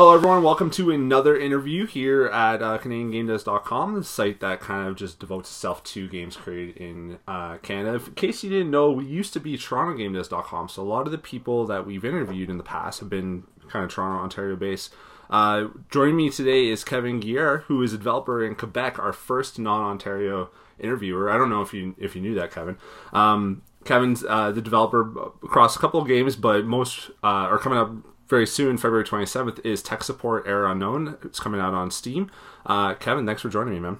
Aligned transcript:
Hello, 0.00 0.14
everyone. 0.14 0.42
Welcome 0.42 0.70
to 0.70 0.90
another 0.92 1.36
interview 1.38 1.86
here 1.86 2.24
at 2.24 2.62
uh, 2.62 2.78
CanadianGameDev.com, 2.78 3.96
the 3.96 4.02
site 4.02 4.40
that 4.40 4.58
kind 4.58 4.88
of 4.88 4.96
just 4.96 5.18
devotes 5.18 5.50
itself 5.50 5.84
to 5.84 6.08
games 6.08 6.36
created 6.36 6.78
in 6.78 7.18
uh, 7.28 7.58
Canada. 7.58 8.02
In 8.06 8.14
case 8.14 8.42
you 8.42 8.48
didn't 8.48 8.70
know, 8.70 8.90
we 8.92 9.04
used 9.04 9.34
to 9.34 9.40
be 9.40 9.58
TorontoGameDev.com, 9.58 10.70
so 10.70 10.82
a 10.82 10.84
lot 10.84 11.04
of 11.04 11.12
the 11.12 11.18
people 11.18 11.66
that 11.66 11.86
we've 11.86 12.02
interviewed 12.02 12.48
in 12.48 12.56
the 12.56 12.64
past 12.64 13.00
have 13.00 13.10
been 13.10 13.42
kind 13.68 13.84
of 13.84 13.90
Toronto, 13.90 14.22
Ontario 14.22 14.56
based. 14.56 14.94
Uh, 15.30 15.68
joining 15.90 16.16
me 16.16 16.28
today 16.28 16.68
is 16.68 16.82
Kevin 16.82 17.20
Giguère, 17.20 17.62
who 17.62 17.80
is 17.82 17.92
a 17.92 17.98
developer 17.98 18.44
in 18.44 18.56
Quebec, 18.56 18.98
our 18.98 19.12
first 19.12 19.60
non-Ontario 19.60 20.50
interviewer. 20.80 21.30
I 21.30 21.38
don't 21.38 21.48
know 21.48 21.62
if 21.62 21.72
you 21.72 21.94
if 21.98 22.16
you 22.16 22.20
knew 22.20 22.34
that, 22.34 22.50
Kevin. 22.50 22.76
Um, 23.12 23.62
Kevin's 23.84 24.24
uh, 24.28 24.50
the 24.50 24.60
developer 24.60 25.02
across 25.42 25.76
a 25.76 25.78
couple 25.78 26.00
of 26.00 26.08
games, 26.08 26.34
but 26.34 26.64
most 26.64 27.10
uh, 27.22 27.46
are 27.46 27.58
coming 27.58 27.78
up 27.78 27.92
very 28.28 28.46
soon, 28.46 28.76
February 28.76 29.04
27th, 29.04 29.64
is 29.64 29.82
Tech 29.82 30.02
Support 30.02 30.46
Error 30.46 30.66
Unknown. 30.66 31.16
It's 31.24 31.38
coming 31.38 31.60
out 31.60 31.74
on 31.74 31.90
Steam. 31.92 32.30
Uh, 32.66 32.94
Kevin, 32.94 33.24
thanks 33.24 33.42
for 33.42 33.48
joining 33.48 33.74
me, 33.74 33.80
man. 33.80 33.98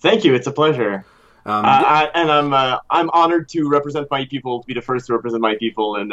Thank 0.00 0.24
you. 0.24 0.34
It's 0.34 0.46
a 0.46 0.52
pleasure. 0.52 1.04
Um, 1.46 1.64
uh, 1.64 1.68
I, 1.68 2.10
and 2.14 2.32
I'm 2.32 2.54
uh, 2.54 2.78
I'm 2.88 3.10
honored 3.10 3.50
to 3.50 3.68
represent 3.68 4.10
my 4.10 4.24
people, 4.24 4.62
to 4.62 4.66
be 4.66 4.72
the 4.72 4.80
first 4.80 5.06
to 5.08 5.12
represent 5.12 5.42
my 5.42 5.56
people 5.56 5.96
in 5.96 6.10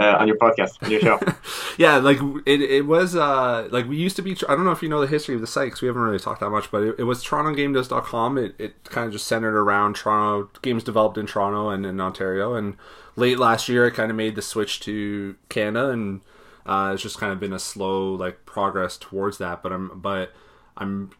uh, 0.00 0.16
on 0.18 0.28
your 0.28 0.36
podcast, 0.36 0.82
on 0.82 0.90
your 0.90 1.00
show. 1.00 1.18
yeah, 1.78 1.96
like 1.96 2.18
it, 2.44 2.60
it 2.60 2.86
was 2.86 3.16
uh, 3.16 3.68
like 3.70 3.88
we 3.88 3.96
used 3.96 4.16
to 4.16 4.22
be. 4.22 4.36
I 4.48 4.54
don't 4.54 4.64
know 4.64 4.72
if 4.72 4.82
you 4.82 4.88
know 4.88 5.00
the 5.00 5.06
history 5.06 5.34
of 5.34 5.40
the 5.40 5.46
site 5.46 5.66
because 5.66 5.82
we 5.82 5.88
haven't 5.88 6.02
really 6.02 6.18
talked 6.18 6.40
that 6.40 6.50
much, 6.50 6.70
but 6.70 6.82
it, 6.82 6.96
it 6.98 7.04
was 7.04 7.24
TorontoGameDev.com. 7.24 8.38
It 8.38 8.54
it 8.58 8.84
kind 8.84 9.06
of 9.06 9.12
just 9.12 9.26
centered 9.26 9.56
around 9.56 9.96
Toronto 9.96 10.50
games 10.62 10.84
developed 10.84 11.18
in 11.18 11.26
Toronto 11.26 11.68
and 11.70 11.86
in 11.86 12.00
Ontario. 12.00 12.54
And 12.54 12.76
late 13.16 13.38
last 13.38 13.68
year, 13.68 13.86
it 13.86 13.92
kind 13.92 14.10
of 14.10 14.16
made 14.16 14.34
the 14.34 14.42
switch 14.42 14.80
to 14.80 15.36
Canada, 15.48 15.90
and 15.90 16.20
uh, 16.66 16.92
it's 16.94 17.02
just 17.02 17.18
kind 17.18 17.32
of 17.32 17.40
been 17.40 17.52
a 17.52 17.58
slow 17.58 18.12
like 18.14 18.46
progress 18.46 18.96
towards 18.96 19.38
that. 19.38 19.62
But 19.62 19.72
I'm 19.72 20.00
but 20.00 20.32
I'm 20.76 21.10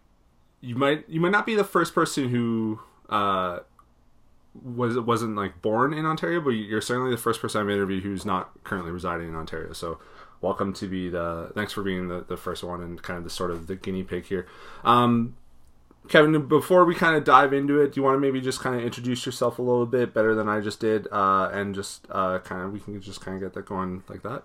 you 0.60 0.74
might 0.74 1.08
you 1.08 1.20
might 1.20 1.32
not 1.32 1.46
be 1.46 1.54
the 1.54 1.64
first 1.64 1.94
person 1.94 2.28
who 2.28 2.80
uh, 3.08 3.60
was 4.62 4.98
wasn't 4.98 5.36
like 5.36 5.62
born 5.62 5.92
in 5.92 6.06
Ontario, 6.06 6.40
but 6.40 6.50
you're 6.50 6.80
certainly 6.80 7.10
the 7.10 7.16
first 7.16 7.40
person 7.40 7.60
I've 7.60 7.70
interviewed 7.70 8.02
who's 8.02 8.24
not 8.24 8.50
currently 8.64 8.92
residing 8.92 9.28
in 9.28 9.34
Ontario. 9.34 9.72
So 9.72 9.98
welcome 10.40 10.72
to 10.74 10.86
be 10.86 11.08
the 11.08 11.50
thanks 11.54 11.72
for 11.72 11.82
being 11.82 12.08
the, 12.08 12.24
the 12.26 12.36
first 12.36 12.62
one 12.62 12.82
and 12.82 13.02
kind 13.02 13.18
of 13.18 13.24
the 13.24 13.30
sort 13.30 13.50
of 13.50 13.66
the 13.66 13.76
guinea 13.76 14.02
pig 14.02 14.26
here. 14.26 14.46
Um, 14.84 15.36
Kevin, 16.08 16.46
before 16.46 16.84
we 16.84 16.94
kind 16.94 17.16
of 17.16 17.24
dive 17.24 17.52
into 17.52 17.80
it, 17.80 17.92
do 17.92 18.00
you 18.00 18.04
want 18.04 18.14
to 18.14 18.20
maybe 18.20 18.40
just 18.40 18.60
kind 18.60 18.76
of 18.76 18.82
introduce 18.82 19.26
yourself 19.26 19.58
a 19.58 19.62
little 19.62 19.86
bit 19.86 20.14
better 20.14 20.34
than 20.34 20.48
I 20.48 20.60
just 20.60 20.78
did, 20.78 21.08
uh, 21.10 21.50
and 21.52 21.74
just 21.74 22.06
uh, 22.10 22.38
kind 22.40 22.62
of 22.62 22.72
we 22.72 22.80
can 22.80 23.00
just 23.00 23.20
kind 23.20 23.36
of 23.36 23.42
get 23.42 23.54
that 23.54 23.66
going 23.66 24.04
like 24.08 24.22
that? 24.22 24.44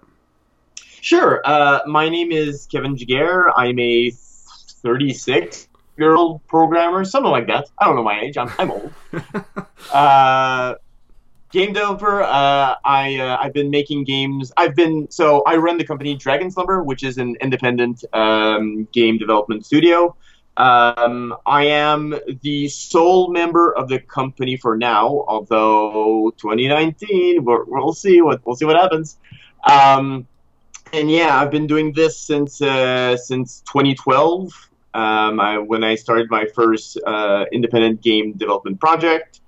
Sure. 1.02 1.42
Uh, 1.46 1.80
my 1.86 2.10
name 2.10 2.32
is 2.32 2.68
Kevin 2.72 2.96
Giguère. 2.96 3.52
I'm 3.56 3.78
a 3.78 4.12
36 4.12 5.68
year 5.98 6.16
old 6.16 6.46
programmer, 6.48 7.06
something 7.06 7.32
like 7.32 7.48
that. 7.48 7.70
I 7.80 7.86
don't 7.86 7.96
know 7.96 8.04
my 8.04 8.22
age. 8.22 8.38
I'm, 8.38 8.52
I'm 8.58 8.72
old. 8.72 8.94
uh, 9.94 10.76
game 11.52 11.74
developer. 11.74 12.24
Uh, 12.24 12.76
I 12.84 13.18
uh, 13.18 13.38
I've 13.40 13.54
been 13.54 13.70
making 13.70 14.06
games. 14.06 14.52
I've 14.58 14.76
been 14.76 15.10
so 15.12 15.44
I 15.44 15.58
run 15.58 15.78
the 15.78 15.86
company 15.86 16.16
Dragon 16.16 16.50
Slumber, 16.50 16.84
which 16.84 17.04
is 17.04 17.18
an 17.18 17.36
independent 17.42 18.04
um, 18.14 18.88
game 18.92 19.18
development 19.18 19.66
studio. 19.66 20.16
Um, 20.58 21.36
I 21.46 21.64
am 21.66 22.14
the 22.42 22.68
sole 22.68 23.32
member 23.32 23.74
of 23.76 23.88
the 23.88 24.00
company 24.00 24.58
for 24.58 24.76
now, 24.78 25.24
although 25.28 26.32
2019, 26.38 27.44
we 27.44 27.58
will 27.68 27.94
see 27.94 28.22
what 28.22 28.46
we'll 28.46 28.56
see 28.56 28.66
what 28.66 28.76
happens. 28.76 29.18
Um, 29.70 30.28
and 30.94 31.10
yeah, 31.10 31.40
I've 31.40 31.52
been 31.52 31.68
doing 31.68 31.94
this 31.94 32.20
since 32.20 32.62
uh, 32.62 33.16
since 33.18 33.62
2012 33.62 34.71
um, 34.94 35.40
I, 35.40 35.58
when 35.58 35.84
I 35.84 35.96
started 35.96 36.30
my 36.30 36.46
first 36.54 37.00
uh, 37.06 37.46
independent 37.52 38.02
game 38.02 38.34
development 38.34 38.80
project. 38.80 39.42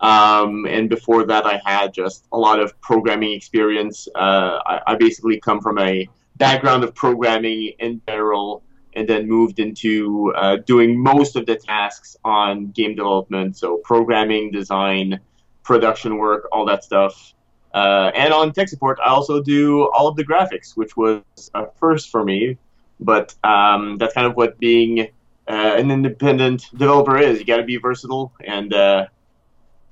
Um, 0.00 0.66
and 0.66 0.88
before 0.88 1.24
that, 1.26 1.46
I 1.46 1.60
had 1.64 1.94
just 1.94 2.26
a 2.32 2.36
lot 2.36 2.58
of 2.58 2.78
programming 2.80 3.32
experience. 3.32 4.08
Uh, 4.14 4.58
I, 4.66 4.80
I, 4.88 4.94
basically 4.96 5.38
come 5.38 5.60
from 5.60 5.78
a 5.78 6.08
background 6.36 6.82
of 6.82 6.92
programming 6.92 7.74
in 7.78 8.02
general, 8.08 8.64
and 8.94 9.08
then 9.08 9.28
moved 9.28 9.60
into 9.60 10.32
uh, 10.36 10.56
doing 10.56 11.00
most 11.00 11.36
of 11.36 11.46
the 11.46 11.54
tasks 11.54 12.16
on 12.24 12.72
game 12.72 12.96
development. 12.96 13.56
So 13.56 13.76
programming, 13.78 14.50
design, 14.50 15.20
production 15.62 16.18
work, 16.18 16.48
all 16.50 16.66
that 16.66 16.82
stuff. 16.82 17.32
Uh, 17.72 18.10
and 18.14 18.34
on 18.34 18.52
tech 18.52 18.68
support, 18.68 18.98
I 19.02 19.08
also 19.08 19.40
do 19.40 19.88
all 19.94 20.08
of 20.08 20.16
the 20.16 20.24
graphics, 20.24 20.76
which 20.76 20.96
was 20.96 21.22
a 21.54 21.66
first 21.78 22.10
for 22.10 22.24
me 22.24 22.58
but 23.02 23.34
um, 23.44 23.96
that's 23.96 24.14
kind 24.14 24.26
of 24.26 24.34
what 24.36 24.58
being 24.58 25.08
uh, 25.48 25.74
an 25.76 25.90
independent 25.90 26.66
developer 26.76 27.18
is. 27.18 27.38
You 27.38 27.44
got 27.44 27.58
to 27.58 27.64
be 27.64 27.76
versatile, 27.76 28.32
and 28.44 28.72
uh, 28.72 29.06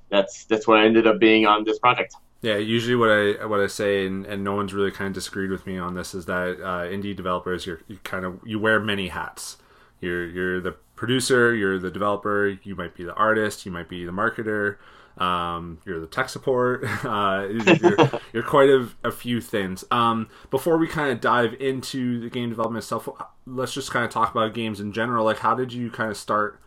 that's 0.09 0.45
that's 0.45 0.67
what 0.67 0.79
I 0.79 0.85
ended 0.85 1.07
up 1.07 1.19
being 1.19 1.45
on 1.45 1.63
this 1.63 1.79
project. 1.79 2.15
Yeah, 2.41 2.57
usually 2.57 2.95
what 2.95 3.09
I 3.11 3.45
what 3.45 3.59
I 3.59 3.67
say, 3.67 4.05
and, 4.07 4.25
and 4.25 4.43
no 4.43 4.55
one's 4.55 4.73
really 4.73 4.91
kind 4.91 5.09
of 5.09 5.13
disagreed 5.13 5.51
with 5.51 5.67
me 5.67 5.77
on 5.77 5.93
this, 5.93 6.13
is 6.13 6.25
that 6.25 6.59
uh, 6.59 6.87
indie 6.87 7.15
developers, 7.15 7.65
you're 7.65 7.81
you 7.87 7.99
kind 8.03 8.25
of 8.25 8.39
you 8.45 8.59
wear 8.59 8.79
many 8.79 9.09
hats. 9.09 9.57
You're 9.99 10.25
you're 10.27 10.61
the 10.61 10.75
producer, 10.95 11.53
you're 11.53 11.77
the 11.77 11.91
developer, 11.91 12.57
you 12.63 12.75
might 12.75 12.95
be 12.95 13.03
the 13.03 13.13
artist, 13.13 13.65
you 13.65 13.71
might 13.71 13.89
be 13.89 14.05
the 14.05 14.11
marketer, 14.11 14.77
um, 15.21 15.77
you're 15.85 15.99
the 15.99 16.07
tech 16.07 16.29
support. 16.29 16.83
Uh, 17.11 17.47
you're, 17.47 18.09
you're, 18.31 18.43
quite 18.43 18.69
a, 18.69 18.87
a 19.03 19.11
few 19.11 19.41
things. 19.41 19.83
Um, 19.91 20.29
before 20.49 20.77
we 20.77 20.87
kind 20.87 21.11
of 21.11 21.19
dive 21.19 21.55
into 21.59 22.19
the 22.19 22.29
game 22.29 22.49
development 22.49 22.85
stuff, 22.85 23.09
let's 23.45 23.73
just 23.73 23.91
kind 23.91 24.05
of 24.05 24.11
talk 24.11 24.31
about 24.31 24.53
games 24.53 24.79
in 24.79 24.93
general. 24.93 25.25
Like, 25.25 25.39
how 25.39 25.55
did 25.55 25.73
you 25.73 25.89
kind 25.89 26.09
of 26.09 26.15
start 26.15 26.59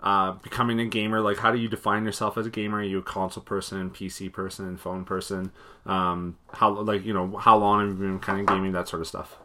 uh, 0.00 0.32
becoming 0.32 0.80
a 0.80 0.86
gamer? 0.86 1.20
Like, 1.20 1.38
how 1.38 1.52
do 1.52 1.58
you 1.58 1.68
define 1.68 2.04
yourself 2.04 2.38
as 2.38 2.46
a 2.46 2.50
gamer? 2.50 2.78
Are 2.78 2.82
you 2.82 2.98
a 2.98 3.02
console 3.02 3.42
person, 3.42 3.78
and 3.78 3.92
PC 3.92 4.32
person, 4.32 4.66
and 4.66 4.80
phone 4.80 5.04
person? 5.04 5.52
Um, 5.84 6.38
how 6.52 6.70
like 6.70 7.04
you 7.04 7.12
know 7.12 7.36
how 7.36 7.58
long 7.58 7.88
have 7.88 7.98
you 7.98 8.04
been 8.04 8.20
kind 8.20 8.40
of 8.40 8.46
gaming 8.46 8.72
that 8.72 8.88
sort 8.88 9.02
of 9.02 9.08
stuff? 9.08 9.36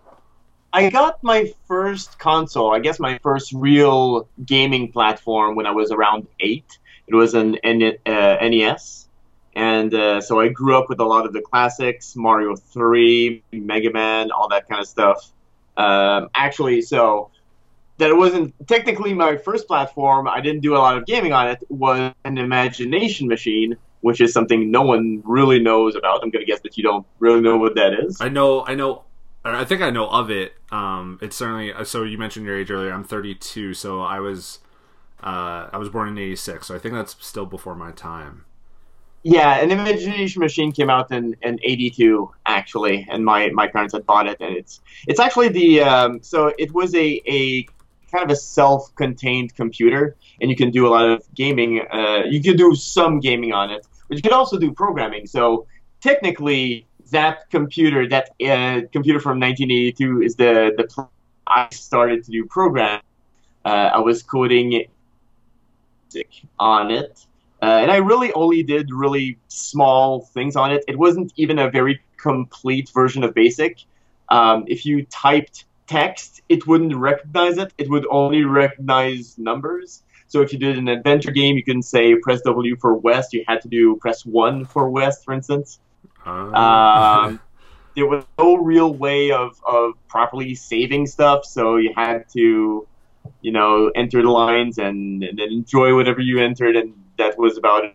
I 0.71 0.89
got 0.89 1.21
my 1.23 1.51
first 1.67 2.19
console, 2.19 2.73
I 2.73 2.79
guess 2.79 2.99
my 2.99 3.19
first 3.23 3.51
real 3.53 4.27
gaming 4.45 4.91
platform 4.91 5.55
when 5.55 5.65
I 5.65 5.71
was 5.71 5.91
around 5.91 6.27
eight 6.39 6.77
it 7.07 7.15
was 7.15 7.33
an 7.33 7.55
N- 7.63 7.97
uh, 8.05 8.37
NES, 8.41 9.07
and 9.55 9.93
uh, 9.93 10.21
so 10.21 10.39
I 10.39 10.49
grew 10.49 10.77
up 10.77 10.89
with 10.89 10.99
a 10.99 11.05
lot 11.05 11.25
of 11.25 11.33
the 11.33 11.41
classics, 11.41 12.15
Mario 12.15 12.55
3, 12.55 13.43
Mega 13.53 13.91
Man, 13.91 14.31
all 14.31 14.49
that 14.49 14.67
kind 14.67 14.81
of 14.81 14.87
stuff. 14.87 15.31
Um, 15.77 16.29
actually, 16.35 16.81
so 16.81 17.31
that 17.97 18.09
it 18.09 18.17
wasn't 18.17 18.53
technically 18.67 19.13
my 19.13 19.37
first 19.37 19.67
platform. 19.67 20.27
I 20.27 20.41
didn't 20.41 20.61
do 20.61 20.75
a 20.75 20.79
lot 20.79 20.97
of 20.97 21.05
gaming 21.05 21.31
on 21.31 21.47
it. 21.47 21.59
Was 21.69 22.13
an 22.25 22.37
imagination 22.37 23.27
machine, 23.27 23.77
which 24.01 24.19
is 24.19 24.33
something 24.33 24.71
no 24.71 24.81
one 24.81 25.21
really 25.25 25.59
knows 25.59 25.95
about. 25.95 26.21
I'm 26.23 26.29
gonna 26.29 26.45
guess 26.45 26.59
that 26.61 26.77
you 26.77 26.83
don't 26.83 27.05
really 27.19 27.41
know 27.41 27.57
what 27.57 27.75
that 27.75 27.93
is. 27.93 28.19
I 28.19 28.29
know. 28.29 28.65
I 28.65 28.75
know. 28.75 29.03
I 29.43 29.63
think 29.63 29.81
I 29.81 29.91
know 29.91 30.09
of 30.09 30.31
it. 30.31 30.55
Um, 30.71 31.19
it's 31.21 31.35
certainly 31.35 31.71
so. 31.85 32.03
You 32.03 32.17
mentioned 32.17 32.45
your 32.45 32.57
age 32.57 32.71
earlier. 32.71 32.91
I'm 32.91 33.03
32, 33.03 33.73
so 33.73 34.01
I 34.01 34.19
was 34.19 34.59
uh, 35.25 35.69
I 35.73 35.77
was 35.77 35.89
born 35.89 36.07
in 36.07 36.17
'86, 36.17 36.67
so 36.67 36.75
I 36.75 36.79
think 36.79 36.93
that's 36.93 37.15
still 37.19 37.47
before 37.47 37.75
my 37.75 37.91
time. 37.91 38.45
Yeah, 39.23 39.55
an 39.55 39.71
Imagination 39.71 40.39
Machine 40.39 40.71
came 40.71 40.91
out 40.91 41.11
in, 41.11 41.35
in 41.41 41.59
'82 41.63 42.31
actually, 42.45 43.07
and 43.09 43.25
my, 43.25 43.49
my 43.49 43.67
parents 43.67 43.95
had 43.95 44.05
bought 44.05 44.27
it, 44.27 44.37
and 44.39 44.55
it's 44.55 44.81
it's 45.07 45.19
actually 45.19 45.49
the 45.49 45.81
um, 45.81 46.21
so 46.21 46.53
it 46.59 46.71
was 46.73 46.93
a, 46.93 47.21
a 47.25 47.63
kind 48.11 48.23
of 48.23 48.29
a 48.29 48.35
self-contained 48.35 49.55
computer, 49.55 50.15
and 50.41 50.51
you 50.51 50.55
can 50.55 50.69
do 50.69 50.85
a 50.85 50.89
lot 50.89 51.09
of 51.09 51.23
gaming. 51.33 51.81
Uh, 51.91 52.21
you 52.29 52.39
can 52.39 52.55
do 52.55 52.75
some 52.75 53.19
gaming 53.19 53.51
on 53.51 53.71
it, 53.71 53.87
but 54.07 54.17
you 54.17 54.21
can 54.21 54.33
also 54.33 54.59
do 54.59 54.71
programming. 54.71 55.25
So 55.25 55.65
technically, 56.01 56.85
that 57.09 57.49
computer, 57.49 58.07
that 58.09 58.29
uh, 58.45 58.81
computer 58.91 59.19
from 59.19 59.39
1982, 59.39 60.21
is 60.21 60.35
the 60.35 60.71
the 60.77 61.07
I 61.47 61.67
started 61.71 62.23
to 62.25 62.31
do 62.31 62.45
program. 62.45 63.01
Uh, 63.65 63.89
I 63.93 63.99
was 63.99 64.21
coding 64.21 64.85
on 66.59 66.91
it. 66.91 67.25
Uh, 67.61 67.79
and 67.81 67.91
I 67.91 67.97
really 67.97 68.31
only 68.33 68.63
did 68.63 68.91
really 68.91 69.39
small 69.47 70.21
things 70.21 70.55
on 70.55 70.71
it. 70.71 70.83
It 70.87 70.97
wasn't 70.97 71.33
even 71.35 71.59
a 71.59 71.69
very 71.69 72.01
complete 72.17 72.89
version 72.93 73.23
of 73.23 73.33
BASIC. 73.33 73.83
Um, 74.29 74.65
if 74.67 74.85
you 74.85 75.05
typed 75.05 75.65
text, 75.87 76.41
it 76.49 76.67
wouldn't 76.67 76.95
recognize 76.95 77.57
it. 77.57 77.73
It 77.77 77.89
would 77.89 78.05
only 78.09 78.43
recognize 78.43 79.37
numbers. 79.37 80.03
So 80.27 80.41
if 80.41 80.51
you 80.51 80.59
did 80.59 80.77
an 80.77 80.87
adventure 80.87 81.31
game, 81.31 81.55
you 81.55 81.63
can 81.63 81.81
say 81.81 82.15
press 82.15 82.41
W 82.41 82.75
for 82.77 82.95
west. 82.95 83.33
You 83.33 83.43
had 83.47 83.61
to 83.61 83.67
do 83.67 83.95
press 83.97 84.25
one 84.25 84.65
for 84.65 84.89
west, 84.89 85.23
for 85.23 85.33
instance. 85.33 85.79
Uh. 86.25 86.29
Um, 86.31 87.39
there 87.95 88.07
was 88.07 88.25
no 88.37 88.57
real 88.57 88.93
way 88.93 89.31
of, 89.31 89.61
of 89.65 89.93
properly 90.07 90.55
saving 90.55 91.07
stuff, 91.07 91.45
so 91.45 91.77
you 91.77 91.93
had 91.95 92.27
to 92.33 92.87
you 93.41 93.51
know, 93.51 93.91
enter 93.95 94.21
the 94.21 94.29
lines 94.29 94.77
and, 94.77 95.23
and 95.23 95.37
then 95.37 95.51
enjoy 95.51 95.95
whatever 95.95 96.21
you 96.21 96.39
entered, 96.39 96.75
and 96.75 96.93
that 97.17 97.37
was 97.37 97.57
about 97.57 97.85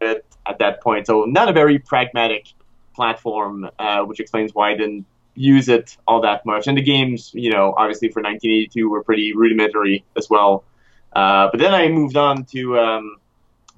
it 0.00 0.24
at 0.46 0.58
that 0.58 0.82
point. 0.82 1.06
So 1.06 1.24
not 1.24 1.48
a 1.48 1.52
very 1.52 1.78
pragmatic 1.78 2.46
platform, 2.94 3.68
uh, 3.78 4.02
which 4.02 4.20
explains 4.20 4.54
why 4.54 4.70
I 4.70 4.76
didn't 4.76 5.06
use 5.34 5.68
it 5.68 5.96
all 6.06 6.20
that 6.22 6.44
much. 6.46 6.66
And 6.66 6.76
the 6.76 6.82
games, 6.82 7.30
you 7.34 7.50
know, 7.50 7.74
obviously 7.76 8.08
for 8.08 8.22
1982 8.22 8.88
were 8.88 9.02
pretty 9.02 9.34
rudimentary 9.34 10.04
as 10.16 10.28
well. 10.30 10.64
Uh, 11.12 11.48
but 11.50 11.60
then 11.60 11.74
I 11.74 11.88
moved 11.88 12.16
on 12.16 12.44
to 12.46 12.78
um, 12.78 13.16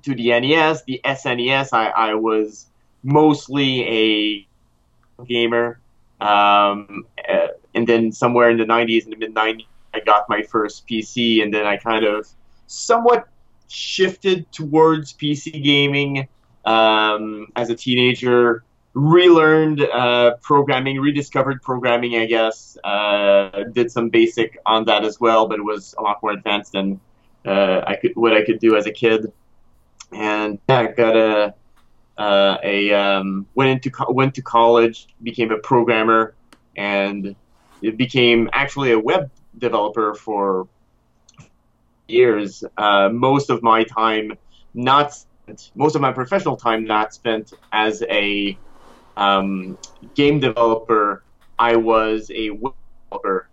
to 0.03 0.15
the 0.15 0.29
NES, 0.41 0.85
the 0.85 1.01
SNES. 1.05 1.69
I, 1.73 1.89
I 1.89 2.15
was 2.15 2.67
mostly 3.03 4.47
a 5.19 5.25
gamer, 5.25 5.81
um, 6.21 7.07
uh, 7.29 7.49
and 7.75 7.87
then 7.87 8.13
somewhere 8.13 8.51
in 8.51 8.59
the 8.59 8.65
90s, 8.65 9.05
in 9.05 9.11
the 9.11 9.17
mid 9.17 9.35
90s, 9.35 9.67
I 9.95 10.01
got 10.01 10.29
my 10.29 10.43
first 10.43 10.87
PC, 10.87 11.43
and 11.43 11.53
then 11.53 11.67
I 11.67 11.77
kind 11.77 12.05
of 12.05 12.29
somewhat 12.67 13.29
shifted 13.69 14.51
towards 14.53 15.13
PC 15.13 15.63
gaming 15.63 16.29
um, 16.65 17.47
as 17.57 17.71
a 17.71 17.75
teenager. 17.75 18.65
Relearned 18.95 19.81
uh, 19.83 20.37
programming, 20.43 20.99
rediscovered 21.01 21.63
programming, 21.63 22.17
I 22.17 22.27
guess. 22.27 22.77
Uh, 22.83 23.65
did 23.73 23.93
some 23.93 24.09
basic 24.09 24.59
on 24.67 24.87
that 24.87 25.05
as 25.05 25.21
well, 25.21 25.47
but 25.47 25.59
it 25.59 25.65
was 25.65 25.95
a 25.99 26.03
lot 26.03 26.23
more 26.23 26.33
advanced 26.33 26.73
than 26.73 27.01
uh, 27.47 27.83
I 27.87 27.97
could 27.97 28.17
what 28.17 28.33
I 28.33 28.45
could 28.45 28.59
do 28.59 28.77
as 28.77 28.87
a 28.87 28.93
kid. 28.93 29.33
And 30.13 30.59
yeah, 30.69 30.81
I 30.81 30.87
got 30.87 31.17
a 31.17 31.55
uh, 32.17 32.59
a 32.63 32.93
um, 32.93 33.47
went 33.55 33.71
into 33.71 33.91
co- 33.91 34.11
went 34.11 34.35
to 34.35 34.43
college, 34.43 35.07
became 35.23 35.53
a 35.53 35.59
programmer, 35.59 36.35
and 36.77 37.37
it 37.83 37.97
became 37.97 38.51
actually 38.53 38.91
a 38.93 38.99
web 38.99 39.31
developer 39.59 40.15
for 40.15 40.69
years. 42.09 42.65
Uh, 42.77 43.09
most 43.13 43.51
of 43.51 43.63
my 43.63 43.85
time 43.85 44.33
not 44.75 45.13
spent, 45.13 45.71
most 45.75 45.95
of 45.95 46.01
my 46.01 46.13
professional 46.13 46.57
time 46.57 46.85
not 46.85 47.13
spent 47.15 47.53
as 47.73 48.03
a 48.11 48.59
um, 49.17 49.79
game 50.15 50.41
developer. 50.41 51.25
I 51.59 51.77
was 51.77 52.31
a 52.35 52.51
web 52.51 52.75
developer, 53.11 53.49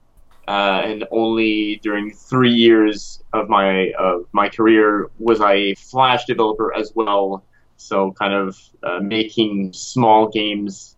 uh, 0.48 0.82
and 0.86 1.06
only 1.12 1.80
during 1.84 2.12
three 2.12 2.54
years 2.54 3.22
of 3.34 3.50
my 3.50 3.92
of 4.00 4.26
my 4.32 4.50
career 4.50 5.10
was 5.20 5.42
I 5.42 5.54
a 5.54 5.76
Flash 5.76 6.26
developer 6.26 6.74
as 6.76 6.92
well. 6.96 7.44
So 7.78 8.12
kind 8.14 8.34
of 8.34 8.58
uh, 8.84 9.00
making 9.02 9.74
small 9.74 10.30
games 10.30 10.96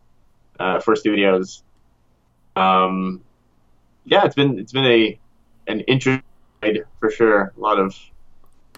uh, 0.60 0.80
for 0.80 0.96
studios. 0.96 1.64
Um, 2.56 3.22
yeah, 4.08 4.26
it's 4.26 4.36
been 4.36 4.58
it's 4.58 4.72
been 4.72 4.86
a 4.86 5.20
an 5.68 5.82
interesting 5.82 6.24
ride 6.64 6.80
for 7.00 7.12
sure. 7.12 7.54
A 7.56 7.60
lot 7.60 7.80
of 7.80 7.96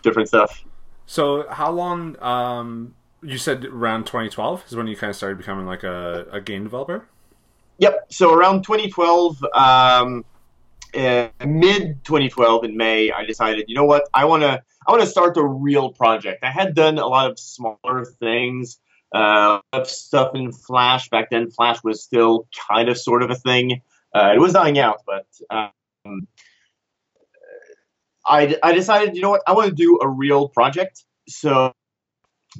different 0.01 0.27
stuff. 0.27 0.63
So 1.05 1.45
how 1.49 1.71
long? 1.71 2.21
Um, 2.21 2.95
you 3.21 3.37
said 3.37 3.65
around 3.65 4.05
2012 4.05 4.63
is 4.67 4.75
when 4.75 4.87
you 4.87 4.95
kind 4.95 5.09
of 5.09 5.15
started 5.15 5.37
becoming 5.37 5.65
like 5.65 5.83
a, 5.83 6.25
a 6.31 6.41
game 6.41 6.63
developer. 6.63 7.05
Yep. 7.79 8.07
So 8.09 8.33
around 8.33 8.63
2012, 8.63 9.43
um, 9.53 10.25
uh, 10.95 11.27
mid 11.45 12.03
2012 12.05 12.63
in 12.63 12.77
May, 12.77 13.11
I 13.11 13.25
decided, 13.25 13.65
you 13.67 13.75
know 13.75 13.85
what, 13.85 14.07
I 14.13 14.25
want 14.25 14.43
to 14.43 14.61
I 14.87 14.91
want 14.91 15.03
to 15.03 15.07
start 15.07 15.37
a 15.37 15.43
real 15.43 15.91
project. 15.91 16.43
I 16.43 16.51
had 16.51 16.73
done 16.73 16.97
a 16.97 17.07
lot 17.07 17.29
of 17.29 17.37
smaller 17.37 18.05
things, 18.19 18.79
uh, 19.13 19.59
stuff 19.83 20.31
in 20.33 20.51
Flash 20.51 21.09
back 21.09 21.29
then. 21.29 21.51
Flash 21.51 21.83
was 21.83 22.01
still 22.01 22.47
kind 22.69 22.89
of 22.89 22.97
sort 22.97 23.21
of 23.21 23.29
a 23.29 23.35
thing. 23.35 23.81
Uh, 24.13 24.31
it 24.35 24.39
was 24.39 24.53
dying 24.53 24.79
out, 24.79 25.01
but 25.05 25.25
um, 25.49 26.27
I, 28.25 28.57
I 28.63 28.73
decided, 28.73 29.15
you 29.15 29.21
know 29.21 29.31
what, 29.31 29.41
I 29.47 29.53
want 29.53 29.69
to 29.69 29.75
do 29.75 29.99
a 30.01 30.07
real 30.07 30.49
project. 30.49 31.03
So 31.27 31.73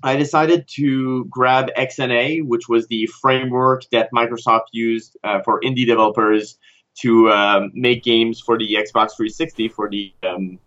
I 0.04 0.16
decided 0.16 0.68
to 0.76 1.26
grab 1.26 1.70
XNA, 1.76 2.46
which 2.46 2.70
was 2.70 2.88
the 2.88 3.08
framework 3.22 3.84
that 3.92 4.10
Microsoft 4.14 4.68
used 4.72 5.18
uh, 5.24 5.42
for 5.42 5.60
indie 5.62 5.86
developers 5.86 6.58
to 7.02 7.30
um, 7.32 7.72
make 7.74 8.04
games 8.04 8.40
for 8.40 8.58
the 8.58 8.74
Xbox 8.74 9.16
360 9.16 9.70
for 9.70 9.90
the 9.90 10.14
um, 10.24 10.60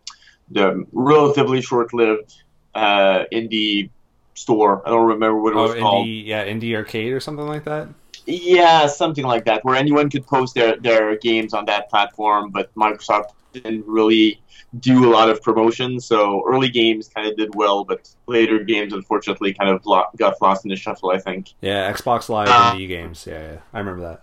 the 0.51 0.85
relatively 0.93 1.61
short-lived 1.63 2.43
uh, 2.75 3.25
indie 3.33 3.91
store. 4.35 4.87
I 4.87 4.91
don't 4.91 5.09
remember 5.09 5.41
what 5.41 5.53
it 5.53 5.57
was 5.57 5.75
oh, 5.77 5.81
called. 5.81 6.09
Yeah, 6.09 6.45
Indie 6.45 6.75
Arcade 6.75 7.13
or 7.13 7.21
something 7.21 7.47
like 7.47 7.65
that. 7.65 7.89
Yeah, 8.27 8.87
something 8.87 9.25
like 9.25 9.45
that, 9.47 9.65
where 9.65 9.75
anyone 9.75 10.11
could 10.11 10.27
post 10.27 10.55
their, 10.55 10.77
their 10.77 11.17
games 11.19 11.55
on 11.55 11.65
that 11.67 11.91
platform, 11.91 12.51
but 12.51 12.73
Microsoft 12.75 13.31
didn't 13.53 13.85
really 13.87 14.41
do 14.81 15.07
a 15.07 15.11
lot 15.11 15.29
of 15.29 15.43
promotion. 15.43 16.01
So 16.01 16.45
early 16.47 16.71
games 16.71 17.09
kind 17.09 17.29
of 17.29 17.37
did 17.37 17.55
well, 17.55 17.85
but 17.85 18.09
later 18.27 18.61
games 18.61 18.93
unfortunately 18.93 19.53
kind 19.53 19.71
of 19.71 19.85
lo- 19.85 20.07
got 20.17 20.41
lost 20.41 20.65
in 20.65 20.71
the 20.71 20.77
shuffle. 20.77 21.11
I 21.11 21.19
think. 21.19 21.53
Yeah, 21.61 21.93
Xbox 21.93 22.29
Live 22.29 22.49
uh, 22.49 22.75
indie 22.75 22.89
games. 22.89 23.27
Yeah, 23.27 23.53
yeah, 23.53 23.59
I 23.73 23.79
remember 23.79 24.03
that. 24.03 24.23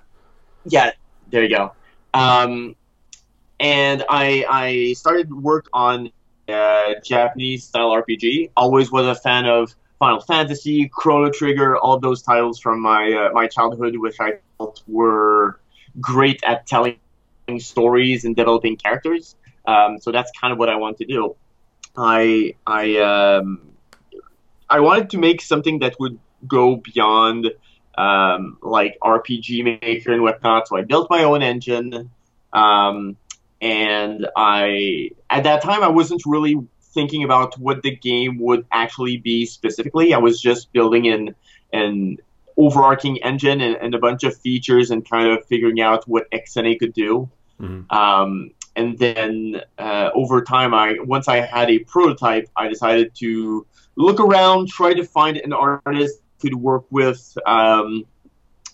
Yeah, 0.66 0.92
there 1.30 1.44
you 1.44 1.56
go. 1.56 1.74
Um, 2.14 2.76
and 3.60 4.04
I 4.10 4.46
I 4.50 4.94
started 4.94 5.32
work 5.34 5.68
on 5.74 6.12
uh, 6.48 6.94
Japanese 7.04 7.66
style 7.66 7.92
RPG. 7.92 8.52
Always 8.58 8.92
was 8.92 9.06
a 9.06 9.16
fan 9.16 9.46
of 9.46 9.76
Final 10.00 10.22
Fantasy, 10.22 10.90
Chrono 10.92 11.30
Trigger, 11.30 11.78
all 11.78 12.00
those 12.00 12.22
titles 12.22 12.60
from 12.60 12.82
my 12.82 13.12
uh, 13.12 13.34
my 13.34 13.48
childhood, 13.48 13.98
which 13.98 14.16
I 14.20 14.40
felt 14.58 14.82
were 14.88 15.60
great 16.00 16.42
at 16.44 16.66
telling 16.66 16.98
stories 17.58 18.26
and 18.26 18.36
developing 18.36 18.78
characters. 18.78 19.36
Um, 19.68 20.00
so 20.00 20.12
that's 20.12 20.32
kind 20.40 20.54
of 20.54 20.60
what 20.60 20.70
I 20.70 20.78
want 20.78 20.98
to 20.98 21.06
do. 21.06 21.36
I 21.98 22.56
I 22.66 22.98
um, 22.98 23.62
I 24.70 24.80
wanted 24.80 25.10
to 25.12 25.18
make 25.18 25.42
something 25.42 25.80
that 25.80 25.96
would 26.00 26.18
go 26.48 26.78
beyond 26.78 27.52
um, 27.98 28.58
like 28.62 28.98
RPG 29.04 29.82
Maker 29.82 30.14
and 30.14 30.22
whatnot. 30.22 30.70
So 30.70 30.78
I 30.78 30.84
built 30.84 31.10
my 31.10 31.24
own 31.24 31.44
engine, 31.44 32.10
um, 32.54 33.18
and 33.60 34.28
I 34.36 35.12
at 35.30 35.44
that 35.44 35.62
time 35.62 35.84
I 35.84 35.90
wasn't 35.90 36.22
really 36.26 36.56
thinking 36.94 37.24
about 37.24 37.58
what 37.60 37.82
the 37.84 37.96
game 37.96 38.40
would 38.40 38.66
actually 38.72 39.18
be 39.18 39.46
specifically. 39.46 40.14
I 40.14 40.18
was 40.18 40.42
just 40.42 40.72
building 40.74 41.08
an 41.08 41.36
an 41.72 42.18
overarching 42.58 43.18
engine 43.24 43.62
and, 43.62 43.76
and 43.78 43.96
a 43.96 44.00
bunch 44.00 44.24
of 44.24 44.38
features 44.38 44.92
and 44.92 45.10
kind 45.10 45.30
of 45.30 45.46
figuring 45.46 45.80
out 45.80 46.08
what 46.08 46.30
XNA 46.32 46.78
could 46.80 46.94
do. 46.94 47.30
Mm-hmm. 47.62 47.96
Um, 47.96 48.52
and 48.76 48.98
then 48.98 49.62
uh, 49.78 50.10
over 50.14 50.42
time, 50.44 50.74
I 50.74 50.98
once 51.00 51.28
I 51.28 51.38
had 51.42 51.70
a 51.70 51.80
prototype, 51.80 52.50
I 52.56 52.68
decided 52.68 53.16
to 53.16 53.66
look 53.96 54.20
around, 54.20 54.70
try 54.70 54.94
to 54.94 55.04
find 55.04 55.38
an 55.38 55.54
artist 55.54 56.20
to 56.42 56.56
work 56.56 56.86
with, 56.90 57.38
um, 57.46 58.06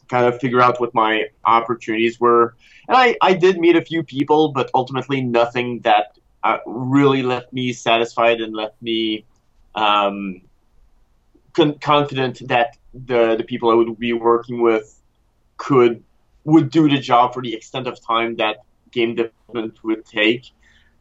kind 0.08 0.26
of 0.26 0.40
figure 0.40 0.62
out 0.62 0.80
what 0.80 0.94
my 0.94 1.26
opportunities 1.46 2.20
were. 2.20 2.56
And 2.88 2.96
I, 2.96 3.16
I 3.22 3.34
did 3.34 3.58
meet 3.58 3.76
a 3.76 3.82
few 3.82 4.04
people, 4.04 4.50
but 4.50 4.70
ultimately 4.76 5.22
nothing 5.22 5.80
that 5.80 6.18
uh, 6.46 6.60
really 6.68 7.24
left 7.24 7.52
me 7.52 7.74
satisfied 7.74 8.40
and 8.40 8.56
left 8.56 8.80
me 8.80 9.26
um, 9.74 10.42
con- 11.54 11.80
confident 11.80 12.48
that 12.48 12.78
the 12.94 13.36
the 13.36 13.44
people 13.44 13.72
I 13.72 13.74
would 13.74 13.98
be 13.98 14.14
working 14.14 14.62
with 14.62 14.88
could 15.58 16.04
would 16.44 16.70
do 16.70 16.88
the 16.88 17.00
job 17.00 17.34
for 17.34 17.42
the 17.42 17.56
extent 17.56 17.88
of 17.88 18.00
time 18.00 18.36
that 18.36 18.58
game 18.92 19.16
development 19.16 19.84
would 19.84 20.06
take. 20.06 20.52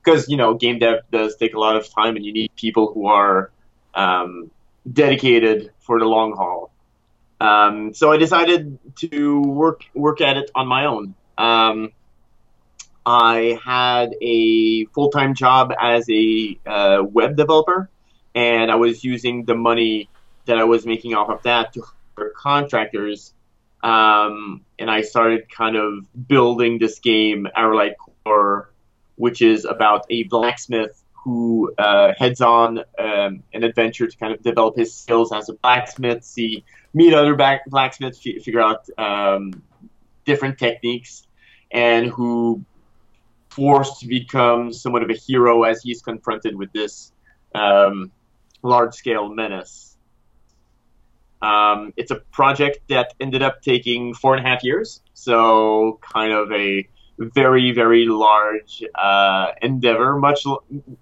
Because 0.02 0.28
you 0.28 0.36
know, 0.38 0.54
game 0.54 0.78
dev 0.78 1.00
does 1.12 1.36
take 1.36 1.54
a 1.54 1.58
lot 1.58 1.76
of 1.76 1.88
time, 1.88 2.16
and 2.16 2.24
you 2.24 2.32
need 2.32 2.50
people 2.56 2.92
who 2.92 3.06
are 3.06 3.50
um, 3.94 4.50
dedicated 4.90 5.72
for 5.80 5.98
the 5.98 6.06
long 6.06 6.32
haul. 6.32 6.70
Um, 7.40 7.92
so 7.92 8.12
I 8.12 8.16
decided 8.16 8.78
to 8.96 9.42
work 9.42 9.82
work 9.94 10.20
at 10.20 10.38
it 10.38 10.50
on 10.54 10.66
my 10.66 10.86
own. 10.86 11.14
Um, 11.36 11.92
I 13.06 13.58
had 13.62 14.14
a 14.20 14.86
full 14.86 15.10
time 15.10 15.34
job 15.34 15.72
as 15.78 16.08
a 16.08 16.58
uh, 16.66 17.02
web 17.02 17.36
developer, 17.36 17.90
and 18.34 18.70
I 18.70 18.76
was 18.76 19.04
using 19.04 19.44
the 19.44 19.54
money 19.54 20.08
that 20.46 20.58
I 20.58 20.64
was 20.64 20.86
making 20.86 21.14
off 21.14 21.28
of 21.28 21.42
that 21.42 21.74
to 21.74 21.84
hire 22.16 22.30
contractors. 22.30 23.32
Um, 23.82 24.62
and 24.78 24.90
I 24.90 25.02
started 25.02 25.50
kind 25.50 25.76
of 25.76 26.06
building 26.28 26.78
this 26.78 26.98
game, 27.00 27.46
Arelite 27.54 27.96
Core, 28.24 28.70
which 29.16 29.42
is 29.42 29.66
about 29.66 30.06
a 30.08 30.22
blacksmith 30.24 31.02
who 31.12 31.74
uh, 31.76 32.12
heads 32.16 32.40
on 32.40 32.78
um, 32.98 33.42
an 33.52 33.64
adventure 33.64 34.06
to 34.06 34.16
kind 34.16 34.32
of 34.32 34.42
develop 34.42 34.76
his 34.76 34.94
skills 34.94 35.32
as 35.32 35.48
a 35.48 35.54
blacksmith, 35.54 36.24
see 36.24 36.64
meet 36.94 37.12
other 37.12 37.34
blacksmiths, 37.34 38.18
figure 38.20 38.60
out 38.60 38.88
um, 38.98 39.62
different 40.24 40.58
techniques, 40.58 41.26
and 41.70 42.06
who 42.06 42.64
forced 43.54 44.00
to 44.00 44.06
become 44.06 44.72
somewhat 44.72 45.02
of 45.02 45.10
a 45.10 45.14
hero 45.14 45.62
as 45.62 45.82
he's 45.82 46.02
confronted 46.02 46.56
with 46.56 46.72
this 46.72 47.12
um, 47.54 48.10
large-scale 48.62 49.28
menace. 49.28 49.96
Um, 51.40 51.92
it's 51.96 52.10
a 52.10 52.16
project 52.16 52.78
that 52.88 53.14
ended 53.20 53.42
up 53.42 53.60
taking 53.62 54.14
four 54.14 54.34
and 54.34 54.44
a 54.44 54.48
half 54.48 54.64
years, 54.64 55.02
so 55.12 56.00
kind 56.00 56.32
of 56.32 56.50
a 56.52 56.88
very 57.18 57.72
very 57.72 58.06
large 58.06 58.82
uh, 58.94 59.48
endeavor, 59.60 60.16
much 60.16 60.46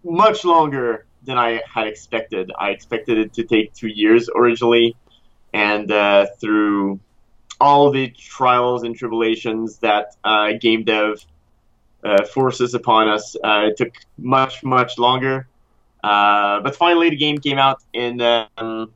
much 0.04 0.44
longer 0.44 1.06
than 1.22 1.38
I 1.38 1.62
had 1.72 1.86
expected. 1.86 2.50
I 2.58 2.70
expected 2.70 3.18
it 3.18 3.34
to 3.34 3.44
take 3.44 3.72
two 3.72 3.88
years 3.88 4.28
originally, 4.34 4.96
and 5.52 5.90
uh, 5.90 6.26
through 6.40 6.98
all 7.60 7.92
the 7.92 8.08
trials 8.08 8.82
and 8.82 8.96
tribulations 8.96 9.78
that 9.78 10.16
uh, 10.24 10.54
game 10.60 10.82
dev 10.82 11.24
uh, 12.04 12.24
forces 12.24 12.74
upon 12.74 13.08
us, 13.08 13.36
uh, 13.44 13.68
it 13.68 13.76
took 13.76 13.94
much 14.18 14.62
much 14.62 14.98
longer. 14.98 15.48
Uh, 16.02 16.60
but 16.60 16.74
finally, 16.74 17.10
the 17.10 17.16
game 17.16 17.38
came 17.38 17.58
out 17.58 17.80
in 17.92 18.20
um, 18.56 18.92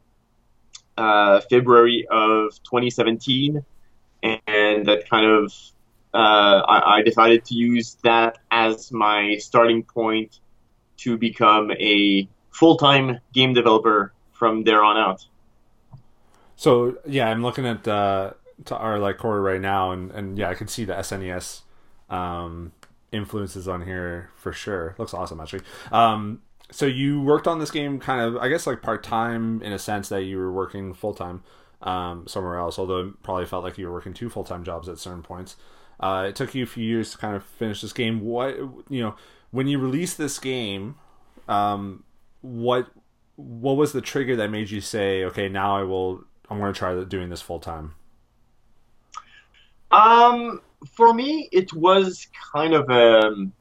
uh, 0.99 1.41
February 1.49 2.07
of 2.11 2.51
2017, 2.65 3.65
and 4.23 4.87
that 4.87 5.09
kind 5.09 5.27
of 5.27 5.53
uh, 6.15 6.63
I, 6.67 6.97
I, 6.97 7.03
decided 7.03 7.45
to 7.45 7.55
use 7.55 7.97
that 8.03 8.39
as 8.51 8.91
my 8.91 9.37
starting 9.37 9.83
point 9.83 10.41
to 10.99 11.19
become 11.19 11.71
a 11.73 12.27
full-time 12.51 13.21
game 13.35 13.53
developer 13.53 14.15
from 14.33 14.65
there 14.65 14.83
on 14.83 14.97
out. 14.97 15.27
So 16.57 16.97
yeah, 17.07 17.29
I'm 17.29 17.43
looking 17.43 17.67
at 17.67 17.87
uh, 17.87 18.33
Arelite 18.65 19.19
Core 19.19 19.43
right 19.43 19.61
now, 19.61 19.93
and, 19.93 20.11
and 20.11 20.39
yeah, 20.39 20.49
I 20.49 20.55
can 20.55 20.69
see 20.69 20.85
the 20.85 20.95
SNES 20.95 21.61
um, 22.09 22.73
influences 23.13 23.69
on 23.69 23.83
here 23.83 24.31
for 24.37 24.53
sure. 24.53 24.95
Looks 24.99 25.15
awesome, 25.15 25.41
actually. 25.41 25.63
Um, 25.93 26.43
so 26.71 26.87
you 26.87 27.23
worked 27.23 27.47
on 27.47 27.59
this 27.59 27.71
game 27.71 28.01
kind 28.01 28.21
of, 28.21 28.37
I 28.37 28.49
guess, 28.49 28.67
like 28.67 28.83
part 28.83 29.03
time 29.03 29.63
in 29.63 29.73
a 29.73 29.79
sense 29.79 30.09
that 30.09 30.23
you 30.23 30.39
were 30.39 30.53
working 30.53 30.95
full 30.95 31.15
time 31.15 31.43
um, 31.83 32.27
somewhere 32.27 32.59
else. 32.59 32.79
Although 32.79 33.09
it 33.09 33.23
probably 33.23 33.47
felt 33.47 33.65
like 33.65 33.79
you 33.79 33.87
were 33.87 33.93
working 33.93 34.15
two 34.15 34.29
full 34.29 34.45
time 34.45 34.65
jobs 34.65 34.89
at 34.89 34.99
certain 34.99 35.23
points. 35.23 35.57
Uh, 35.99 36.27
it 36.29 36.37
took 36.37 36.55
you 36.55 36.65
a 36.65 36.67
few 36.67 36.85
years 36.85 37.13
to 37.13 37.19
kind 37.19 37.37
of 37.37 37.45
finish 37.45 37.81
this 37.81 37.93
game. 37.93 38.21
What 38.21 38.57
you 38.89 39.01
know, 39.01 39.15
when 39.51 39.67
you 39.67 39.79
released 39.79 40.19
this 40.19 40.39
game, 40.39 40.97
um, 41.49 42.05
what 42.43 42.89
what 43.37 43.77
was 43.77 43.93
the 43.93 44.01
trigger 44.01 44.35
that 44.37 44.51
made 44.51 44.71
you 44.71 44.81
say, 44.81 45.25
okay, 45.25 45.49
now 45.49 45.77
I 45.77 45.83
will, 45.83 46.25
I'm 46.49 46.59
going 46.59 46.73
to 46.73 46.79
try 46.79 47.05
doing 47.05 47.29
this 47.29 47.43
full 47.43 47.61
time? 47.61 47.95
Um, 49.91 50.63
for 50.93 51.13
me, 51.13 51.49
it 51.53 51.73
was 51.73 52.27
kind 52.53 52.75
of 52.75 52.91
a. 52.91 53.27
Um, 53.27 53.53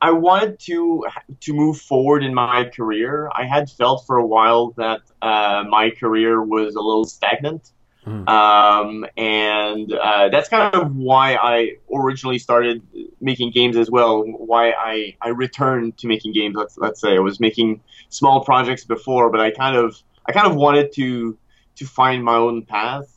I 0.00 0.10
wanted 0.10 0.58
to 0.60 1.06
to 1.40 1.52
move 1.52 1.80
forward 1.80 2.24
in 2.24 2.34
my 2.34 2.64
career. 2.64 3.30
I 3.32 3.44
had 3.44 3.70
felt 3.70 4.04
for 4.06 4.16
a 4.16 4.26
while 4.26 4.72
that 4.76 5.02
uh, 5.22 5.64
my 5.68 5.90
career 5.90 6.42
was 6.42 6.74
a 6.74 6.80
little 6.80 7.04
stagnant. 7.04 7.70
Mm. 8.06 8.28
Um, 8.28 9.06
and 9.16 9.92
uh, 9.92 10.28
that's 10.28 10.48
kind 10.48 10.74
of 10.74 10.96
why 10.96 11.36
I 11.36 11.76
originally 11.94 12.38
started 12.38 12.82
making 13.20 13.52
games 13.52 13.76
as 13.76 13.90
well. 13.90 14.24
Why 14.24 14.72
I, 14.72 15.16
I 15.22 15.28
returned 15.28 15.98
to 15.98 16.08
making 16.08 16.32
games. 16.32 16.56
Let's 16.56 16.76
let's 16.78 17.00
say 17.00 17.14
I 17.14 17.20
was 17.20 17.38
making 17.38 17.80
small 18.08 18.44
projects 18.44 18.84
before, 18.84 19.30
but 19.30 19.40
I 19.40 19.52
kind 19.52 19.76
of 19.76 20.02
I 20.26 20.32
kind 20.32 20.48
of 20.48 20.56
wanted 20.56 20.92
to 20.94 21.38
to 21.76 21.86
find 21.86 22.24
my 22.24 22.34
own 22.34 22.64
path. 22.64 23.16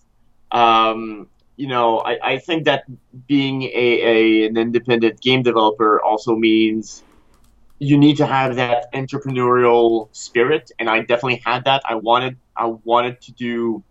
Um, 0.52 1.28
you 1.58 1.68
know, 1.68 2.00
I, 2.00 2.34
I 2.34 2.38
think 2.40 2.66
that 2.66 2.84
being 3.28 3.64
a, 3.64 3.68
a 3.74 4.46
an 4.48 4.58
independent 4.58 5.22
game 5.22 5.44
developer 5.44 6.02
also 6.02 6.36
means 6.36 7.04
you 7.80 7.98
need 7.98 8.18
to 8.18 8.26
have 8.26 8.56
that 8.56 8.92
entrepreneurial 8.94 10.10
spirit, 10.12 10.72
and 10.80 10.90
I 10.90 11.00
definitely 11.00 11.42
had 11.46 11.66
that. 11.66 11.82
I 11.86 11.96
wanted 11.96 12.38
I 12.56 12.68
wanted 12.84 13.22
to 13.22 13.32
do 13.34 13.84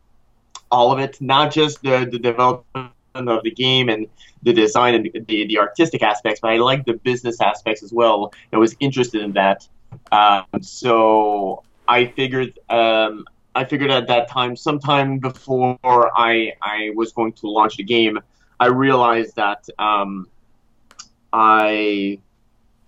all 0.70 0.92
of 0.92 0.98
it, 0.98 1.20
not 1.20 1.52
just 1.52 1.82
the, 1.82 2.08
the 2.10 2.18
development 2.18 2.92
of 3.14 3.42
the 3.44 3.50
game 3.50 3.88
and 3.88 4.08
the 4.42 4.52
design 4.52 4.94
and 4.94 5.26
the, 5.26 5.46
the 5.46 5.58
artistic 5.58 6.02
aspects, 6.02 6.40
but 6.40 6.50
I 6.50 6.56
liked 6.56 6.86
the 6.86 6.94
business 6.94 7.40
aspects 7.40 7.82
as 7.82 7.92
well. 7.92 8.32
I 8.52 8.56
was 8.56 8.74
interested 8.80 9.22
in 9.22 9.32
that. 9.32 9.68
Um, 10.10 10.44
so 10.62 11.62
I 11.86 12.06
figured 12.06 12.58
um, 12.68 13.24
I 13.54 13.64
figured 13.64 13.90
at 13.90 14.08
that 14.08 14.28
time, 14.28 14.56
sometime 14.56 15.18
before 15.18 15.78
I 15.84 16.52
I 16.60 16.90
was 16.94 17.12
going 17.12 17.32
to 17.34 17.48
launch 17.48 17.76
the 17.76 17.84
game, 17.84 18.18
I 18.58 18.66
realized 18.66 19.36
that 19.36 19.68
um, 19.78 20.28
I 21.32 22.18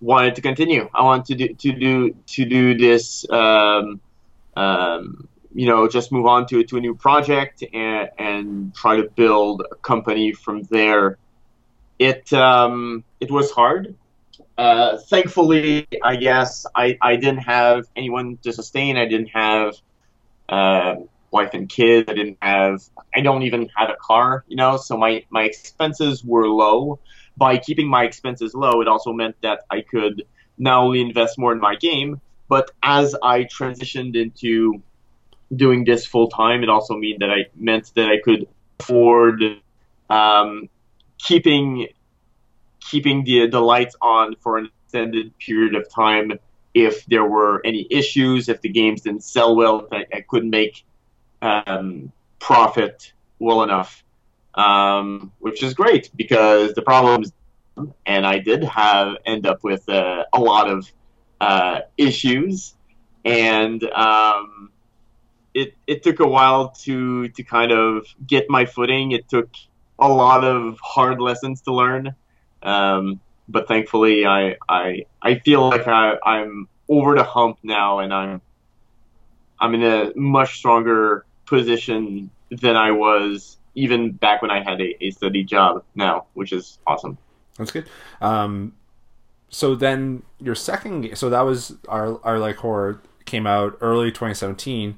wanted 0.01 0.35
to 0.35 0.41
continue. 0.41 0.89
I 0.93 1.03
wanted 1.03 1.25
to 1.25 1.47
do 1.47 1.53
to 1.53 1.71
do 1.71 2.15
to 2.27 2.45
do 2.45 2.77
this 2.77 3.29
um, 3.29 4.01
um, 4.57 5.27
you 5.53 5.67
know, 5.67 5.87
just 5.87 6.11
move 6.11 6.25
on 6.25 6.45
to, 6.47 6.63
to 6.63 6.77
a 6.77 6.79
new 6.79 6.95
project 6.95 7.63
and, 7.73 8.09
and 8.17 8.75
try 8.75 8.97
to 8.97 9.09
build 9.09 9.63
a 9.71 9.75
company 9.75 10.33
from 10.33 10.63
there. 10.63 11.17
It, 11.99 12.31
um, 12.33 13.03
it 13.19 13.31
was 13.31 13.51
hard. 13.51 13.95
Uh, 14.57 14.97
thankfully, 14.97 15.87
I 16.03 16.15
guess 16.15 16.65
I, 16.75 16.97
I 17.01 17.15
didn't 17.15 17.39
have 17.39 17.85
anyone 17.95 18.37
to 18.43 18.51
sustain. 18.51 18.97
I 18.97 19.07
didn't 19.07 19.29
have 19.29 19.75
uh, 20.49 20.95
wife 21.31 21.53
and 21.53 21.69
kids. 21.69 22.09
I 22.09 22.13
didn't 22.13 22.37
have. 22.41 22.83
I 23.15 23.21
don't 23.21 23.43
even 23.43 23.69
have 23.75 23.89
a 23.89 23.95
car. 24.01 24.43
You 24.47 24.57
know, 24.57 24.77
so 24.77 24.97
my 24.97 25.23
my 25.29 25.43
expenses 25.43 26.23
were 26.23 26.47
low. 26.47 26.99
By 27.35 27.57
keeping 27.57 27.87
my 27.87 28.03
expenses 28.03 28.53
low, 28.55 28.81
it 28.81 28.87
also 28.87 29.13
meant 29.13 29.35
that 29.41 29.61
I 29.69 29.81
could 29.81 30.23
not 30.57 30.81
only 30.83 31.01
invest 31.01 31.37
more 31.37 31.51
in 31.51 31.59
my 31.59 31.75
game, 31.75 32.19
but 32.47 32.71
as 32.81 33.15
I 33.21 33.43
transitioned 33.43 34.15
into 34.15 34.81
doing 35.55 35.85
this 35.85 36.05
full 36.05 36.29
time, 36.29 36.63
it 36.63 36.69
also 36.69 36.95
mean 36.95 37.17
that 37.19 37.29
I 37.29 37.45
meant 37.55 37.91
that 37.95 38.09
I 38.09 38.19
could 38.19 38.47
afford 38.79 39.43
um, 40.09 40.69
keeping 41.17 41.87
keeping 42.79 43.23
the 43.23 43.47
the 43.47 43.59
lights 43.59 43.95
on 44.01 44.35
for 44.41 44.57
an 44.57 44.69
extended 44.85 45.37
period 45.37 45.75
of 45.75 45.89
time 45.89 46.39
if 46.85 47.05
there 47.05 47.25
were 47.25 47.61
any 47.65 47.87
issues, 47.89 48.49
if 48.49 48.61
the 48.61 48.69
games 48.69 49.01
didn't 49.01 49.23
sell 49.23 49.55
well, 49.55 49.87
I, 49.91 50.05
I 50.13 50.21
couldn't 50.21 50.51
make 50.51 50.85
um, 51.41 52.11
profit 52.39 53.13
well 53.39 53.63
enough, 53.63 54.03
um, 54.53 55.31
which 55.39 55.63
is 55.63 55.73
great 55.73 56.11
because 56.15 56.73
the 56.73 56.81
problems, 56.81 57.33
and 58.05 58.25
I 58.25 58.37
did 58.39 58.63
have 58.63 59.17
end 59.25 59.47
up 59.47 59.63
with 59.63 59.87
uh, 59.89 60.25
a 60.33 60.39
lot 60.39 60.69
of 60.69 60.91
uh, 61.41 61.79
issues, 61.97 62.75
and 63.25 63.83
um, 63.83 64.71
it 65.53 65.73
it 65.87 66.03
took 66.03 66.19
a 66.19 66.27
while 66.27 66.69
to 66.83 67.29
to 67.29 67.43
kind 67.43 67.71
of 67.71 68.05
get 68.25 68.49
my 68.49 68.65
footing. 68.65 69.11
It 69.11 69.27
took 69.29 69.49
a 69.99 70.07
lot 70.07 70.43
of 70.43 70.77
hard 70.81 71.19
lessons 71.19 71.61
to 71.61 71.73
learn, 71.73 72.13
um, 72.61 73.19
but 73.49 73.67
thankfully, 73.67 74.25
I 74.25 74.57
I 74.67 75.05
I 75.21 75.39
feel 75.39 75.69
like 75.69 75.87
I, 75.87 76.17
I'm 76.23 76.67
over 76.89 77.15
the 77.15 77.23
hump 77.23 77.59
now, 77.63 77.99
and 77.99 78.13
I'm 78.13 78.41
I'm 79.59 79.73
in 79.75 79.83
a 79.83 80.11
much 80.15 80.57
stronger 80.57 81.25
position 81.45 82.29
than 82.49 82.75
I 82.75 82.91
was 82.91 83.57
even 83.75 84.11
back 84.11 84.41
when 84.41 84.51
I 84.51 84.63
had 84.63 84.81
a, 84.81 85.03
a 85.03 85.11
steady 85.11 85.43
job 85.43 85.83
now, 85.95 86.25
which 86.33 86.51
is 86.51 86.79
awesome. 86.87 87.17
That's 87.57 87.71
good. 87.71 87.87
Um, 88.21 88.73
so 89.49 89.75
then 89.75 90.23
your 90.39 90.55
second, 90.55 91.15
so 91.17 91.29
that 91.29 91.41
was 91.41 91.75
our 91.87 92.15
Arelite 92.19 92.57
Core 92.57 93.01
came 93.25 93.45
out 93.45 93.77
early 93.81 94.09
2017 94.09 94.97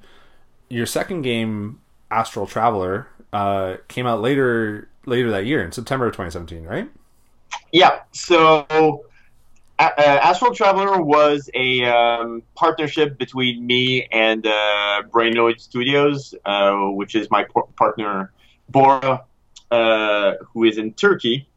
your 0.69 0.85
second 0.85 1.23
game, 1.23 1.81
Astral 2.09 2.47
Traveler, 2.47 3.07
uh, 3.33 3.77
came 3.87 4.05
out 4.05 4.21
later 4.21 4.87
later 5.05 5.31
that 5.31 5.45
year 5.45 5.63
in 5.63 5.71
September 5.71 6.07
of 6.07 6.13
2017, 6.13 6.63
right? 6.63 6.89
Yeah. 7.71 8.01
So 8.11 8.65
uh, 9.79 9.89
Astral 9.97 10.53
Traveler 10.53 11.01
was 11.01 11.49
a 11.53 11.85
um, 11.85 12.43
partnership 12.55 13.17
between 13.17 13.65
me 13.65 14.03
and 14.11 14.45
uh, 14.45 15.03
Brainoid 15.09 15.59
Studios, 15.59 16.35
uh, 16.45 16.75
which 16.89 17.15
is 17.15 17.29
my 17.31 17.43
p- 17.43 17.61
partner 17.77 18.33
Bora, 18.67 19.23
uh, 19.71 20.33
who 20.53 20.65
is 20.65 20.77
in 20.77 20.93
Turkey. 20.93 21.47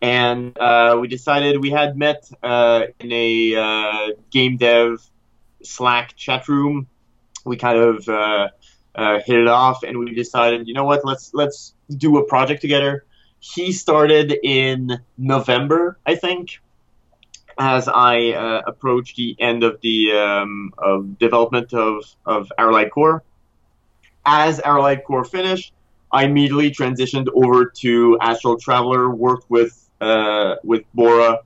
And 0.00 0.56
uh, 0.58 0.96
we 1.00 1.08
decided 1.08 1.60
we 1.60 1.70
had 1.70 1.96
met 1.96 2.30
uh, 2.42 2.84
in 3.00 3.12
a 3.12 4.14
game 4.30 4.56
dev 4.56 5.02
Slack 5.62 6.14
chat 6.16 6.48
room 6.48 6.86
we 7.44 7.56
kind 7.56 7.78
of 7.78 8.04
hit 9.24 9.38
it 9.38 9.48
off, 9.48 9.82
and 9.82 9.98
we 9.98 10.14
decided, 10.14 10.68
you 10.68 10.74
know 10.74 10.84
what, 10.84 11.04
let's 11.04 11.34
let's 11.34 11.74
do 11.96 12.18
a 12.18 12.24
project 12.24 12.60
together. 12.60 13.04
He 13.40 13.72
started 13.72 14.36
in 14.42 15.00
November, 15.16 15.98
I 16.04 16.16
think, 16.16 16.60
as 17.58 17.88
I 17.88 18.32
uh, 18.32 18.62
approached 18.66 19.16
the 19.16 19.36
end 19.38 19.64
of 19.64 19.80
the 19.80 20.12
um, 20.12 20.72
of 20.78 21.18
development 21.18 21.72
of 21.72 22.04
of 22.26 22.52
Arelite 22.58 22.90
Core. 22.90 23.22
As 24.24 24.60
Arelite 24.60 25.04
Core 25.04 25.24
finished, 25.24 25.72
I 26.12 26.24
immediately 26.24 26.70
transitioned 26.70 27.28
over 27.34 27.66
to 27.66 28.18
Astral 28.20 28.58
Traveler, 28.58 29.10
worked 29.10 29.50
with 29.50 29.88
uh, 30.00 30.56
with 30.64 30.84
Bora 30.94 31.40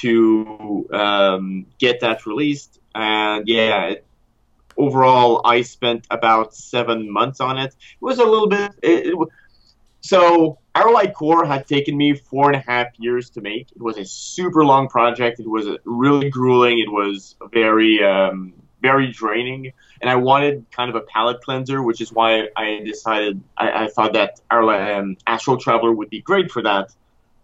to 0.00 0.88
um, 0.92 1.66
get 1.78 2.00
that 2.00 2.26
released, 2.26 2.78
and 2.94 3.48
yeah, 3.48 3.86
it, 3.86 4.04
overall, 4.76 5.40
I 5.44 5.62
spent 5.62 6.06
about 6.10 6.54
seven 6.54 7.10
months 7.12 7.40
on 7.40 7.58
it. 7.58 7.74
It 7.74 7.74
was 8.00 8.18
a 8.18 8.24
little 8.24 8.48
bit. 8.48 8.72
It, 8.82 9.06
it, 9.06 9.28
so 10.00 10.58
Arelite 10.78 11.14
Core 11.14 11.44
had 11.44 11.66
taken 11.66 11.96
me 11.96 12.14
four 12.14 12.46
and 12.50 12.56
a 12.56 12.64
half 12.70 12.88
years 12.98 13.30
to 13.30 13.40
make. 13.40 13.66
It 13.72 13.82
was 13.82 13.98
a 13.98 14.04
super 14.04 14.64
long 14.64 14.88
project. 14.88 15.40
It 15.40 15.48
was 15.48 15.66
really 15.84 16.30
grueling. 16.30 16.78
It 16.78 16.90
was 16.90 17.34
very, 17.52 18.02
um, 18.02 18.52
very 18.80 19.10
draining. 19.10 19.72
And 20.00 20.08
I 20.08 20.14
wanted 20.14 20.66
kind 20.70 20.88
of 20.88 20.94
a 20.94 21.00
palate 21.00 21.40
cleanser, 21.40 21.82
which 21.82 22.00
is 22.00 22.12
why 22.12 22.48
I 22.56 22.82
decided 22.84 23.42
I, 23.56 23.84
I 23.84 23.88
thought 23.88 24.12
that 24.12 24.40
um, 24.50 25.16
Astral 25.26 25.56
Traveler 25.56 25.92
would 25.92 26.10
be 26.10 26.20
great 26.20 26.52
for 26.52 26.62
that, 26.62 26.94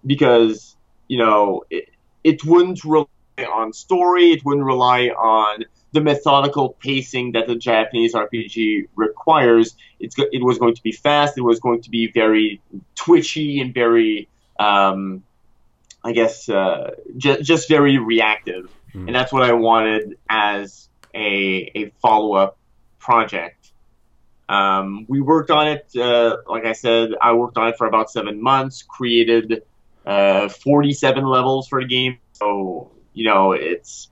because 0.06 0.76
you 1.08 1.18
know 1.18 1.64
it, 1.70 1.88
it 2.22 2.44
wouldn't 2.44 2.84
rely 2.84 3.06
on 3.52 3.72
story. 3.72 4.26
It 4.30 4.44
wouldn't 4.44 4.64
rely 4.64 5.08
on 5.08 5.64
the 5.94 6.00
methodical 6.00 6.70
pacing 6.80 7.32
that 7.32 7.46
the 7.46 7.54
Japanese 7.54 8.14
RPG 8.14 8.88
requires. 8.96 9.76
It's 10.00 10.16
it 10.18 10.42
was 10.42 10.58
going 10.58 10.74
to 10.74 10.82
be 10.82 10.90
fast. 10.90 11.38
It 11.38 11.42
was 11.42 11.60
going 11.60 11.82
to 11.82 11.90
be 11.90 12.10
very 12.10 12.60
twitchy 12.96 13.60
and 13.60 13.72
very, 13.72 14.28
um, 14.58 15.22
I 16.02 16.12
guess, 16.12 16.48
uh, 16.48 16.96
just 17.16 17.42
just 17.42 17.68
very 17.68 17.98
reactive. 17.98 18.70
Mm. 18.92 19.06
And 19.06 19.14
that's 19.14 19.32
what 19.32 19.44
I 19.44 19.52
wanted 19.52 20.18
as 20.28 20.88
a 21.14 21.70
a 21.74 21.92
follow 22.02 22.34
up 22.34 22.58
project. 22.98 23.70
Um, 24.48 25.06
we 25.08 25.20
worked 25.20 25.50
on 25.50 25.68
it, 25.68 25.88
uh, 25.96 26.38
like 26.46 26.66
I 26.66 26.72
said, 26.72 27.10
I 27.22 27.32
worked 27.32 27.56
on 27.56 27.68
it 27.68 27.76
for 27.78 27.86
about 27.86 28.10
seven 28.10 28.42
months. 28.42 28.82
Created 28.82 29.62
uh, 30.04 30.48
47 30.48 31.24
levels 31.24 31.68
for 31.68 31.80
the 31.80 31.86
game. 31.86 32.18
So 32.32 32.90
you 33.12 33.26
know, 33.26 33.52
it's 33.52 34.10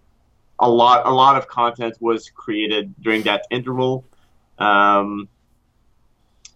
a 0.62 0.70
lot. 0.70 1.06
A 1.06 1.10
lot 1.10 1.36
of 1.36 1.48
content 1.48 1.96
was 2.00 2.30
created 2.30 2.94
during 3.02 3.22
that 3.22 3.44
interval. 3.50 4.04
Um, 4.58 5.28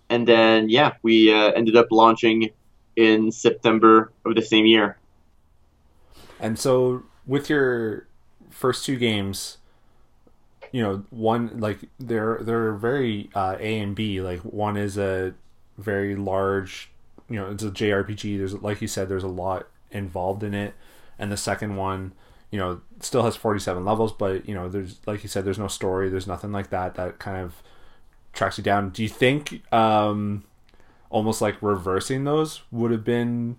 and 0.08 0.26
then 0.26 0.68
yeah, 0.70 0.94
we 1.02 1.34
uh, 1.34 1.50
ended 1.50 1.76
up 1.76 1.88
launching 1.90 2.50
in 2.94 3.30
September 3.32 4.12
of 4.24 4.34
the 4.36 4.42
same 4.42 4.64
year. 4.64 4.96
And 6.38 6.58
so, 6.58 7.02
with 7.26 7.50
your 7.50 8.06
first 8.50 8.84
two 8.84 8.96
games, 8.96 9.58
you 10.70 10.82
know, 10.82 11.04
one 11.10 11.58
like 11.58 11.80
they're 11.98 12.38
they're 12.42 12.72
very 12.74 13.28
uh, 13.34 13.56
A 13.58 13.80
and 13.80 13.94
B. 13.96 14.20
Like 14.20 14.40
one 14.40 14.76
is 14.76 14.96
a 14.96 15.34
very 15.78 16.14
large, 16.14 16.90
you 17.28 17.36
know, 17.36 17.50
it's 17.50 17.64
a 17.64 17.70
JRPG. 17.70 18.38
There's 18.38 18.54
like 18.54 18.80
you 18.80 18.88
said, 18.88 19.08
there's 19.08 19.24
a 19.24 19.28
lot 19.28 19.66
involved 19.90 20.44
in 20.44 20.54
it, 20.54 20.74
and 21.18 21.32
the 21.32 21.36
second 21.36 21.74
one 21.74 22.12
you 22.50 22.58
know 22.58 22.80
still 23.00 23.22
has 23.24 23.36
47 23.36 23.84
levels 23.84 24.12
but 24.12 24.48
you 24.48 24.54
know 24.54 24.68
there's 24.68 25.00
like 25.06 25.22
you 25.22 25.28
said 25.28 25.44
there's 25.44 25.58
no 25.58 25.68
story 25.68 26.08
there's 26.08 26.26
nothing 26.26 26.52
like 26.52 26.70
that 26.70 26.94
that 26.94 27.18
kind 27.18 27.38
of 27.38 27.62
tracks 28.32 28.58
you 28.58 28.64
down. 28.64 28.90
Do 28.90 29.02
you 29.02 29.08
think 29.08 29.62
um 29.72 30.44
almost 31.08 31.40
like 31.40 31.60
reversing 31.62 32.24
those 32.24 32.62
would 32.70 32.90
have 32.90 33.04
been 33.04 33.58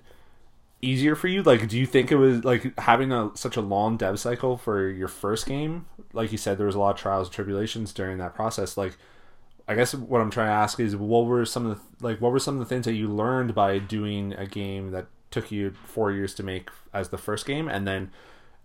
easier 0.81 1.15
for 1.15 1.27
you? 1.27 1.41
Like 1.43 1.67
do 1.67 1.77
you 1.77 1.85
think 1.85 2.11
it 2.11 2.17
was 2.17 2.43
like 2.43 2.77
having 2.79 3.11
a 3.11 3.31
such 3.35 3.57
a 3.57 3.61
long 3.61 3.97
dev 3.97 4.19
cycle 4.19 4.57
for 4.57 4.89
your 4.89 5.07
first 5.07 5.45
game 5.45 5.85
like 6.13 6.31
you 6.31 6.37
said 6.37 6.57
there 6.57 6.67
was 6.67 6.75
a 6.75 6.79
lot 6.79 6.95
of 6.95 7.01
trials 7.01 7.27
and 7.27 7.35
tribulations 7.35 7.91
during 7.93 8.17
that 8.17 8.33
process 8.33 8.77
like 8.77 8.97
i 9.67 9.75
guess 9.75 9.93
what 9.93 10.21
i'm 10.21 10.31
trying 10.31 10.47
to 10.47 10.53
ask 10.53 10.79
is 10.79 10.95
what 10.95 11.25
were 11.25 11.45
some 11.45 11.65
of 11.65 11.77
the 11.77 12.07
like 12.07 12.21
what 12.21 12.31
were 12.31 12.39
some 12.39 12.55
of 12.55 12.59
the 12.59 12.65
things 12.65 12.85
that 12.85 12.93
you 12.93 13.09
learned 13.09 13.53
by 13.53 13.77
doing 13.77 14.33
a 14.33 14.45
game 14.45 14.91
that 14.91 15.07
took 15.31 15.51
you 15.51 15.71
four 15.85 16.11
years 16.11 16.33
to 16.35 16.43
make 16.43 16.69
as 16.93 17.09
the 17.09 17.17
first 17.17 17.45
game? 17.45 17.67
And 17.67 17.87
then 17.87 18.11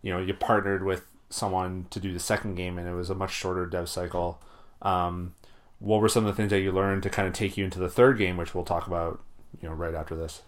you 0.03 0.13
know 0.13 0.21
you 0.21 0.35
partnered 0.35 0.85
with 0.85 1.07
someone 1.31 1.87
to 1.91 1.99
do 1.99 2.13
the 2.13 2.21
second 2.21 2.57
game 2.57 2.79
and 2.79 2.87
it 2.89 2.93
was 2.93 3.11
a 3.11 3.15
much 3.15 3.33
shorter 3.33 3.67
dev 3.67 3.89
cycle. 3.89 4.41
Um, 4.83 5.35
what 5.79 6.01
were 6.01 6.09
some 6.09 6.27
of 6.27 6.35
the 6.35 6.37
things 6.37 6.51
that 6.51 6.61
you 6.61 6.71
learned 6.73 7.03
to 7.05 7.11
kind 7.11 7.27
of 7.27 7.35
take 7.35 7.57
you 7.57 7.65
into 7.65 7.79
the 7.79 7.89
third 7.89 8.19
game 8.19 8.37
which 8.37 8.55
we'll 8.55 8.65
talk 8.65 8.87
about 8.87 9.21
you 9.61 9.69
know 9.69 9.75
right 9.75 9.95
after 9.95 10.15
this? 10.15 10.43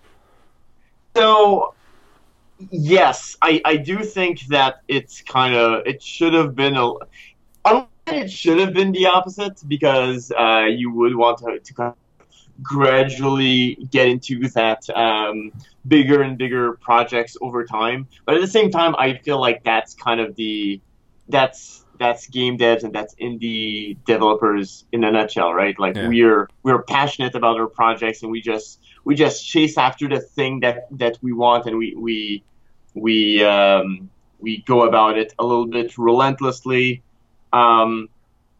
So 1.16 1.74
yes 2.70 3.36
i 3.42 3.60
i 3.64 3.76
do 3.76 4.04
think 4.04 4.40
that 4.46 4.82
it's 4.86 5.20
kind 5.22 5.56
of 5.56 5.84
it 5.86 6.00
should 6.00 6.32
have 6.32 6.54
been 6.54 6.76
a 6.76 6.92
it 8.06 8.30
should 8.30 8.58
have 8.58 8.72
been 8.72 8.92
the 8.92 9.06
opposite 9.06 9.62
because 9.66 10.30
uh, 10.32 10.66
you 10.68 10.92
would 10.92 11.16
want 11.16 11.38
to, 11.38 11.58
to 11.58 11.74
kind 11.74 11.94
gradually 12.62 13.74
get 13.90 14.08
into 14.08 14.48
that 14.50 14.88
um, 14.90 15.52
bigger 15.86 16.22
and 16.22 16.38
bigger 16.38 16.74
projects 16.74 17.36
over 17.40 17.64
time. 17.64 18.06
But 18.24 18.36
at 18.36 18.40
the 18.40 18.48
same 18.48 18.70
time, 18.70 18.94
I 18.96 19.18
feel 19.18 19.40
like 19.40 19.64
that's 19.64 19.94
kind 19.94 20.20
of 20.20 20.34
the 20.36 20.80
that's 21.28 21.84
that's 21.98 22.26
game 22.26 22.58
devs 22.58 22.82
and 22.82 22.92
that's 22.92 23.14
indie 23.16 23.96
developers 24.04 24.84
in 24.92 25.04
a 25.04 25.10
nutshell, 25.10 25.52
right? 25.52 25.78
Like 25.78 25.96
yeah. 25.96 26.08
we're 26.08 26.48
we're 26.62 26.82
passionate 26.82 27.34
about 27.34 27.58
our 27.58 27.66
projects 27.66 28.22
and 28.22 28.30
we 28.30 28.40
just 28.40 28.80
we 29.04 29.14
just 29.14 29.46
chase 29.46 29.78
after 29.78 30.08
the 30.08 30.20
thing 30.20 30.60
that 30.60 30.86
that 30.98 31.18
we 31.22 31.32
want 31.32 31.66
and 31.66 31.76
we 31.76 31.94
we 31.94 32.44
we 32.94 33.44
um, 33.44 34.10
we 34.40 34.62
go 34.62 34.82
about 34.82 35.18
it 35.18 35.34
a 35.38 35.44
little 35.44 35.66
bit 35.66 35.96
relentlessly. 35.98 37.02
Um, 37.52 38.08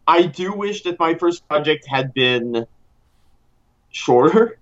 I 0.06 0.26
do 0.26 0.52
wish 0.52 0.82
that 0.82 0.98
my 0.98 1.14
first 1.14 1.48
project 1.48 1.86
had 1.86 2.12
been 2.12 2.66
shorter. 3.94 4.58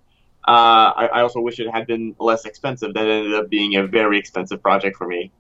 Uh, 0.47 0.93
I, 0.97 1.07
I, 1.15 1.21
also 1.23 1.41
wish 1.41 1.61
it 1.61 1.71
had 1.71 1.87
been 1.87 2.17
less 2.19 2.45
expensive. 2.47 2.95
That 2.95 3.07
ended 3.07 3.35
up 3.35 3.49
being 3.49 3.77
a 3.77 3.87
very 3.87 4.19
expensive 4.19 4.61
project 4.61 4.97
for 4.97 5.07
me. 5.07 5.31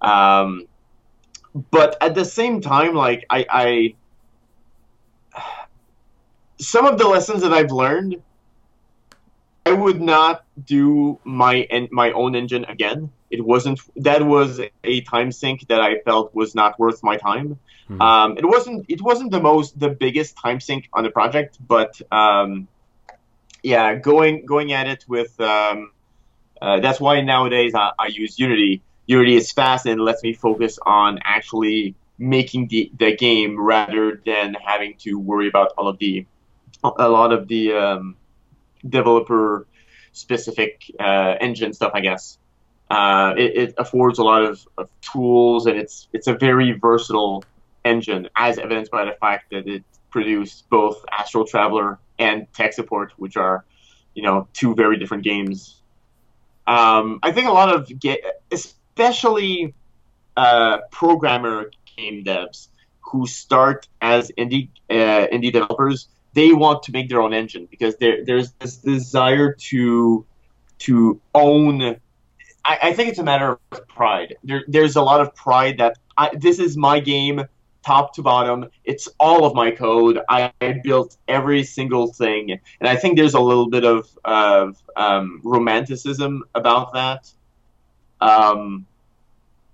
Um, 0.00 0.66
but 1.70 1.96
at 2.00 2.16
the 2.16 2.24
same 2.24 2.60
time, 2.60 2.94
like 2.94 3.26
I, 3.30 3.46
I, 3.48 3.94
some 6.58 6.86
of 6.86 6.98
the 6.98 7.06
lessons 7.06 7.42
that 7.42 7.52
I've 7.52 7.70
learned, 7.70 8.16
I 9.64 9.72
would 9.72 10.00
not 10.00 10.44
do 10.64 11.20
my 11.22 11.68
my 11.92 12.10
own 12.12 12.34
engine 12.34 12.64
again. 12.64 13.12
It 13.30 13.44
wasn't 13.44 13.80
that 13.96 14.26
was 14.26 14.60
a 14.82 15.00
time 15.02 15.30
sink 15.30 15.68
that 15.68 15.80
I 15.80 16.00
felt 16.00 16.34
was 16.34 16.56
not 16.56 16.78
worth 16.78 17.04
my 17.04 17.16
time. 17.16 17.58
Mm-hmm. 17.88 18.02
Um, 18.02 18.38
it 18.38 18.44
wasn't 18.44 18.86
it 18.88 19.00
wasn't 19.00 19.30
the 19.30 19.40
most 19.40 19.78
the 19.78 19.90
biggest 19.90 20.36
time 20.36 20.60
sink 20.60 20.88
on 20.92 21.04
the 21.04 21.10
project, 21.10 21.58
but 21.64 22.00
um, 22.10 22.66
yeah, 23.62 23.94
going 23.94 24.46
going 24.46 24.72
at 24.72 24.86
it 24.86 25.04
with 25.08 25.38
um, 25.40 25.90
uh, 26.60 26.80
that's 26.80 27.00
why 27.00 27.20
nowadays 27.20 27.74
I, 27.74 27.92
I, 27.98 28.06
use 28.08 28.38
Unity. 28.38 28.82
Unity 29.06 29.36
is 29.36 29.50
fast 29.52 29.86
and 29.86 30.00
lets 30.00 30.22
me 30.22 30.34
focus 30.34 30.78
on 30.84 31.20
actually 31.24 31.94
making 32.18 32.68
the, 32.68 32.92
the 32.98 33.16
game 33.16 33.58
rather 33.58 34.20
than 34.24 34.54
having 34.54 34.94
to 34.98 35.18
worry 35.18 35.48
about 35.48 35.72
all 35.78 35.88
of 35.88 35.98
the 35.98 36.26
a 36.82 37.08
lot 37.08 37.32
of 37.32 37.48
the 37.48 37.72
um, 37.72 38.16
developer 38.86 39.66
specific 40.12 40.90
uh, 40.98 41.34
engine 41.40 41.72
stuff. 41.72 41.92
I 41.94 42.00
guess 42.00 42.38
uh, 42.90 43.34
it, 43.36 43.56
it, 43.56 43.74
affords 43.78 44.18
a 44.18 44.22
lot 44.22 44.42
of, 44.42 44.66
of 44.76 44.90
tools 45.00 45.66
and 45.66 45.78
it's 45.78 46.08
it's 46.12 46.26
a 46.26 46.34
very 46.34 46.72
versatile 46.72 47.44
engine, 47.84 48.28
as 48.36 48.58
evidenced 48.58 48.90
by 48.90 49.04
the 49.04 49.12
fact 49.12 49.50
that 49.50 49.66
it 49.66 49.82
produced 50.10 50.68
both 50.68 51.04
Astral 51.10 51.46
Traveler 51.46 51.98
and 52.20 52.46
Tech 52.52 52.74
Support, 52.74 53.14
which 53.16 53.36
are, 53.36 53.64
you 54.14 54.22
know, 54.22 54.46
two 54.52 54.74
very 54.74 54.98
different 54.98 55.24
games. 55.24 55.80
Um, 56.66 57.18
I 57.22 57.32
think 57.32 57.48
a 57.48 57.52
lot 57.52 57.74
of 57.74 57.90
especially 58.52 59.74
uh, 60.36 60.78
programmer 60.92 61.70
game 61.96 62.22
devs 62.22 62.68
who 63.00 63.26
start 63.26 63.88
as 64.00 64.30
indie 64.38 64.68
uh, 64.88 65.26
indie 65.32 65.52
developers, 65.52 66.06
they 66.34 66.52
want 66.52 66.84
to 66.84 66.92
make 66.92 67.08
their 67.08 67.20
own 67.20 67.34
engine 67.34 67.66
because 67.68 67.96
there, 67.96 68.24
there's 68.24 68.52
this 68.52 68.76
desire 68.76 69.54
to 69.54 70.24
to 70.80 71.20
own. 71.34 71.96
I, 72.62 72.78
I, 72.82 72.92
think 72.92 73.08
it's 73.08 73.18
a 73.18 73.24
matter 73.24 73.58
of 73.72 73.88
pride. 73.88 74.36
There, 74.44 74.62
there's 74.68 74.96
a 74.96 75.02
lot 75.02 75.22
of 75.22 75.34
pride 75.34 75.78
that 75.78 75.96
I, 76.16 76.30
this 76.34 76.58
is 76.58 76.76
my 76.76 77.00
game 77.00 77.46
top 77.84 78.14
to 78.14 78.22
bottom. 78.22 78.66
It's 78.84 79.08
all 79.18 79.44
of 79.44 79.54
my 79.54 79.70
code. 79.70 80.20
I, 80.28 80.52
built 80.84 81.16
every 81.28 81.64
single 81.64 82.12
thing, 82.12 82.52
and 82.52 82.88
I 82.88 82.96
think 82.96 83.16
there's 83.16 83.34
a 83.34 83.40
little 83.40 83.68
bit 83.68 83.84
of, 83.84 84.08
of 84.24 84.76
um, 84.96 85.40
romanticism 85.42 86.44
about 86.54 86.92
that. 86.94 87.32
Um, 88.20 88.86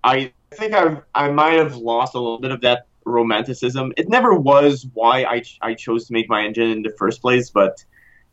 I 0.05 0.33
think 0.53 0.75
i 0.75 1.01
I 1.14 1.31
might 1.31 1.55
have 1.55 1.77
lost 1.77 2.14
a 2.14 2.19
little 2.19 2.38
bit 2.38 2.53
of 2.53 2.61
that 2.62 2.87
romanticism. 3.05 3.92
It 3.97 4.09
never 4.09 4.35
was 4.35 4.87
why 4.95 5.25
I, 5.25 5.42
I 5.61 5.75
chose 5.75 6.07
to 6.07 6.12
make 6.12 6.29
my 6.29 6.45
engine 6.45 6.71
in 6.71 6.83
the 6.83 6.95
first 6.99 7.21
place, 7.21 7.51
but 7.51 7.85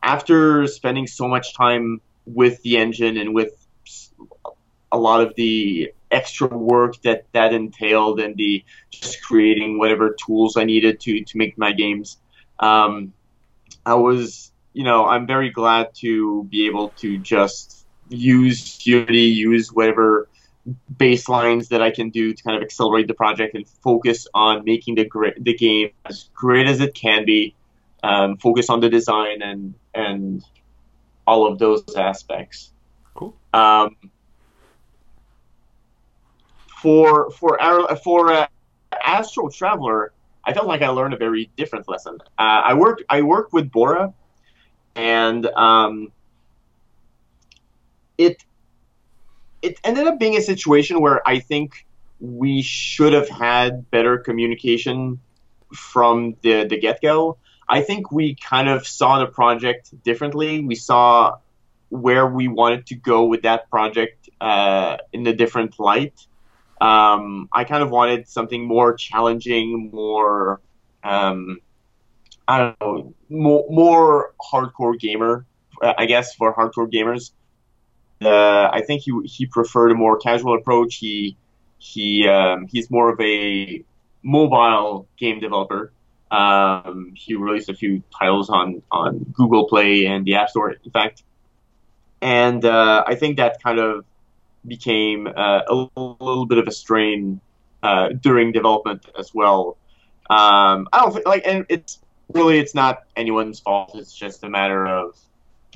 after 0.02 0.66
spending 0.66 1.06
so 1.06 1.26
much 1.26 1.54
time 1.54 2.00
with 2.26 2.62
the 2.62 2.76
engine 2.76 3.16
and 3.16 3.34
with 3.34 3.63
a 4.94 4.98
lot 4.98 5.20
of 5.20 5.34
the 5.34 5.92
extra 6.10 6.46
work 6.46 7.02
that 7.02 7.26
that 7.32 7.52
entailed 7.52 8.20
and 8.20 8.36
the 8.36 8.64
just 8.90 9.20
creating 9.20 9.78
whatever 9.78 10.14
tools 10.24 10.56
I 10.56 10.64
needed 10.64 11.00
to 11.00 11.24
to 11.24 11.36
make 11.36 11.58
my 11.58 11.72
games. 11.72 12.18
Um, 12.60 13.12
I 13.84 13.94
was, 13.94 14.52
you 14.72 14.84
know, 14.84 15.04
I'm 15.04 15.26
very 15.26 15.50
glad 15.50 15.94
to 15.96 16.44
be 16.44 16.66
able 16.66 16.90
to 17.02 17.18
just 17.18 17.86
use 18.08 18.86
Unity, 18.86 19.22
use 19.50 19.72
whatever 19.72 20.28
baselines 20.96 21.68
that 21.68 21.82
I 21.82 21.90
can 21.90 22.10
do 22.10 22.32
to 22.32 22.42
kind 22.42 22.56
of 22.56 22.62
accelerate 22.62 23.08
the 23.08 23.14
project 23.14 23.54
and 23.54 23.68
focus 23.68 24.28
on 24.32 24.64
making 24.64 24.94
the 24.94 25.04
great, 25.04 25.42
the 25.42 25.54
game 25.54 25.90
as 26.06 26.30
great 26.32 26.66
as 26.66 26.80
it 26.80 26.94
can 26.94 27.24
be. 27.24 27.54
Um, 28.04 28.36
focus 28.36 28.70
on 28.70 28.80
the 28.80 28.88
design 28.88 29.42
and 29.42 29.74
and 29.94 30.44
all 31.26 31.46
of 31.50 31.58
those 31.58 31.82
aspects. 31.96 32.70
Cool. 33.14 33.34
Um, 33.52 33.96
for 36.84 37.30
for 37.30 37.60
our, 37.62 37.96
for 37.96 38.30
uh, 38.30 38.46
Traveler, 39.50 40.12
I 40.44 40.52
felt 40.52 40.66
like 40.66 40.82
I 40.82 40.88
learned 40.88 41.14
a 41.14 41.16
very 41.16 41.50
different 41.56 41.88
lesson. 41.88 42.18
Uh, 42.38 42.60
I 42.70 42.74
worked 42.74 43.02
I 43.08 43.22
worked 43.22 43.54
with 43.54 43.72
Bora, 43.72 44.12
and 44.94 45.46
um, 45.46 46.12
it 48.18 48.44
it 49.62 49.80
ended 49.82 50.06
up 50.06 50.18
being 50.18 50.36
a 50.36 50.42
situation 50.42 51.00
where 51.00 51.26
I 51.26 51.38
think 51.38 51.86
we 52.20 52.60
should 52.60 53.14
have 53.14 53.30
had 53.30 53.90
better 53.90 54.18
communication 54.18 55.20
from 55.72 56.36
the 56.42 56.64
the 56.64 56.78
get 56.78 57.00
go. 57.00 57.38
I 57.66 57.80
think 57.80 58.12
we 58.12 58.34
kind 58.34 58.68
of 58.68 58.86
saw 58.86 59.20
the 59.20 59.26
project 59.40 59.84
differently. 60.04 60.60
We 60.60 60.74
saw 60.74 61.38
where 61.88 62.26
we 62.26 62.46
wanted 62.48 62.84
to 62.88 62.94
go 62.94 63.24
with 63.24 63.42
that 63.42 63.70
project 63.70 64.28
uh, 64.38 64.98
in 65.14 65.26
a 65.26 65.32
different 65.32 65.80
light. 65.80 66.26
Um, 66.80 67.48
I 67.52 67.64
kind 67.64 67.82
of 67.82 67.90
wanted 67.90 68.28
something 68.28 68.66
more 68.66 68.94
challenging, 68.94 69.90
more 69.92 70.60
um, 71.02 71.60
I 72.46 72.58
don't 72.58 72.80
know, 72.80 73.14
more, 73.28 73.66
more 73.70 74.34
hardcore 74.40 74.98
gamer. 74.98 75.46
I 75.82 76.06
guess 76.06 76.34
for 76.34 76.54
hardcore 76.54 76.90
gamers, 76.90 77.32
uh, 78.22 78.70
I 78.72 78.82
think 78.86 79.02
he 79.02 79.12
he 79.24 79.46
preferred 79.46 79.90
a 79.90 79.94
more 79.94 80.18
casual 80.18 80.54
approach. 80.54 80.96
He 80.96 81.36
he 81.78 82.28
um, 82.28 82.66
he's 82.70 82.90
more 82.90 83.12
of 83.12 83.20
a 83.20 83.84
mobile 84.22 85.06
game 85.18 85.40
developer. 85.40 85.92
Um, 86.30 87.12
he 87.14 87.34
released 87.34 87.68
a 87.68 87.74
few 87.74 88.02
titles 88.18 88.50
on 88.50 88.82
on 88.90 89.18
Google 89.32 89.68
Play 89.68 90.06
and 90.06 90.24
the 90.24 90.36
App 90.36 90.48
Store, 90.48 90.70
in 90.70 90.90
fact, 90.90 91.22
and 92.22 92.64
uh, 92.64 93.04
I 93.06 93.14
think 93.16 93.36
that 93.38 93.62
kind 93.62 93.78
of 93.78 94.04
became 94.66 95.26
uh, 95.26 95.60
a 95.68 95.74
little 95.74 96.46
bit 96.46 96.58
of 96.58 96.66
a 96.66 96.72
strain 96.72 97.40
uh, 97.82 98.08
during 98.20 98.52
development 98.52 99.06
as 99.18 99.34
well. 99.34 99.76
Um, 100.30 100.88
I 100.92 101.00
don't 101.00 101.26
like, 101.26 101.42
and 101.46 101.66
it's 101.68 102.00
really 102.32 102.58
it's 102.58 102.74
not 102.74 103.04
anyone's 103.16 103.60
fault. 103.60 103.92
It's 103.94 104.14
just 104.14 104.42
a 104.44 104.48
matter 104.48 104.86
of 104.86 105.16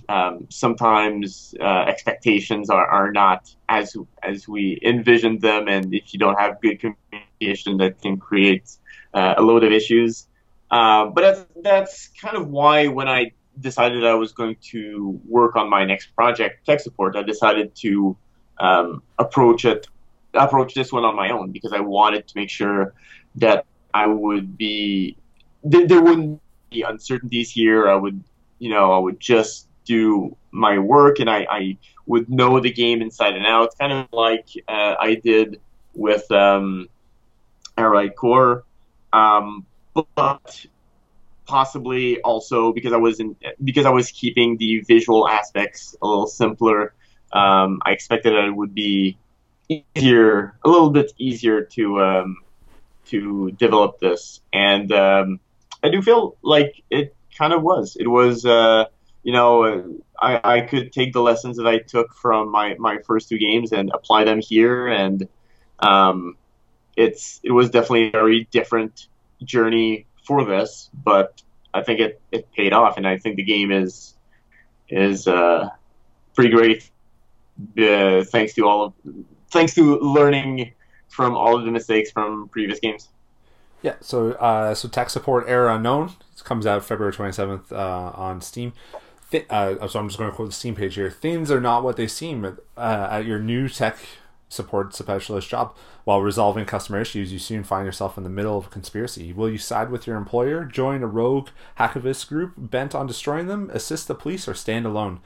um, 0.09 0.47
sometimes 0.49 1.55
uh, 1.61 1.85
expectations 1.87 2.71
are, 2.71 2.87
are 2.87 3.13
not 3.13 3.55
as 3.69 3.97
as 4.23 4.49
we 4.49 4.79
envisioned 4.83 5.41
them, 5.43 5.69
and 5.69 5.95
if 5.95 6.13
you 6.13 6.19
don't 6.19 6.39
have 6.39 6.61
good 6.61 6.81
communication, 6.81 7.77
that 7.79 8.01
can 8.01 8.17
create 8.17 8.71
uh, 9.13 9.35
a 9.37 9.43
load 9.43 9.65
of 9.65 9.73
issues. 9.73 10.27
Um, 10.71 11.15
but 11.15 11.23
that's, 11.23 11.47
that's 11.63 12.09
kind 12.21 12.37
of 12.37 12.49
why 12.49 12.89
when 12.89 13.09
I 13.09 13.33
decided 13.59 14.05
I 14.05 14.15
was 14.15 14.33
going 14.33 14.57
to 14.71 15.21
work 15.27 15.57
on 15.57 15.69
my 15.69 15.85
next 15.85 16.15
project, 16.15 16.67
tech 16.67 16.81
support, 16.81 17.17
I 17.17 17.23
decided 17.23 17.75
to 17.77 18.17
um, 18.61 19.03
approach 19.19 19.65
it 19.65 19.87
approach 20.35 20.75
this 20.75 20.93
one 20.93 21.05
on 21.05 21.17
my 21.17 21.31
own 21.31 21.53
because 21.53 21.73
I 21.73 21.81
wanted 21.81 22.29
to 22.29 22.37
make 22.37 22.51
sure 22.51 22.95
that 23.37 23.65
I 23.95 24.07
would 24.07 24.57
be 24.57 25.17
there 25.65 26.03
wouldn't 26.03 26.41
be 26.71 26.83
uncertainties 26.83 27.51
here. 27.51 27.89
I 27.89 27.95
would 27.95 28.23
you 28.59 28.71
know 28.71 28.93
I 28.93 28.99
would 28.99 29.21
just 29.21 29.67
do 29.85 30.37
my 30.51 30.79
work 30.79 31.19
and 31.19 31.31
I, 31.31 31.47
I 31.51 31.79
would 32.07 32.29
know 32.29 32.61
the 32.61 32.71
game 32.71 33.03
inside 33.03 33.35
and 33.35 33.47
out, 33.47 33.77
kind 33.79 33.93
of 33.93 34.13
like 34.13 34.49
uh, 34.69 34.95
I 35.01 35.15
did 35.15 35.61
with 35.95 36.31
um, 36.31 36.89
Arelite 37.77 38.15
Core, 38.15 38.65
um, 39.13 39.67
but 39.95 40.67
possibly 41.47 42.21
also 42.21 42.73
because 42.73 42.93
I 42.93 42.99
was 42.99 43.19
in, 43.19 43.35
because 43.63 43.87
I 43.87 43.91
was 43.91 44.11
keeping 44.11 44.59
the 44.59 44.81
visual 44.81 45.29
aspects 45.29 45.97
a 46.01 46.07
little 46.07 46.27
simpler. 46.27 46.95
Um, 47.33 47.81
I 47.85 47.93
expected 47.93 48.33
that 48.33 48.45
it 48.45 48.57
would 48.57 48.75
be 48.75 49.19
easier, 49.69 50.57
a 50.65 50.69
little 50.69 50.91
bit 50.91 51.13
easier 51.19 51.63
to 51.63 52.03
um, 52.03 52.37
to 53.07 53.51
develop 53.53 54.01
this, 54.01 54.41
and 54.53 54.91
um, 54.93 55.41
I 55.83 55.91
do 55.91 56.03
feel 56.03 56.37
like 56.43 56.83
it 56.91 57.15
kind 57.37 57.53
of 57.53 57.63
was. 57.63 57.97
It 57.99 58.09
was. 58.09 58.45
Uh, 58.45 58.87
you 59.25 59.33
know, 59.33 60.01
I, 60.19 60.41
I 60.43 60.61
could 60.63 60.93
take 60.93 61.13
the 61.13 61.21
lessons 61.21 61.59
that 61.59 61.67
I 61.67 61.79
took 61.79 62.15
from 62.15 62.51
my, 62.51 62.77
my 62.79 62.99
first 63.05 63.29
two 63.29 63.37
games 63.37 63.73
and 63.73 63.91
apply 63.93 64.25
them 64.25 64.41
here. 64.41 64.87
And 64.87 65.29
um, 65.81 66.37
it's 66.97 67.41
it 67.43 67.53
was 67.53 67.71
definitely 67.71 68.09
a 68.09 68.11
very 68.11 68.49
different 68.51 69.07
journey 69.43 70.07
for 70.27 70.45
this, 70.45 70.91
but 70.93 71.43
I 71.73 71.83
think 71.83 72.01
it, 72.01 72.21
it 72.33 72.53
paid 72.53 72.73
off, 72.73 72.97
and 72.97 73.07
I 73.07 73.19
think 73.19 73.37
the 73.37 73.45
game 73.45 73.71
is 73.71 74.15
is 74.89 75.29
uh, 75.29 75.69
pretty 76.35 76.51
great. 76.51 76.91
Uh, 77.77 78.25
thanks 78.25 78.55
to 78.55 78.67
all 78.67 78.85
of 78.85 78.93
thanks 79.51 79.75
to 79.75 79.99
learning 79.99 80.73
from 81.09 81.35
all 81.37 81.57
of 81.59 81.65
the 81.65 81.71
mistakes 81.71 82.11
from 82.11 82.49
previous 82.49 82.79
games. 82.79 83.09
Yeah, 83.83 83.97
so 84.01 84.33
uh, 84.33 84.75
so 84.75 84.89
tech 84.89 85.11
support 85.11 85.45
error 85.49 85.69
unknown 85.69 86.11
it 86.37 86.45
comes 86.45 86.67
out 86.67 86.85
February 86.85 87.13
twenty 87.13 87.33
seventh 87.33 87.73
uh, 87.73 88.13
on 88.15 88.41
Steam 88.41 88.73
th- 89.31 89.47
uh, 89.51 89.87
so 89.89 89.99
I'm 89.99 90.09
just 90.09 90.19
going 90.19 90.31
to 90.31 90.37
quote 90.37 90.49
the 90.49 90.55
Steam 90.55 90.75
page 90.75 90.95
here. 90.95 91.11
Things 91.11 91.51
are 91.51 91.61
not 91.61 91.83
what 91.83 91.97
they 91.97 92.07
seem 92.07 92.59
uh, 92.77 93.09
at 93.11 93.25
your 93.25 93.39
new 93.39 93.69
tech 93.69 93.99
support 94.49 94.95
specialist 94.95 95.49
job. 95.49 95.77
While 96.05 96.23
resolving 96.23 96.65
customer 96.65 97.01
issues, 97.01 97.33
you 97.33 97.39
soon 97.39 97.65
find 97.65 97.85
yourself 97.85 98.17
in 98.17 98.25
the 98.25 98.31
middle 98.31 98.57
of 98.57 98.67
a 98.67 98.71
conspiracy. 98.71 99.33
Will 99.33 99.51
you 99.51 99.59
side 99.59 99.91
with 99.91 100.07
your 100.07 100.17
employer, 100.17 100.65
join 100.65 101.03
a 101.03 101.07
rogue 101.07 101.49
hacktivist 101.79 102.29
group 102.29 102.55
bent 102.57 102.95
on 102.95 103.07
destroying 103.07 103.47
them, 103.47 103.71
assist 103.73 104.09
the 104.09 104.15
police, 104.15 104.49
or 104.49 104.55
stand 104.55 104.87
alone? 104.87 105.21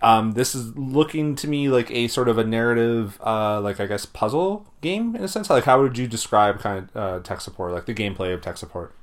Um, 0.00 0.32
this 0.32 0.54
is 0.54 0.76
looking 0.76 1.34
to 1.36 1.48
me 1.48 1.68
like 1.68 1.90
a 1.90 2.06
sort 2.08 2.28
of 2.28 2.38
a 2.38 2.44
narrative, 2.44 3.20
uh, 3.24 3.60
like 3.60 3.80
I 3.80 3.86
guess 3.86 4.06
puzzle 4.06 4.66
game 4.80 5.16
in 5.16 5.24
a 5.24 5.28
sense. 5.28 5.50
Like, 5.50 5.64
how 5.64 5.80
would 5.80 5.98
you 5.98 6.06
describe 6.06 6.60
kind 6.60 6.88
of 6.94 6.96
uh, 6.96 7.18
tech 7.20 7.40
support, 7.40 7.72
like 7.72 7.86
the 7.86 7.94
gameplay 7.94 8.32
of 8.32 8.40
tech 8.40 8.56
support? 8.56 8.94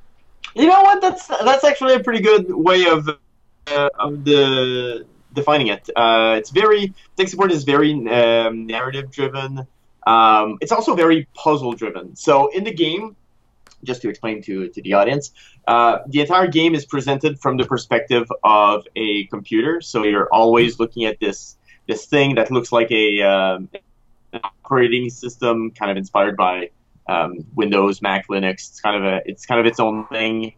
You 0.54 0.68
know 0.68 0.82
what? 0.84 1.02
That's 1.02 1.28
that's 1.28 1.64
actually 1.64 1.96
a 1.96 2.00
pretty 2.00 2.22
good 2.22 2.54
way 2.54 2.86
of 2.86 3.10
uh, 3.68 3.90
of 4.00 4.24
the 4.24 5.06
defining 5.34 5.68
it. 5.68 5.90
Uh, 5.96 6.36
it's 6.38 6.50
very 6.50 6.94
tech 7.18 7.28
support 7.28 7.52
is 7.52 7.66
very 7.66 7.92
um, 8.08 8.66
narrative 8.66 9.12
driven. 9.12 9.68
Um, 10.08 10.58
it's 10.62 10.72
also 10.72 10.96
very 10.96 11.28
puzzle 11.34 11.74
driven. 11.74 12.16
So 12.16 12.48
in 12.52 12.64
the 12.64 12.74
game, 12.74 13.18
just 13.86 14.02
to 14.02 14.10
explain 14.10 14.42
to 14.44 14.68
to 14.70 14.82
the 14.82 14.94
audience, 14.94 15.32
uh, 15.68 16.00
the 16.08 16.22
entire 16.22 16.48
game 16.48 16.76
is 16.76 16.86
presented 16.86 17.40
from 17.40 17.58
the 17.58 17.66
perspective 17.66 18.28
of 18.44 18.86
a 18.96 19.26
computer. 19.26 19.82
So 19.82 20.04
you're 20.04 20.30
always 20.32 20.80
looking 20.80 21.06
at 21.06 21.20
this 21.20 21.58
this 21.88 22.06
thing 22.06 22.36
that 22.36 22.52
looks 22.52 22.72
like 22.72 22.92
a 22.92 23.22
um, 23.22 23.70
operating 24.44 25.10
system, 25.10 25.72
kind 25.72 25.92
of 25.92 25.98
inspired 25.98 26.36
by 26.36 26.72
um, 27.08 27.46
Windows, 27.56 28.02
Mac, 28.02 28.28
Linux. 28.28 28.70
It's 28.70 28.82
kind 28.82 28.98
of 28.98 29.04
a 29.04 29.22
it's 29.26 29.46
kind 29.46 29.60
of 29.60 29.66
its 29.66 29.80
own 29.80 30.08
thing. 30.08 30.54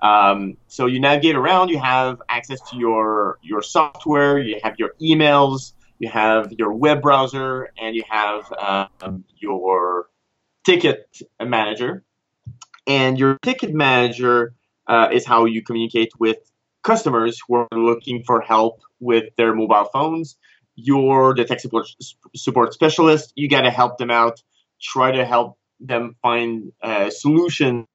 Um, 0.00 0.56
so 0.68 0.86
you 0.86 1.00
navigate 1.00 1.36
around. 1.36 1.70
You 1.70 1.78
have 1.78 2.20
access 2.28 2.60
to 2.70 2.76
your 2.76 3.38
your 3.42 3.62
software. 3.62 4.38
You 4.38 4.60
have 4.62 4.74
your 4.78 4.94
emails. 5.00 5.72
You 5.98 6.08
have 6.10 6.52
your 6.52 6.72
web 6.72 7.00
browser, 7.00 7.70
and 7.80 7.94
you 7.94 8.02
have 8.08 8.52
um, 9.00 9.24
your 9.38 10.10
ticket 10.64 11.08
manager. 11.40 12.04
And 12.86 13.18
your 13.18 13.38
ticket 13.42 13.72
manager 13.72 14.54
uh, 14.86 15.08
is 15.12 15.24
how 15.26 15.46
you 15.46 15.62
communicate 15.62 16.12
with 16.18 16.38
customers 16.82 17.40
who 17.46 17.54
are 17.56 17.68
looking 17.72 18.22
for 18.24 18.40
help 18.40 18.82
with 19.00 19.34
their 19.36 19.54
mobile 19.54 19.88
phones. 19.92 20.36
You're 20.76 21.34
the 21.34 21.44
tech 21.44 21.60
support, 21.60 21.86
support 22.36 22.74
specialist. 22.74 23.32
You 23.36 23.48
got 23.48 23.62
to 23.62 23.70
help 23.70 23.96
them 23.98 24.10
out. 24.10 24.42
Try 24.80 25.12
to 25.12 25.24
help 25.24 25.58
them 25.80 26.16
find 26.20 26.72
a 26.82 27.10
solution 27.10 27.86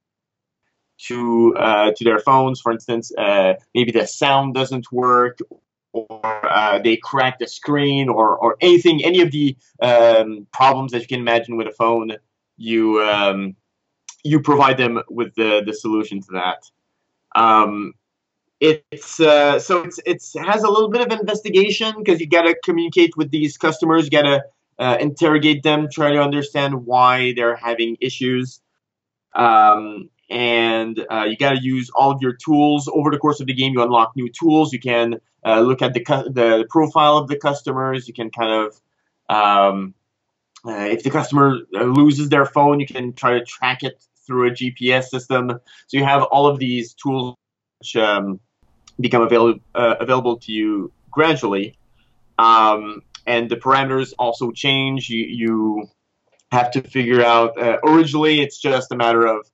to 1.07 1.55
uh, 1.57 1.91
to 1.95 2.03
their 2.03 2.19
phones. 2.19 2.61
For 2.61 2.71
instance, 2.71 3.11
uh, 3.15 3.53
maybe 3.75 3.91
the 3.91 4.07
sound 4.07 4.53
doesn't 4.53 4.91
work, 4.91 5.39
or 5.93 6.21
uh, 6.23 6.79
they 6.79 6.97
crack 6.97 7.39
the 7.39 7.47
screen, 7.47 8.09
or 8.09 8.37
or 8.37 8.55
anything, 8.61 9.03
any 9.03 9.21
of 9.21 9.31
the 9.31 9.57
um, 9.81 10.47
problems 10.51 10.91
that 10.91 11.01
you 11.01 11.07
can 11.07 11.19
imagine 11.19 11.57
with 11.57 11.67
a 11.67 11.71
phone. 11.71 12.13
You 12.57 13.01
um, 13.01 13.55
you 14.23 14.41
provide 14.41 14.77
them 14.77 15.01
with 15.09 15.35
the 15.35 15.63
the 15.65 15.73
solution 15.73 16.21
to 16.21 16.31
that. 16.33 16.69
Um, 17.35 17.93
it's 18.59 19.19
uh, 19.19 19.59
so 19.59 19.83
it's 19.83 19.99
it's 20.05 20.35
it 20.35 20.45
has 20.45 20.63
a 20.63 20.69
little 20.69 20.89
bit 20.89 21.01
of 21.01 21.17
investigation 21.17 21.95
because 21.97 22.19
you 22.19 22.27
got 22.27 22.41
to 22.43 22.55
communicate 22.63 23.15
with 23.15 23.31
these 23.31 23.57
customers, 23.57 24.05
you 24.05 24.11
got 24.11 24.23
to 24.23 24.43
uh, 24.79 24.97
interrogate 24.99 25.63
them, 25.63 25.87
try 25.91 26.11
to 26.11 26.21
understand 26.21 26.85
why 26.85 27.33
they're 27.35 27.55
having 27.55 27.97
issues. 28.01 28.61
Um, 29.33 30.09
and 30.29 31.05
uh, 31.09 31.25
you 31.27 31.37
got 31.37 31.53
to 31.53 31.61
use 31.61 31.89
all 31.91 32.11
of 32.11 32.21
your 32.21 32.33
tools 32.33 32.89
over 32.93 33.09
the 33.09 33.17
course 33.17 33.39
of 33.39 33.47
the 33.47 33.53
game. 33.53 33.73
You 33.73 33.81
unlock 33.81 34.15
new 34.15 34.29
tools. 34.29 34.73
You 34.73 34.79
can 34.79 35.19
uh, 35.45 35.61
look 35.61 35.81
at 35.81 35.93
the 35.93 36.01
the 36.33 36.65
profile 36.69 37.17
of 37.17 37.27
the 37.29 37.37
customers. 37.37 38.07
You 38.07 38.13
can 38.13 38.29
kind 38.29 38.51
of 38.51 38.81
um, 39.29 39.93
uh, 40.65 40.87
if 40.91 41.03
the 41.03 41.09
customer 41.09 41.59
uh, 41.73 41.83
loses 41.83 42.29
their 42.29 42.45
phone, 42.45 42.79
you 42.79 42.87
can 42.87 43.13
try 43.13 43.39
to 43.39 43.45
track 43.45 43.83
it 43.83 44.05
through 44.29 44.49
a 44.49 44.51
GPS 44.51 45.05
system. 45.05 45.59
So 45.87 45.97
you 45.97 46.05
have 46.05 46.21
all 46.21 46.45
of 46.45 46.59
these 46.59 46.93
tools 46.93 47.35
which 47.79 47.95
um, 47.95 48.39
become 48.99 49.23
available 49.23 49.59
uh, 49.73 49.95
available 49.99 50.37
to 50.41 50.51
you 50.51 50.93
gradually. 51.09 51.75
Um, 52.37 53.01
and 53.25 53.49
the 53.49 53.55
parameters 53.55 54.13
also 54.19 54.51
change. 54.51 55.09
You, 55.09 55.25
you 55.25 55.87
have 56.51 56.71
to 56.71 56.81
figure 56.81 57.23
out. 57.23 57.59
Uh, 57.59 57.77
originally, 57.83 58.39
it's 58.39 58.59
just 58.59 58.91
a 58.91 58.95
matter 58.95 59.25
of. 59.25 59.47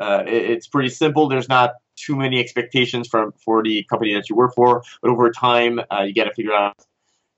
Uh, 0.00 0.22
it, 0.26 0.50
it's 0.50 0.68
pretty 0.68 0.88
simple. 0.88 1.28
There's 1.28 1.48
not 1.48 1.72
too 1.96 2.16
many 2.16 2.38
expectations 2.38 3.08
from 3.08 3.32
for 3.44 3.62
the 3.62 3.84
company 3.90 4.14
that 4.14 4.30
you 4.30 4.36
work 4.36 4.54
for, 4.54 4.82
but 5.02 5.10
over 5.10 5.30
time, 5.30 5.80
uh, 5.90 6.02
you 6.02 6.14
got 6.14 6.24
to 6.24 6.34
figure 6.34 6.54
out 6.54 6.76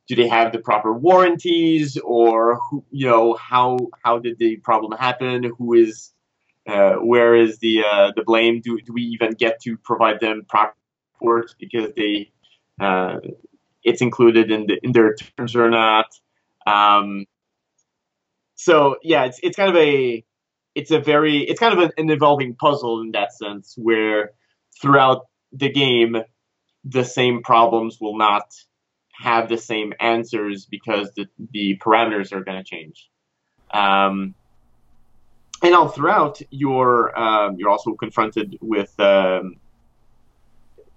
do 0.09 0.17
they 0.17 0.29
have 0.29 0.53
the 0.53 0.59
proper 0.59 0.93
warranties 0.93 1.99
or 2.05 2.57
who, 2.57 2.85
you 2.91 3.07
know 3.07 3.35
how 3.35 3.79
how 4.05 4.19
did 4.19 4.39
the 4.39 4.57
problem 4.57 4.99
happen? 4.99 5.45
Who 5.59 5.75
is 5.75 6.13
uh, 6.69 6.95
where 6.95 7.35
is 7.35 7.59
the 7.59 7.85
uh, 7.89 8.13
the 8.15 8.25
blame? 8.25 8.61
Do, 8.61 8.79
do 8.81 8.93
we 8.93 9.03
even 9.03 9.33
get 9.33 9.61
to 9.63 9.77
provide 9.77 10.21
them 10.21 10.45
proper 10.49 10.75
support 11.15 11.55
because 11.59 11.93
they 11.97 12.33
uh, 12.81 13.19
it's 13.83 14.03
included 14.03 14.51
in 14.51 14.67
the 14.67 14.79
in 14.83 14.93
their 14.93 15.15
terms 15.15 15.55
or 15.57 15.71
not? 15.71 16.07
Um, 16.67 17.27
so 18.55 18.97
yeah 19.03 19.25
it's 19.25 19.41
it's 19.43 19.57
kind 19.57 19.71
of 19.71 19.77
a 19.77 20.25
it's 20.75 20.91
a 20.91 21.01
very 21.01 21.39
it's 21.39 21.59
kind 21.59 21.77
of 21.77 21.81
an, 21.85 21.91
an 21.97 22.11
evolving 22.11 22.55
puzzle 22.55 23.01
in 23.01 23.11
that 23.13 23.33
sense 23.33 23.75
where 23.77 24.33
throughout 24.81 25.27
the 25.53 25.69
game 25.69 26.17
the 26.85 27.05
same 27.05 27.43
problems 27.43 27.99
will 28.01 28.17
not 28.17 28.45
have 29.23 29.49
the 29.49 29.57
same 29.57 29.93
answers 30.01 30.67
because 30.67 31.13
the, 31.15 31.27
the 31.53 31.79
parameters 31.79 32.33
are 32.33 32.43
going 32.43 32.59
to 32.59 32.65
change. 32.65 33.09
Um, 33.73 34.35
and 35.63 35.75
all 35.75 35.89
throughout, 35.89 36.43
you're 36.51 37.17
um, 37.19 37.57
you're 37.57 37.71
also 37.71 37.95
confronted 37.95 38.59
with 38.61 38.99
um, 38.99 39.57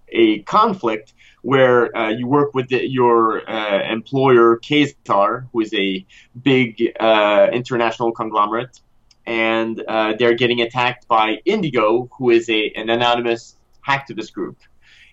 a 0.10 0.42
conflict 0.44 1.14
where 1.44 1.96
uh, 1.96 2.10
you 2.10 2.26
work 2.26 2.56
with 2.56 2.68
the, 2.70 2.90
your 2.90 3.48
uh, 3.48 3.84
employer, 3.92 4.58
Kazar, 4.58 5.48
who 5.52 5.62
is 5.62 5.72
a 5.76 6.04
big 6.42 6.82
uh, 7.00 7.48
international 7.54 8.12
conglomerate, 8.12 8.82
and 9.28 9.84
uh, 9.88 10.14
they're 10.18 10.34
getting 10.34 10.62
attacked 10.62 11.08
by 11.08 11.38
Indigo, 11.46 12.10
who 12.18 12.32
is 12.32 12.50
a 12.50 12.72
an 12.76 12.90
anonymous 12.90 13.56
hacktivist 13.88 14.34
group 14.34 14.58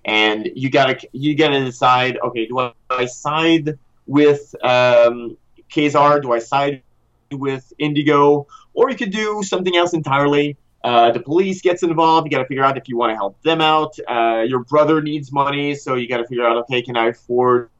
and 0.05 0.51
you 0.55 0.71
gotta 0.71 0.99
you 1.13 1.37
gotta 1.37 1.65
decide. 1.65 2.19
Okay, 2.25 2.47
do 2.47 2.59
I, 2.59 2.73
do 2.91 2.97
I 2.97 3.07
side 3.07 3.79
with 4.07 4.55
um, 4.63 5.37
Kazar? 5.71 6.23
Do 6.23 6.33
I 6.33 6.39
side 6.39 6.83
with 7.31 7.73
Indigo? 7.79 8.47
Or 8.75 8.91
you 8.91 8.97
could 8.97 9.13
do 9.13 9.43
something 9.43 9.77
else 9.77 9.93
entirely. 9.93 10.57
Uh, 10.83 11.13
the 11.13 11.21
police 11.21 11.61
gets 11.61 11.83
involved. 11.83 12.27
You 12.27 12.31
got 12.31 12.43
to 12.43 12.49
figure 12.49 12.65
out 12.65 12.77
if 12.77 12.89
you 12.89 12.97
want 12.97 13.11
to 13.11 13.15
help 13.15 13.41
them 13.43 13.61
out. 13.61 13.97
Uh, 14.09 14.45
your 14.47 14.61
brother 14.61 15.01
needs 15.01 15.31
money, 15.31 15.75
so 15.75 15.95
you 15.95 16.09
got 16.09 16.19
to 16.19 16.27
figure 16.27 16.45
out, 16.45 16.57
okay, 16.59 16.83
can 16.83 16.97
I 16.97 17.09
afford 17.09 17.71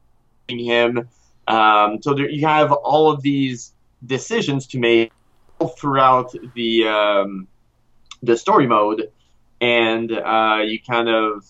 him? 0.47 1.09
Um, 1.47 2.01
so 2.01 2.13
there, 2.13 2.29
you 2.29 2.47
have 2.47 2.71
all 2.71 3.11
of 3.11 3.21
these 3.21 3.73
decisions 4.05 4.67
to 4.67 4.79
make 4.79 5.11
throughout 5.77 6.33
the 6.55 6.87
um, 6.87 7.47
the 8.21 8.37
story 8.37 8.67
mode, 8.67 9.11
and 9.59 10.11
uh, 10.11 10.61
you 10.65 10.79
kind 10.81 11.09
of 11.09 11.45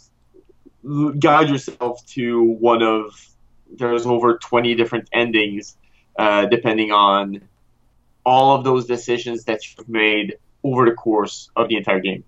guide 1.19 1.49
yourself 1.49 2.05
to 2.07 2.41
one 2.43 2.81
of 2.81 3.29
there's 3.75 4.05
over 4.05 4.37
20 4.37 4.75
different 4.75 5.09
endings 5.11 5.77
uh, 6.19 6.45
depending 6.45 6.91
on 6.91 7.41
all 8.25 8.55
of 8.55 8.63
those 8.63 8.85
decisions 8.85 9.45
that 9.45 9.61
you've 9.65 9.89
made 9.89 10.37
over 10.63 10.85
the 10.85 10.91
course 10.91 11.49
of 11.55 11.69
the 11.69 11.75
entire 11.75 11.99
game 11.99 12.23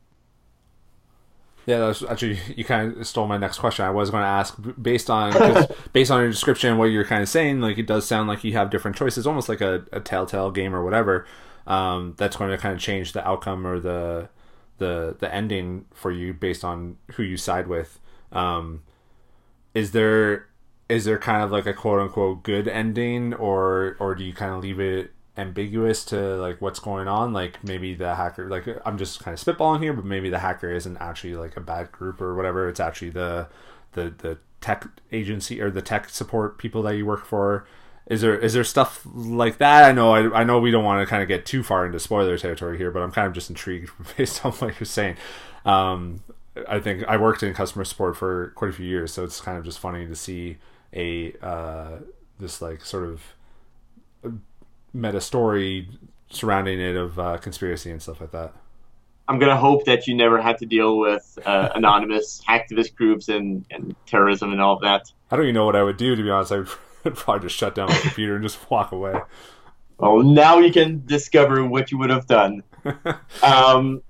yeah, 1.66 1.80
that's 1.80 2.04
actually 2.04 2.40
you 2.56 2.64
kind 2.64 2.96
of 2.98 3.08
stole 3.08 3.28
my 3.28 3.38
next 3.38 3.58
question. 3.58 3.86
I 3.86 3.90
was 3.90 4.12
going 4.12 4.22
to 4.22 4.28
ask 4.28 4.56
based 4.80 5.10
on 5.10 5.34
based 5.94 6.12
on 6.12 6.22
your 6.22 6.30
description 6.30 6.70
and 6.70 6.80
what 6.80 6.86
you're 6.86 7.06
kind 7.06 7.24
of 7.24 7.30
saying, 7.30 7.60
like 7.60 7.78
it 7.78 7.88
does 7.88 8.06
sound 8.08 8.28
like 8.28 8.44
you 8.44 8.54
have 8.54 8.70
different 8.70 8.96
choices, 8.96 9.26
almost 9.26 9.50
like 9.50 9.62
a, 9.62 9.84
a 9.92 10.00
Telltale 10.00 10.52
game 10.52 10.76
or 10.76 10.84
whatever. 10.84 11.26
Um, 11.66 12.14
that's 12.18 12.38
going 12.38 12.52
to 12.52 12.58
kind 12.60 12.76
of 12.76 12.80
change 12.80 13.14
the 13.14 13.28
outcome 13.28 13.66
or 13.66 13.80
the 13.80 14.30
the 14.78 15.16
the 15.20 15.34
ending 15.34 15.86
for 15.92 16.12
you 16.12 16.34
based 16.34 16.64
on 16.64 16.98
who 17.14 17.24
you 17.24 17.38
side 17.38 17.68
with. 17.68 18.00
Um, 18.32 18.84
is 19.74 19.92
there 19.92 20.48
is 20.88 21.06
there 21.06 21.18
kind 21.18 21.44
of 21.44 21.52
like 21.52 21.66
a 21.66 21.74
quote 21.74 22.00
unquote 22.00 22.44
good 22.44 22.68
ending, 22.68 23.34
or 23.34 23.96
or 24.00 24.16
do 24.16 24.24
you 24.24 24.34
kind 24.34 24.54
of 24.54 24.62
leave 24.62 24.80
it 24.80 25.12
ambiguous 25.38 26.06
to 26.06 26.36
like 26.38 26.62
what's 26.62 26.80
going 26.80 27.08
on? 27.08 27.34
Like 27.34 27.64
maybe 27.64 27.94
the 27.94 28.16
hacker, 28.16 28.50
like 28.50 28.66
I'm 28.86 28.98
just 28.98 29.24
kind 29.24 29.38
of 29.38 29.44
spitballing 29.44 29.82
here, 29.82 29.94
but 29.94 30.06
maybe 30.06 30.30
the 30.30 30.40
hacker 30.40 30.72
isn't 30.72 30.98
actually 30.98 31.36
like 31.36 31.58
a 31.58 31.62
bad 31.62 31.92
group 31.92 32.22
or 32.22 32.36
whatever. 32.36 32.70
It's 32.70 32.80
actually 32.80 33.12
the 33.12 33.48
the 33.94 34.14
the 34.18 34.38
tech 34.62 34.88
agency 35.12 35.62
or 35.62 35.70
the 35.70 35.82
tech 35.82 36.10
support 36.10 36.58
people 36.58 36.82
that 36.84 36.96
you 36.96 37.06
work 37.06 37.26
for 37.26 37.68
is 38.08 38.22
there 38.22 38.38
is 38.38 38.54
there 38.54 38.64
stuff 38.64 39.06
like 39.14 39.58
that? 39.58 39.84
I 39.84 39.92
know 39.92 40.14
I, 40.14 40.42
I 40.42 40.44
know 40.44 40.60
we 40.60 40.72
don't 40.72 40.84
want 40.84 41.02
to 41.02 41.10
kind 41.10 41.24
of 41.24 41.28
get 41.28 41.46
too 41.46 41.64
far 41.64 41.86
into 41.86 42.00
spoiler 42.00 42.38
territory 42.38 42.78
here, 42.78 42.92
but 42.92 43.02
I'm 43.02 43.12
kind 43.12 43.28
of 43.28 43.34
just 43.34 43.50
intrigued 43.50 43.90
based 44.18 44.46
on 44.46 44.52
what 44.54 44.80
you're 44.80 44.86
saying. 44.86 45.18
Um, 45.66 46.22
I 46.68 46.80
think 46.80 47.04
I 47.08 47.18
worked 47.18 47.44
in 47.44 47.54
customer 47.54 47.84
support 47.86 48.16
for 48.16 48.52
quite 48.56 48.70
a 48.70 48.74
few 48.74 48.86
years, 48.86 49.14
so 49.14 49.24
it's 49.24 49.42
kind 49.42 49.58
of 49.58 49.66
just 49.66 49.80
funny 49.80 50.08
to 50.08 50.16
see 50.16 50.58
a 50.94 51.34
uh, 51.42 51.98
this 52.40 52.62
like 52.62 52.84
sort 52.86 53.06
of 53.06 53.22
meta 54.94 55.22
story 55.22 55.90
surrounding 56.30 56.80
it 56.80 56.96
of 56.96 57.20
uh, 57.20 57.38
conspiracy 57.38 57.92
and 57.92 58.02
stuff 58.02 58.22
like 58.22 58.32
that. 58.32 58.54
I'm 59.28 59.40
gonna 59.40 59.58
hope 59.58 59.86
that 59.86 60.08
you 60.08 60.16
never 60.16 60.42
had 60.42 60.58
to 60.60 60.66
deal 60.66 60.98
with 60.98 61.38
uh, 61.46 61.70
anonymous 61.76 62.42
activist 62.48 62.96
groups 62.96 63.28
and, 63.28 63.66
and 63.72 63.96
terrorism 64.06 64.52
and 64.52 64.62
all 64.62 64.76
of 64.76 64.82
that. 64.82 65.12
I 65.32 65.36
don't 65.36 65.46
even 65.46 65.56
know 65.56 65.66
what 65.66 65.76
I 65.76 65.84
would 65.84 65.98
do 65.98 66.16
to 66.16 66.24
be 66.24 66.30
honest. 66.30 66.52
I 66.52 66.58
would 67.04 67.16
probably 67.16 67.48
just 67.48 67.58
shut 67.58 67.76
down 67.76 67.90
my 67.90 67.98
computer 67.98 68.36
and 68.36 68.44
just 68.44 68.70
walk 68.70 68.92
away. 68.92 69.20
Oh, 70.00 70.22
now 70.22 70.60
you 70.60 70.72
can 70.72 71.06
discover 71.06 71.66
what 71.66 71.92
you 71.92 71.98
would 71.98 72.10
have 72.10 72.28
done. 72.28 72.64
um, 73.44 74.02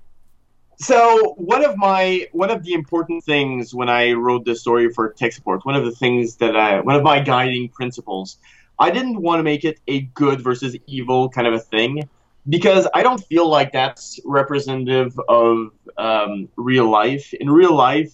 so 0.78 1.34
one 1.38 1.64
of 1.64 1.76
my 1.76 2.28
one 2.32 2.50
of 2.50 2.62
the 2.62 2.74
important 2.74 3.24
things 3.24 3.74
when 3.74 3.88
I 3.88 4.12
wrote 4.12 4.44
this 4.44 4.60
story 4.60 4.92
for 4.92 5.12
tech 5.12 5.32
support, 5.32 5.64
one 5.64 5.74
of 5.74 5.84
the 5.84 5.92
things 5.92 6.36
that 6.36 6.56
I 6.56 6.80
one 6.80 6.96
of 6.96 7.02
my 7.02 7.20
guiding 7.20 7.68
principles, 7.68 8.38
I 8.78 8.90
didn't 8.90 9.20
want 9.20 9.38
to 9.38 9.42
make 9.42 9.64
it 9.64 9.80
a 9.86 10.02
good 10.02 10.40
versus 10.40 10.76
evil 10.86 11.28
kind 11.30 11.46
of 11.46 11.54
a 11.54 11.58
thing 11.58 12.08
because 12.48 12.86
I 12.94 13.02
don't 13.02 13.24
feel 13.24 13.48
like 13.48 13.72
that's 13.72 14.20
representative 14.24 15.18
of 15.28 15.70
um, 15.96 16.48
real 16.56 16.88
life. 16.88 17.32
In 17.34 17.50
real 17.50 17.74
life, 17.74 18.12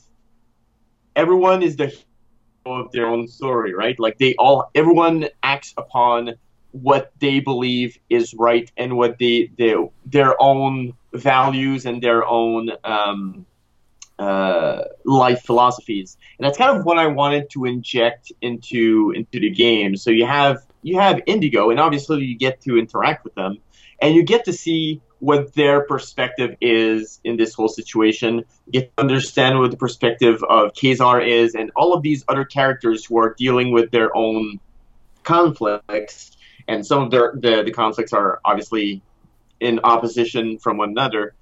everyone 1.17 1.63
is 1.63 1.77
the 1.77 1.87
hero 1.87 2.85
of 2.85 2.93
their 2.93 3.07
own 3.07 3.29
story, 3.29 3.75
right? 3.75 3.99
Like 3.99 4.19
they 4.19 4.35
all, 4.37 4.71
everyone 4.75 5.27
acts 5.43 5.75
upon 5.77 6.35
what 6.73 7.13
they 7.19 7.41
believe 7.41 7.99
is 8.11 8.35
right 8.35 8.71
and 8.77 8.97
what 8.97 9.19
they, 9.19 9.51
they 9.57 9.75
their 10.07 10.41
own 10.41 10.95
values 11.13 11.87
and 11.87 12.03
their 12.03 12.27
own 12.27 12.71
um, 12.83 13.47
uh, 14.19 14.85
life 15.05 15.43
philosophies, 15.43 16.17
and 16.39 16.47
that's 16.47 16.59
kind 16.59 16.77
of 16.77 16.85
what 16.85 16.99
I 16.99 17.09
wanted 17.09 17.51
to 17.51 17.65
inject 17.65 18.33
into 18.41 19.13
into 19.15 19.41
the 19.41 19.51
game. 19.51 19.97
So 19.97 20.11
you 20.11 20.27
have 20.27 20.65
you 20.83 20.99
have 20.99 21.21
Indigo, 21.27 21.71
and 21.71 21.81
obviously 21.81 22.25
you 22.25 22.37
get 22.37 22.61
to 22.63 22.79
interact 22.79 23.25
with 23.25 23.35
them, 23.35 23.59
and 24.01 24.15
you 24.15 24.23
get 24.23 24.45
to 24.47 24.53
see 24.53 25.01
what 25.19 25.55
their 25.55 25.85
perspective 25.85 26.57
is 26.61 27.21
in 27.23 27.37
this 27.37 27.55
whole 27.55 27.69
situation. 27.69 28.45
You 28.67 28.73
get 28.73 28.97
to 28.97 29.03
understand 29.03 29.59
what 29.59 29.71
the 29.71 29.77
perspective 29.77 30.43
of 30.43 30.73
Kazar 30.73 31.27
is, 31.27 31.55
and 31.55 31.71
all 31.77 31.95
of 31.95 32.03
these 32.03 32.25
other 32.29 32.45
characters 32.45 33.05
who 33.05 33.19
are 33.19 33.35
dealing 33.37 33.73
with 33.73 33.91
their 33.91 34.15
own 34.17 34.61
conflicts, 35.23 36.37
and 36.69 36.87
some 36.87 37.03
of 37.03 37.11
their 37.11 37.33
the, 37.35 37.63
the 37.63 37.73
conflicts 37.73 38.13
are 38.13 38.41
obviously 38.45 39.03
in 39.61 39.81
opposition 39.85 40.59
from 40.59 40.77
one 40.77 40.91
another, 40.91 41.35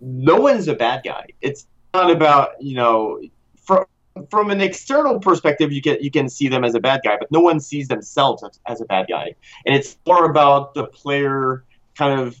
no 0.00 0.36
one's 0.36 0.68
a 0.68 0.74
bad 0.74 1.02
guy. 1.04 1.26
It's 1.40 1.66
not 1.94 2.10
about 2.10 2.62
you 2.62 2.76
know 2.76 3.20
from 3.64 3.86
from 4.30 4.50
an 4.50 4.60
external 4.60 5.20
perspective, 5.20 5.72
you 5.72 5.82
can 5.82 5.98
you 6.00 6.10
can 6.10 6.28
see 6.28 6.48
them 6.48 6.64
as 6.64 6.74
a 6.74 6.80
bad 6.80 7.00
guy, 7.04 7.16
but 7.18 7.30
no 7.30 7.40
one 7.40 7.60
sees 7.60 7.88
themselves 7.88 8.42
as, 8.42 8.60
as 8.66 8.80
a 8.80 8.84
bad 8.84 9.06
guy, 9.08 9.34
and 9.64 9.74
it's 9.74 9.96
more 10.06 10.24
about 10.24 10.74
the 10.74 10.84
player 10.84 11.64
kind 11.94 12.20
of 12.20 12.40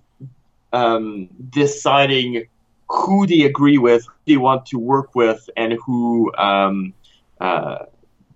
um, 0.72 1.28
deciding 1.50 2.46
who 2.88 3.26
they 3.26 3.42
agree 3.42 3.78
with, 3.78 4.06
who 4.06 4.12
they 4.26 4.36
want 4.36 4.66
to 4.66 4.78
work 4.78 5.14
with, 5.14 5.48
and 5.56 5.74
who 5.84 6.32
um, 6.36 6.94
uh, 7.40 7.86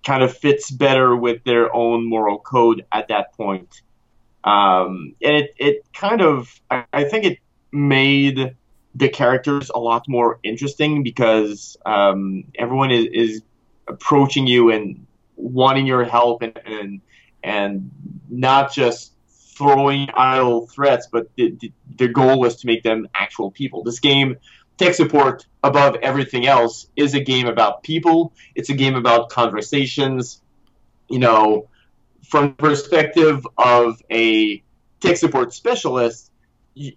kind 0.03 0.23
of 0.23 0.35
fits 0.35 0.71
better 0.71 1.15
with 1.15 1.43
their 1.43 1.73
own 1.75 2.07
moral 2.07 2.39
code 2.39 2.85
at 2.91 3.07
that 3.09 3.33
point. 3.33 3.81
Um, 4.43 5.15
and 5.21 5.35
it, 5.35 5.53
it 5.57 5.85
kind 5.93 6.21
of, 6.21 6.59
I, 6.69 6.85
I, 6.91 7.03
think 7.03 7.25
it 7.25 7.37
made 7.71 8.55
the 8.95 9.09
characters 9.09 9.69
a 9.73 9.79
lot 9.79 10.07
more 10.07 10.39
interesting 10.41 11.03
because 11.03 11.77
um, 11.85 12.45
everyone 12.57 12.89
is, 12.89 13.05
is 13.13 13.41
approaching 13.87 14.47
you 14.47 14.71
and 14.71 15.05
wanting 15.35 15.85
your 15.85 16.03
help 16.03 16.41
and, 16.41 16.59
and, 16.65 17.01
and 17.43 17.91
not 18.29 18.73
just 18.73 19.13
throwing 19.29 20.09
idle 20.15 20.65
threats, 20.65 21.07
but 21.11 21.29
the, 21.35 21.55
the, 21.59 21.71
the 21.97 22.07
goal 22.07 22.39
was 22.39 22.55
to 22.57 22.67
make 22.67 22.81
them 22.81 23.07
actual 23.13 23.51
people. 23.51 23.83
This 23.83 23.99
game 23.99 24.37
tech 24.81 24.95
support 24.95 25.45
above 25.63 25.95
everything 26.01 26.47
else 26.47 26.87
is 26.95 27.13
a 27.13 27.19
game 27.19 27.47
about 27.47 27.83
people. 27.83 28.33
It's 28.55 28.69
a 28.69 28.73
game 28.73 28.95
about 28.95 29.29
conversations. 29.29 30.41
You 31.07 31.19
know, 31.19 31.69
from 32.27 32.47
the 32.47 32.53
perspective 32.53 33.45
of 33.57 34.01
a 34.09 34.63
tech 34.99 35.17
support 35.17 35.53
specialist, 35.53 36.31
you, 36.73 36.93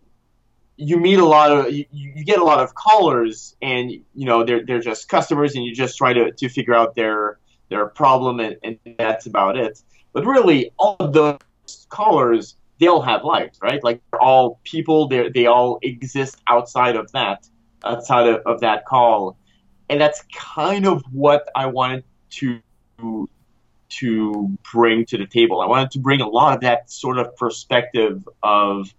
you 0.77 0.97
meet 0.97 1.19
a 1.19 1.25
lot 1.27 1.51
of 1.51 1.73
you, 1.73 1.85
you 1.93 2.25
get 2.25 2.39
a 2.39 2.45
lot 2.45 2.61
of 2.61 2.75
callers 2.75 3.55
and 3.61 3.91
you 3.91 4.03
know 4.15 4.45
they're 4.45 4.65
they're 4.65 4.81
just 4.81 5.09
customers 5.09 5.55
and 5.55 5.65
you 5.65 5.75
just 5.75 5.99
try 5.99 6.13
to, 6.15 6.33
to 6.33 6.49
figure 6.49 6.75
out 6.75 6.95
their 6.95 7.39
their 7.69 7.87
problem 7.87 8.41
and, 8.41 8.57
and 8.63 8.79
that's 8.99 9.27
about 9.27 9.59
it. 9.59 9.83
But 10.15 10.25
really 10.25 10.71
all 10.79 10.97
of 11.01 11.13
those 11.13 11.39
callers 11.91 12.57
they 12.79 12.87
all 12.87 13.03
have 13.03 13.25
lives, 13.25 13.59
right? 13.63 13.83
Like 13.85 14.01
they're 14.11 14.23
all 14.23 14.61
people, 14.65 15.07
they 15.09 15.29
they 15.29 15.47
all 15.47 15.79
exist 15.83 16.41
outside 16.49 16.97
of 16.97 17.13
that, 17.13 17.47
outside 17.85 18.27
of, 18.27 18.43
of 18.47 18.61
that 18.61 18.85
call. 18.85 19.37
And 19.89 20.01
that's 20.01 20.23
kind 20.35 20.87
of 20.87 21.03
what 21.13 21.49
I 21.55 21.67
wanted 21.67 22.05
to 22.31 22.61
to 23.89 24.59
bring 24.73 25.05
to 25.07 25.19
the 25.19 25.27
table. 25.27 25.61
I 25.61 25.67
wanted 25.67 25.93
to 25.93 25.99
bring 26.01 26.21
a 26.21 26.29
lot 26.29 26.55
of 26.55 26.63
that 26.63 26.91
sort 26.91 27.19
of 27.19 27.37
perspective 27.37 28.27
of 28.43 28.93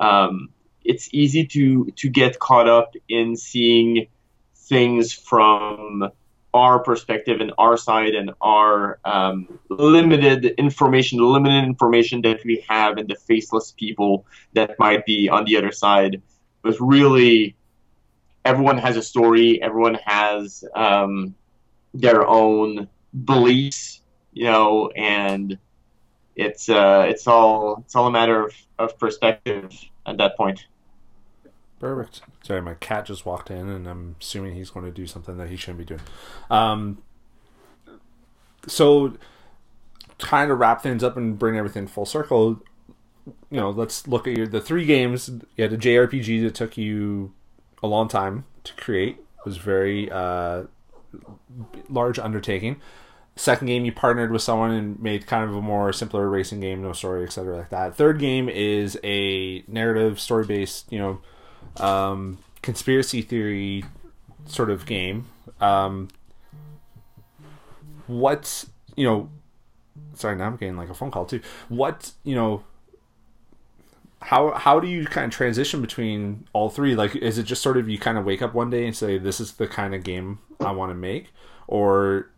um, 0.00 0.50
it's 0.84 1.08
easy 1.12 1.46
to 1.46 1.86
to 1.96 2.08
get 2.08 2.38
caught 2.38 2.68
up 2.68 2.94
in 3.08 3.36
seeing 3.36 4.08
things 4.54 5.12
from 5.12 6.10
our 6.54 6.80
perspective 6.80 7.40
and 7.40 7.52
our 7.56 7.76
side 7.76 8.14
and 8.14 8.32
our 8.40 8.98
um, 9.04 9.58
limited 9.70 10.44
information, 10.58 11.18
limited 11.18 11.64
information 11.64 12.20
that 12.22 12.44
we 12.44 12.64
have, 12.68 12.98
and 12.98 13.08
the 13.08 13.14
faceless 13.14 13.72
people 13.72 14.26
that 14.52 14.78
might 14.78 15.06
be 15.06 15.28
on 15.28 15.44
the 15.44 15.56
other 15.56 15.72
side. 15.72 16.20
But 16.62 16.76
really, 16.78 17.56
everyone 18.44 18.78
has 18.78 18.96
a 18.96 19.02
story. 19.02 19.62
Everyone 19.62 19.94
has 20.04 20.64
um, 20.74 21.34
their 21.94 22.26
own 22.26 22.88
beliefs, 23.24 24.00
you 24.32 24.44
know, 24.44 24.90
and 24.96 25.58
it's 26.34 26.68
uh, 26.68 27.06
it's 27.08 27.26
all 27.26 27.82
it's 27.84 27.94
all 27.94 28.06
a 28.06 28.10
matter 28.10 28.46
of, 28.46 28.54
of 28.78 28.98
perspective 28.98 29.72
at 30.06 30.18
that 30.18 30.36
point. 30.36 30.66
Perfect. 31.78 32.22
Sorry, 32.44 32.62
my 32.62 32.74
cat 32.74 33.06
just 33.06 33.26
walked 33.26 33.50
in, 33.50 33.68
and 33.68 33.88
I'm 33.88 34.16
assuming 34.20 34.54
he's 34.54 34.70
going 34.70 34.86
to 34.86 34.92
do 34.92 35.06
something 35.06 35.36
that 35.38 35.48
he 35.48 35.56
shouldn't 35.56 35.78
be 35.78 35.84
doing. 35.84 36.00
Um, 36.48 37.02
so, 38.68 39.14
kind 40.18 40.52
of 40.52 40.60
wrap 40.60 40.82
things 40.82 41.02
up 41.02 41.16
and 41.16 41.36
bring 41.36 41.56
everything 41.56 41.88
full 41.88 42.06
circle. 42.06 42.62
You 43.26 43.60
know, 43.60 43.70
let's 43.70 44.06
look 44.06 44.28
at 44.28 44.36
your 44.36 44.46
the 44.46 44.60
three 44.60 44.84
games. 44.84 45.28
You 45.56 45.64
had 45.64 45.72
a 45.72 45.78
JRPG 45.78 46.42
that 46.44 46.54
took 46.54 46.76
you 46.76 47.32
a 47.82 47.86
long 47.86 48.08
time 48.08 48.44
to 48.64 48.72
create. 48.74 49.16
It 49.16 49.44
was 49.44 49.56
very 49.56 50.10
uh, 50.10 50.64
large 51.88 52.18
undertaking. 52.18 52.80
Second 53.34 53.66
game, 53.66 53.84
you 53.84 53.92
partnered 53.92 54.30
with 54.30 54.42
someone 54.42 54.72
and 54.72 55.00
made 55.00 55.26
kind 55.26 55.48
of 55.48 55.56
a 55.56 55.62
more 55.62 55.92
simpler 55.92 56.28
racing 56.28 56.60
game, 56.60 56.82
no 56.82 56.92
story, 56.92 57.24
etc., 57.24 57.56
like 57.56 57.70
that. 57.70 57.96
Third 57.96 58.18
game 58.18 58.48
is 58.48 58.98
a 59.02 59.64
narrative, 59.66 60.20
story 60.20 60.44
based, 60.44 60.92
you 60.92 60.98
know 60.98 61.20
um, 61.78 62.38
conspiracy 62.62 63.22
theory 63.22 63.84
sort 64.46 64.70
of 64.70 64.86
game. 64.86 65.26
Um, 65.60 66.08
what's 68.06 68.66
you 68.96 69.06
know? 69.06 69.30
Sorry, 70.14 70.36
now 70.36 70.46
I'm 70.46 70.56
getting 70.56 70.76
like 70.76 70.90
a 70.90 70.94
phone 70.94 71.10
call 71.10 71.26
too. 71.26 71.40
What 71.68 72.12
you 72.24 72.34
know? 72.34 72.64
How 74.22 74.52
how 74.52 74.80
do 74.80 74.88
you 74.88 75.04
kind 75.04 75.26
of 75.26 75.32
transition 75.32 75.80
between 75.80 76.46
all 76.52 76.70
three? 76.70 76.94
Like, 76.94 77.16
is 77.16 77.38
it 77.38 77.44
just 77.44 77.62
sort 77.62 77.76
of 77.76 77.88
you 77.88 77.98
kind 77.98 78.16
of 78.16 78.24
wake 78.24 78.42
up 78.42 78.54
one 78.54 78.70
day 78.70 78.86
and 78.86 78.96
say, 78.96 79.18
"This 79.18 79.40
is 79.40 79.52
the 79.52 79.66
kind 79.66 79.94
of 79.94 80.04
game 80.04 80.38
I 80.60 80.70
want 80.72 80.90
to 80.90 80.94
make," 80.94 81.32
or 81.66 82.30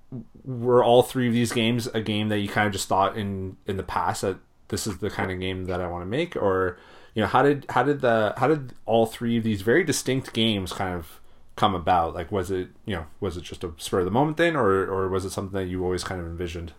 were 0.44 0.84
all 0.84 1.02
three 1.02 1.28
of 1.28 1.32
these 1.34 1.52
games 1.52 1.86
a 1.88 2.00
game 2.00 2.28
that 2.28 2.38
you 2.38 2.48
kind 2.48 2.66
of 2.66 2.72
just 2.72 2.88
thought 2.88 3.16
in 3.16 3.56
in 3.66 3.76
the 3.76 3.82
past 3.82 4.22
that 4.22 4.38
this 4.68 4.86
is 4.86 4.98
the 4.98 5.10
kind 5.10 5.30
of 5.30 5.40
game 5.40 5.66
that 5.66 5.80
I 5.80 5.86
want 5.86 6.02
to 6.02 6.06
make, 6.06 6.36
or 6.36 6.78
you 7.14 7.22
know 7.22 7.28
how 7.28 7.42
did 7.42 7.66
how 7.68 7.82
did 7.82 8.00
the 8.00 8.34
how 8.36 8.48
did 8.48 8.72
all 8.86 9.06
three 9.06 9.38
of 9.38 9.44
these 9.44 9.62
very 9.62 9.84
distinct 9.84 10.32
games 10.32 10.72
kind 10.72 10.94
of 10.94 11.20
come 11.56 11.74
about? 11.74 12.14
Like 12.14 12.32
was 12.32 12.50
it 12.50 12.68
you 12.86 12.96
know 12.96 13.06
was 13.20 13.36
it 13.36 13.42
just 13.42 13.64
a 13.64 13.72
spur 13.78 14.00
of 14.00 14.04
the 14.04 14.10
moment 14.10 14.36
thing 14.36 14.56
or 14.56 14.68
or 14.86 15.08
was 15.08 15.24
it 15.24 15.30
something 15.30 15.58
that 15.58 15.66
you 15.66 15.84
always 15.84 16.04
kind 16.04 16.20
of 16.20 16.26
envisioned? 16.26 16.72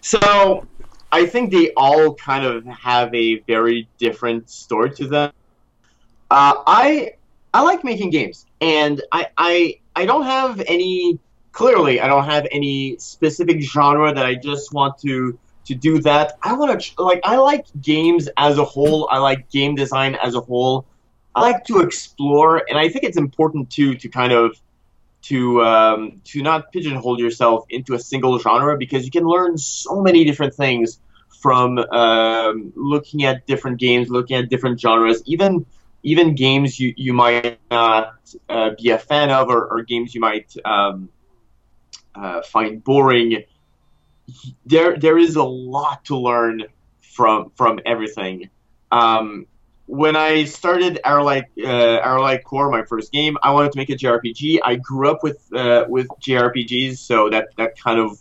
So 0.00 0.66
i 1.12 1.26
think 1.26 1.50
they 1.50 1.72
all 1.76 2.14
kind 2.14 2.44
of 2.44 2.64
have 2.66 3.14
a 3.14 3.38
very 3.40 3.88
different 3.98 4.48
story 4.48 4.90
to 4.90 5.06
them 5.06 5.32
uh, 6.30 6.54
i 6.66 7.12
i 7.54 7.62
like 7.62 7.84
making 7.84 8.10
games 8.10 8.46
and 8.60 9.02
i 9.12 9.26
i 9.36 9.78
i 9.96 10.04
don't 10.04 10.24
have 10.24 10.60
any 10.66 11.18
clearly 11.52 12.00
i 12.00 12.06
don't 12.06 12.24
have 12.24 12.46
any 12.52 12.96
specific 12.98 13.60
genre 13.60 14.12
that 14.12 14.26
i 14.26 14.34
just 14.34 14.72
want 14.72 14.98
to 14.98 15.38
to 15.68 15.74
do 15.74 16.00
that. 16.00 16.38
I 16.42 16.54
want 16.54 16.80
to 16.80 17.02
like 17.02 17.20
I 17.24 17.36
like 17.36 17.66
games 17.80 18.28
as 18.36 18.58
a 18.58 18.64
whole. 18.64 19.06
I 19.10 19.18
like 19.18 19.48
game 19.50 19.74
design 19.74 20.16
as 20.16 20.34
a 20.34 20.40
whole. 20.40 20.86
I 21.34 21.42
like 21.42 21.64
to 21.66 21.80
explore, 21.80 22.64
and 22.68 22.78
I 22.78 22.88
think 22.88 23.04
it's 23.04 23.18
important 23.18 23.70
too 23.70 23.94
to 23.94 24.08
kind 24.08 24.32
of 24.32 24.58
to 25.22 25.62
um, 25.62 26.20
to 26.24 26.42
not 26.42 26.72
pigeonhole 26.72 27.18
yourself 27.18 27.64
into 27.68 27.94
a 27.94 27.98
single 27.98 28.38
genre 28.38 28.76
because 28.76 29.04
you 29.04 29.10
can 29.10 29.24
learn 29.24 29.58
so 29.58 30.00
many 30.00 30.24
different 30.24 30.54
things 30.54 31.00
from 31.40 31.78
um, 31.78 32.72
looking 32.74 33.24
at 33.24 33.46
different 33.46 33.78
games, 33.78 34.08
looking 34.08 34.36
at 34.36 34.48
different 34.48 34.80
genres, 34.80 35.22
even 35.26 35.66
even 36.02 36.34
games 36.34 36.78
you, 36.78 36.94
you 36.96 37.12
might 37.12 37.58
not 37.70 38.14
uh, 38.48 38.70
be 38.80 38.90
a 38.90 38.98
fan 38.98 39.30
of 39.30 39.48
or, 39.48 39.66
or 39.66 39.82
games 39.82 40.14
you 40.14 40.20
might 40.20 40.54
um, 40.64 41.08
uh, 42.14 42.40
find 42.42 42.82
boring 42.82 43.44
there 44.66 44.96
there 44.96 45.18
is 45.18 45.36
a 45.36 45.42
lot 45.42 46.04
to 46.06 46.16
learn 46.16 46.64
from 47.00 47.50
from 47.56 47.80
everything. 47.84 48.50
Um, 48.90 49.46
when 49.88 50.16
I 50.16 50.44
started 50.44 51.00
Arelite 51.02 51.46
uh, 51.64 52.38
Core, 52.42 52.70
my 52.70 52.84
first 52.84 53.10
game, 53.10 53.38
I 53.42 53.52
wanted 53.52 53.72
to 53.72 53.78
make 53.78 53.88
a 53.88 53.94
JRPG. 53.94 54.60
I 54.62 54.76
grew 54.76 55.10
up 55.10 55.22
with 55.22 55.38
uh, 55.52 55.86
with 55.88 56.08
JRPGs, 56.20 56.98
so 56.98 57.30
that 57.30 57.48
that 57.56 57.80
kind 57.80 57.98
of 57.98 58.20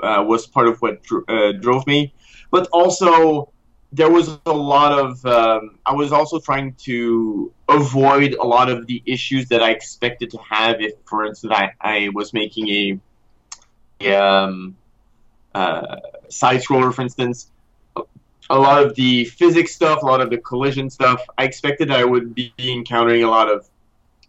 uh, 0.00 0.22
was 0.24 0.46
part 0.46 0.68
of 0.68 0.80
what 0.80 1.00
uh, 1.28 1.52
drove 1.52 1.88
me. 1.88 2.14
But 2.52 2.68
also, 2.72 3.52
there 3.92 4.08
was 4.08 4.38
a 4.46 4.52
lot 4.52 4.92
of. 4.96 5.26
Um, 5.26 5.78
I 5.84 5.92
was 5.94 6.12
also 6.12 6.38
trying 6.38 6.74
to 6.84 7.52
avoid 7.68 8.34
a 8.34 8.44
lot 8.44 8.70
of 8.70 8.86
the 8.86 9.02
issues 9.04 9.48
that 9.48 9.60
I 9.60 9.72
expected 9.72 10.30
to 10.30 10.38
have 10.38 10.80
if, 10.80 10.92
for 11.04 11.26
instance, 11.26 11.52
I, 11.52 11.72
I 11.80 12.10
was 12.14 12.32
making 12.32 13.00
a 14.00 14.16
um, 14.16 14.76
uh, 15.52 15.96
side 16.28 16.60
scroller, 16.60 16.94
for 16.94 17.02
instance, 17.02 17.50
a 18.50 18.58
lot 18.58 18.82
of 18.84 18.94
the 18.94 19.24
physics 19.26 19.74
stuff, 19.74 20.02
a 20.02 20.06
lot 20.06 20.20
of 20.20 20.30
the 20.30 20.38
collision 20.38 20.88
stuff, 20.90 21.22
I 21.36 21.44
expected 21.44 21.90
I 21.90 22.04
would 22.04 22.34
be 22.34 22.52
encountering 22.58 23.22
a 23.22 23.28
lot 23.28 23.50
of 23.50 23.68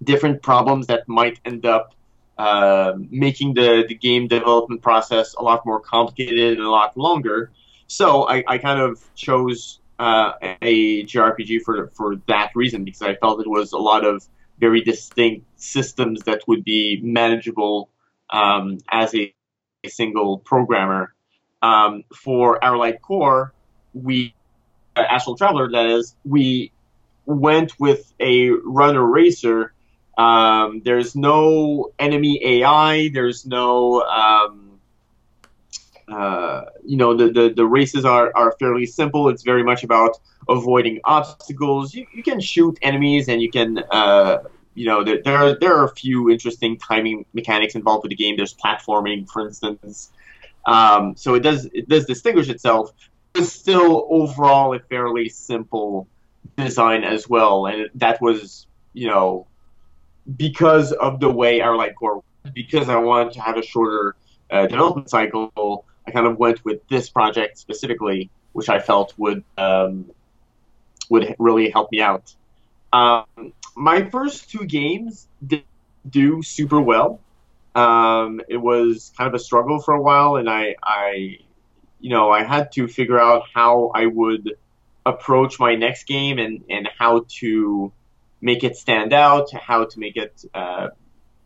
different 0.03 0.41
problems 0.41 0.87
that 0.87 1.07
might 1.07 1.39
end 1.45 1.65
up 1.65 1.93
uh, 2.37 2.93
making 3.09 3.53
the, 3.53 3.85
the 3.87 3.95
game 3.95 4.27
development 4.27 4.81
process 4.81 5.33
a 5.35 5.43
lot 5.43 5.65
more 5.65 5.79
complicated 5.79 6.57
and 6.57 6.65
a 6.65 6.69
lot 6.69 6.95
longer. 6.97 7.51
So 7.87 8.27
I, 8.29 8.43
I 8.47 8.57
kind 8.57 8.79
of 8.79 9.03
chose 9.15 9.79
uh, 9.99 10.33
a 10.61 11.03
JRPG 11.03 11.61
for 11.63 11.87
for 11.93 12.15
that 12.27 12.51
reason 12.55 12.85
because 12.85 13.01
I 13.01 13.15
felt 13.15 13.41
it 13.41 13.49
was 13.49 13.73
a 13.73 13.77
lot 13.77 14.05
of 14.05 14.25
very 14.57 14.81
distinct 14.81 15.45
systems 15.57 16.21
that 16.23 16.41
would 16.47 16.63
be 16.63 17.01
manageable 17.03 17.89
um, 18.29 18.77
as 18.89 19.13
a 19.15 19.33
a 19.83 19.89
single 19.89 20.37
programmer. 20.39 21.13
Um, 21.61 22.03
for 22.15 22.57
Arelite 22.61 23.01
Core, 23.01 23.53
we 23.93 24.33
Astral 24.95 25.35
Traveler, 25.35 25.69
that 25.71 25.85
is, 25.87 26.15
we 26.25 26.71
went 27.25 27.79
with 27.79 28.13
a 28.19 28.49
runner 28.49 29.05
racer. 29.05 29.73
Um, 30.17 30.81
there's 30.83 31.15
no 31.15 31.91
enemy 31.99 32.41
AI. 32.43 33.09
There's 33.09 33.45
no, 33.45 34.01
um, 34.01 34.79
uh, 36.07 36.65
you 36.83 36.97
know, 36.97 37.15
the, 37.15 37.31
the, 37.31 37.53
the 37.55 37.65
races 37.65 38.03
are, 38.03 38.31
are 38.35 38.53
fairly 38.59 38.85
simple. 38.85 39.29
It's 39.29 39.43
very 39.43 39.63
much 39.63 39.83
about 39.83 40.19
avoiding 40.49 40.99
obstacles. 41.05 41.93
You, 41.93 42.07
you 42.13 42.23
can 42.23 42.39
shoot 42.39 42.77
enemies 42.81 43.29
and 43.29 43.41
you 43.41 43.51
can, 43.51 43.83
uh, 43.91 44.39
you 44.73 44.85
know, 44.85 45.03
there, 45.03 45.21
there 45.23 45.37
are 45.37 45.59
there 45.59 45.75
are 45.75 45.85
a 45.85 45.93
few 45.93 46.29
interesting 46.29 46.77
timing 46.77 47.25
mechanics 47.33 47.75
involved 47.75 48.03
with 48.03 48.11
the 48.11 48.15
game. 48.15 48.37
There's 48.37 48.53
platforming, 48.53 49.27
for 49.29 49.45
instance. 49.45 50.09
Um, 50.65 51.15
so 51.17 51.35
it 51.35 51.41
does 51.41 51.65
it 51.73 51.89
does 51.89 52.05
distinguish 52.05 52.49
itself. 52.49 52.93
It's 53.35 53.51
still 53.51 54.07
overall 54.09 54.73
a 54.73 54.79
fairly 54.79 55.29
simple 55.29 56.07
design 56.57 57.03
as 57.03 57.27
well, 57.29 57.65
and 57.67 57.89
that 57.95 58.21
was 58.21 58.67
you 58.93 59.07
know 59.07 59.47
because 60.37 60.91
of 60.91 61.19
the 61.19 61.29
way 61.29 61.59
Arelite 61.59 61.95
Core 61.95 62.23
because 62.53 62.89
I 62.89 62.97
wanted 62.97 63.33
to 63.33 63.41
have 63.41 63.57
a 63.57 63.63
shorter 63.63 64.15
uh, 64.49 64.67
development 64.67 65.09
cycle. 65.09 65.85
I 66.07 66.11
kind 66.11 66.25
of 66.25 66.37
went 66.37 66.65
with 66.65 66.87
this 66.87 67.09
project 67.09 67.57
specifically, 67.57 68.29
which 68.53 68.69
I 68.69 68.79
felt 68.79 69.13
would 69.17 69.43
um, 69.57 70.11
would 71.09 71.35
really 71.39 71.69
help 71.69 71.91
me 71.91 72.01
out. 72.01 72.33
Um, 72.91 73.53
my 73.75 74.09
first 74.09 74.49
two 74.49 74.65
games 74.65 75.27
did 75.45 75.63
do 76.09 76.41
super 76.41 76.81
well. 76.81 77.19
Um, 77.75 78.41
it 78.47 78.57
was 78.57 79.11
kind 79.17 79.27
of 79.27 79.33
a 79.33 79.39
struggle 79.39 79.79
for 79.79 79.93
a 79.93 80.01
while, 80.01 80.37
and 80.37 80.49
I, 80.49 80.75
I, 80.83 81.39
you 81.99 82.09
know, 82.09 82.29
I 82.29 82.43
had 82.43 82.71
to 82.73 82.87
figure 82.87 83.19
out 83.19 83.43
how 83.53 83.91
I 83.93 84.05
would 84.05 84.55
approach 85.05 85.59
my 85.59 85.75
next 85.75 86.05
game 86.05 86.39
and, 86.39 86.63
and 86.69 86.89
how 86.97 87.25
to 87.39 87.91
make 88.41 88.63
it 88.63 88.77
stand 88.77 89.13
out, 89.13 89.51
how 89.51 89.85
to 89.85 89.99
make 89.99 90.15
it 90.15 90.45
uh, 90.53 90.89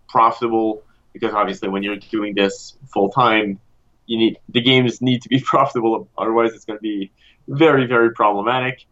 profitable. 0.08 0.84
Because 1.12 1.34
obviously, 1.34 1.70
when 1.70 1.84
you're 1.84 1.97
doing 1.97 2.34
this 2.34 2.76
full 2.91 3.10
time, 3.10 3.60
you 4.06 4.18
need 4.18 4.39
the 4.49 4.62
games 4.62 5.01
need 5.01 5.22
to 5.24 5.30
be 5.30 5.39
profitable. 5.45 6.08
Otherwise, 6.18 6.54
it's 6.54 6.66
going 6.66 6.78
to 6.78 6.82
be 6.82 7.12
very, 7.47 7.86
very 7.88 8.12
problematic. 8.12 8.86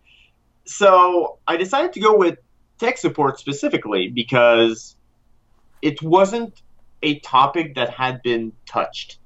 So 0.66 1.40
I 1.48 1.58
decided 1.58 1.94
to 1.94 2.00
go 2.00 2.18
with 2.18 2.38
tech 2.78 2.98
support 2.98 3.40
specifically 3.40 4.10
because 4.10 4.96
it 5.82 6.02
wasn't 6.02 6.62
a 7.02 7.20
topic 7.20 7.76
that 7.76 7.90
had 7.90 8.22
been 8.22 8.54
touched. 8.66 9.18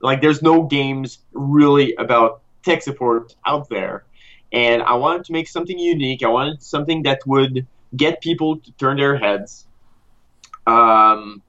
Like, 0.00 0.20
there's 0.20 0.42
no 0.42 0.62
games 0.62 1.18
really 1.32 1.94
about 1.94 2.42
tech 2.62 2.82
support 2.82 3.34
out 3.46 3.68
there. 3.68 4.04
And 4.52 4.82
I 4.82 4.94
wanted 4.94 5.24
to 5.26 5.32
make 5.32 5.48
something 5.48 5.78
unique. 5.78 6.22
I 6.22 6.28
wanted 6.28 6.62
something 6.62 7.02
that 7.04 7.20
would 7.26 7.66
get 7.94 8.20
people 8.20 8.58
to 8.58 8.72
turn 8.72 8.96
their 8.96 9.16
heads. 9.16 9.66
Um, 10.66 11.42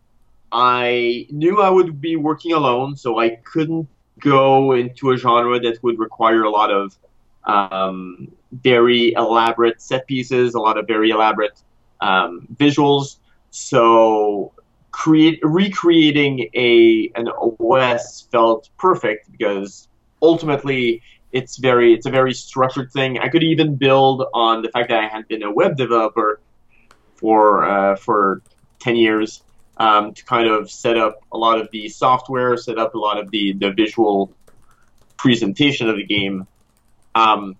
I 0.51 1.27
knew 1.29 1.61
I 1.61 1.69
would 1.69 2.01
be 2.01 2.15
working 2.15 2.53
alone, 2.53 2.95
so 2.95 3.19
I 3.19 3.29
couldn't 3.29 3.87
go 4.19 4.73
into 4.73 5.11
a 5.11 5.17
genre 5.17 5.59
that 5.59 5.81
would 5.83 5.97
require 5.97 6.43
a 6.43 6.49
lot 6.49 6.71
of 6.71 6.97
um, 7.45 8.31
very 8.51 9.13
elaborate 9.13 9.81
set 9.81 10.05
pieces, 10.07 10.53
a 10.53 10.59
lot 10.59 10.77
of 10.77 10.87
very 10.87 11.09
elaborate 11.09 11.59
um, 12.01 12.47
visuals. 12.55 13.17
So 13.49 14.53
create 15.01 15.39
recreating 15.41 16.47
a 16.53 17.11
an 17.15 17.27
OS 17.27 18.27
felt 18.31 18.69
perfect 18.77 19.31
because 19.31 19.87
ultimately 20.21 21.01
it's 21.31 21.57
very 21.57 21.95
it's 21.95 22.05
a 22.05 22.11
very 22.11 22.35
structured 22.35 22.91
thing. 22.91 23.17
I 23.17 23.29
could 23.29 23.41
even 23.41 23.77
build 23.77 24.23
on 24.31 24.61
the 24.61 24.69
fact 24.69 24.89
that 24.89 24.99
I 24.99 25.07
had 25.07 25.27
been 25.27 25.41
a 25.41 25.51
web 25.51 25.75
developer 25.75 26.39
for 27.15 27.63
uh, 27.63 27.95
for 27.95 28.43
ten 28.77 28.95
years 28.95 29.41
um, 29.77 30.13
to 30.13 30.23
kind 30.23 30.47
of 30.47 30.69
set 30.69 30.97
up 30.97 31.23
a 31.31 31.37
lot 31.37 31.59
of 31.59 31.71
the 31.71 31.89
software, 31.89 32.55
set 32.55 32.77
up 32.77 32.93
a 32.93 32.99
lot 32.99 33.17
of 33.17 33.31
the 33.31 33.53
the 33.53 33.71
visual 33.71 34.31
presentation 35.17 35.89
of 35.89 35.95
the 35.95 36.05
game, 36.05 36.45
um, 37.15 37.55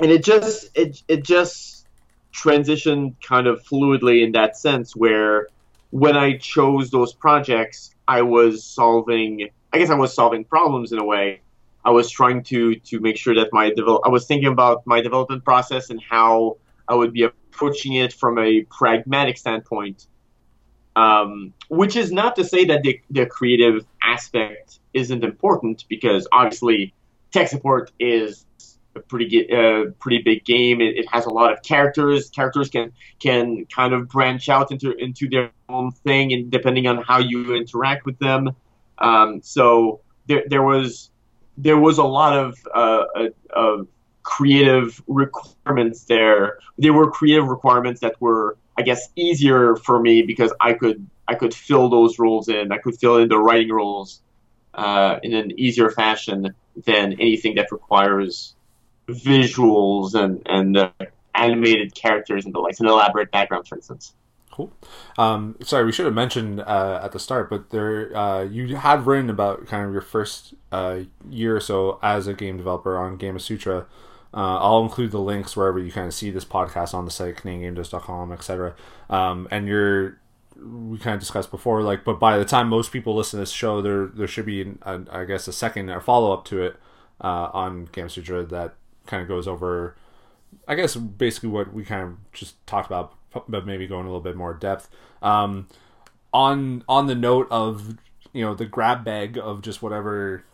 and 0.00 0.10
it 0.10 0.22
just 0.22 0.68
it 0.74 1.02
it 1.08 1.24
just 1.24 1.86
transitioned 2.34 3.14
kind 3.22 3.46
of 3.46 3.64
fluidly 3.64 4.22
in 4.22 4.32
that 4.32 4.58
sense 4.58 4.94
where 4.94 5.48
when 5.94 6.16
I 6.16 6.38
chose 6.38 6.90
those 6.90 7.12
projects, 7.12 7.94
I 8.08 8.22
was 8.22 8.64
solving 8.64 9.48
I 9.72 9.78
guess 9.78 9.90
I 9.90 9.94
was 9.94 10.12
solving 10.12 10.44
problems 10.44 10.90
in 10.90 10.98
a 10.98 11.04
way 11.04 11.40
I 11.84 11.92
was 11.92 12.10
trying 12.10 12.42
to 12.44 12.74
to 12.74 12.98
make 12.98 13.16
sure 13.16 13.36
that 13.36 13.50
my 13.52 13.70
develop 13.70 14.02
I 14.04 14.08
was 14.08 14.26
thinking 14.26 14.48
about 14.48 14.84
my 14.88 15.00
development 15.00 15.44
process 15.44 15.90
and 15.90 16.02
how 16.02 16.56
I 16.88 16.96
would 16.96 17.12
be 17.12 17.22
approaching 17.22 17.92
it 17.92 18.12
from 18.12 18.40
a 18.40 18.62
pragmatic 18.64 19.38
standpoint. 19.38 20.08
Um, 20.96 21.54
which 21.68 21.94
is 21.94 22.10
not 22.10 22.36
to 22.36 22.44
say 22.44 22.64
that 22.66 22.82
the, 22.82 23.00
the 23.10 23.26
creative 23.26 23.84
aspect 24.02 24.80
isn't 24.92 25.22
important 25.22 25.84
because 25.88 26.26
obviously 26.32 26.92
tech 27.30 27.48
support 27.48 27.92
is 28.00 28.46
a 28.96 29.00
pretty 29.00 29.50
uh, 29.52 29.90
pretty 29.98 30.22
big 30.22 30.44
game. 30.44 30.80
It, 30.80 30.96
it, 30.96 31.06
has 31.10 31.26
a 31.26 31.30
lot 31.30 31.52
of 31.52 31.62
characters. 31.62 32.30
Characters 32.30 32.68
can 32.68 32.92
can 33.18 33.66
kind 33.66 33.92
of 33.92 34.08
branch 34.08 34.48
out 34.48 34.70
into 34.70 34.92
into 34.92 35.28
their 35.28 35.50
own 35.68 35.92
thing, 35.92 36.32
and 36.32 36.50
depending 36.50 36.86
on 36.86 37.02
how 37.02 37.18
you 37.18 37.54
interact 37.54 38.06
with 38.06 38.18
them. 38.18 38.50
Um, 38.98 39.40
so 39.42 40.00
there 40.26 40.44
there 40.48 40.62
was 40.62 41.10
there 41.56 41.78
was 41.78 41.98
a 41.98 42.04
lot 42.04 42.36
of, 42.36 42.58
uh, 42.74 43.04
uh, 43.54 43.76
creative 44.22 45.00
requirements 45.06 46.04
there. 46.04 46.58
There 46.78 46.92
were 46.92 47.10
creative 47.10 47.46
requirements 47.46 48.00
that 48.00 48.20
were, 48.20 48.56
I 48.76 48.82
guess, 48.82 49.08
easier 49.14 49.76
for 49.76 50.00
me 50.00 50.22
because 50.22 50.52
I 50.60 50.72
could 50.72 51.06
I 51.28 51.34
could 51.34 51.54
fill 51.54 51.88
those 51.88 52.18
roles 52.18 52.48
in. 52.48 52.72
I 52.72 52.78
could 52.78 52.98
fill 52.98 53.18
in 53.18 53.28
the 53.28 53.38
writing 53.38 53.70
roles 53.70 54.20
uh, 54.72 55.18
in 55.22 55.34
an 55.34 55.58
easier 55.58 55.90
fashion 55.90 56.54
than 56.84 57.12
anything 57.14 57.54
that 57.56 57.70
requires 57.70 58.54
visuals 59.08 60.14
and 60.14 60.42
and 60.46 60.90
animated 61.34 61.94
characters 61.94 62.44
and 62.44 62.54
the 62.54 62.60
like, 62.60 62.78
an 62.80 62.86
elaborate 62.86 63.30
background, 63.30 63.66
for 63.66 63.76
instance. 63.76 64.14
Cool. 64.50 64.72
Um, 65.18 65.56
sorry, 65.62 65.84
we 65.84 65.90
should 65.90 66.06
have 66.06 66.14
mentioned 66.14 66.60
uh, 66.60 67.00
at 67.02 67.10
the 67.10 67.18
start, 67.18 67.50
but 67.50 67.70
there 67.70 68.16
uh, 68.16 68.44
you 68.44 68.76
had 68.76 69.04
written 69.04 69.28
about 69.28 69.66
kind 69.66 69.84
of 69.84 69.92
your 69.92 70.00
first 70.00 70.54
uh, 70.70 71.00
year 71.28 71.56
or 71.56 71.60
so 71.60 71.98
as 72.02 72.28
a 72.28 72.34
game 72.34 72.56
developer 72.56 72.96
on 72.96 73.18
Gamasutra. 73.18 73.86
Uh, 74.32 74.58
I'll 74.58 74.82
include 74.82 75.10
the 75.10 75.20
links 75.20 75.56
wherever 75.56 75.78
you 75.78 75.90
kind 75.90 76.06
of 76.06 76.14
see 76.14 76.30
this 76.30 76.44
podcast 76.44 76.94
on 76.94 77.04
the 77.04 77.10
site, 77.10 77.36
CanadianGameDevs.com, 77.36 78.32
etc. 78.32 78.74
Um, 79.10 79.48
and 79.50 79.66
you're 79.66 80.18
we 80.56 80.98
kind 80.98 81.14
of 81.14 81.20
discussed 81.20 81.50
before, 81.50 81.82
like, 81.82 82.04
but 82.04 82.20
by 82.20 82.38
the 82.38 82.44
time 82.44 82.68
most 82.68 82.92
people 82.92 83.16
listen 83.16 83.38
to 83.38 83.42
this 83.42 83.50
show, 83.50 83.82
there 83.82 84.06
there 84.06 84.28
should 84.28 84.46
be, 84.46 84.74
I 84.84 85.24
guess, 85.24 85.48
a 85.48 85.52
second 85.52 85.90
or 85.90 86.00
follow 86.00 86.32
up 86.32 86.44
to 86.46 86.62
it 86.62 86.76
uh, 87.20 87.50
on 87.52 87.88
Gamasutra 87.88 88.48
that 88.50 88.74
kind 89.06 89.22
of 89.22 89.28
goes 89.28 89.46
over, 89.48 89.96
I 90.66 90.74
guess, 90.74 90.96
basically 90.96 91.50
what 91.50 91.72
we 91.72 91.84
kind 91.84 92.02
of 92.02 92.32
just 92.32 92.64
talked 92.66 92.86
about 92.86 93.14
but 93.48 93.66
maybe 93.66 93.86
going 93.86 94.04
a 94.04 94.08
little 94.08 94.20
bit 94.20 94.36
more 94.36 94.54
depth. 94.54 94.88
Um, 95.22 95.68
on 96.32 96.84
on 96.88 97.06
the 97.06 97.14
note 97.14 97.48
of 97.50 97.96
you 98.32 98.44
know 98.44 98.54
the 98.54 98.66
grab 98.66 99.04
bag 99.04 99.38
of 99.38 99.62
just 99.62 99.82
whatever 99.82 100.44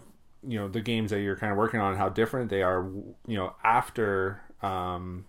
you 0.46 0.58
know 0.58 0.68
the 0.68 0.80
games 0.80 1.10
that 1.10 1.20
you're 1.20 1.36
kind 1.36 1.52
of 1.52 1.58
working 1.58 1.80
on, 1.80 1.96
how 1.96 2.08
different 2.08 2.50
they 2.50 2.62
are. 2.62 2.88
You 3.26 3.36
know 3.36 3.54
after 3.64 4.42
um, 4.62 5.26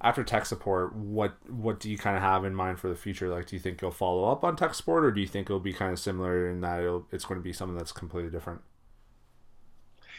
after 0.00 0.24
tech 0.24 0.46
support, 0.46 0.94
what 0.94 1.34
what 1.48 1.80
do 1.80 1.90
you 1.90 1.98
kind 1.98 2.16
of 2.16 2.22
have 2.22 2.44
in 2.44 2.54
mind 2.54 2.78
for 2.78 2.88
the 2.88 2.96
future? 2.96 3.28
Like, 3.28 3.46
do 3.46 3.56
you 3.56 3.60
think 3.60 3.80
you'll 3.80 3.90
follow 3.90 4.30
up 4.30 4.44
on 4.44 4.56
tech 4.56 4.74
support, 4.74 5.04
or 5.04 5.10
do 5.10 5.20
you 5.20 5.26
think 5.26 5.48
it'll 5.48 5.60
be 5.60 5.72
kind 5.72 5.92
of 5.92 5.98
similar 5.98 6.48
in 6.48 6.60
that 6.62 6.80
it's 7.12 7.24
going 7.24 7.40
to 7.40 7.44
be 7.44 7.52
something 7.52 7.76
that's 7.76 7.92
completely 7.92 8.30
different? 8.30 8.62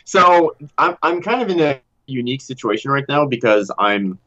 So 0.08 0.56
I'm 0.78 0.96
I'm 1.04 1.22
kind 1.22 1.42
of 1.42 1.50
in 1.50 1.60
a 1.60 1.82
unique 2.06 2.40
situation 2.40 2.92
right 2.92 3.04
now 3.10 3.26
because 3.26 3.70
I'm 3.78 4.18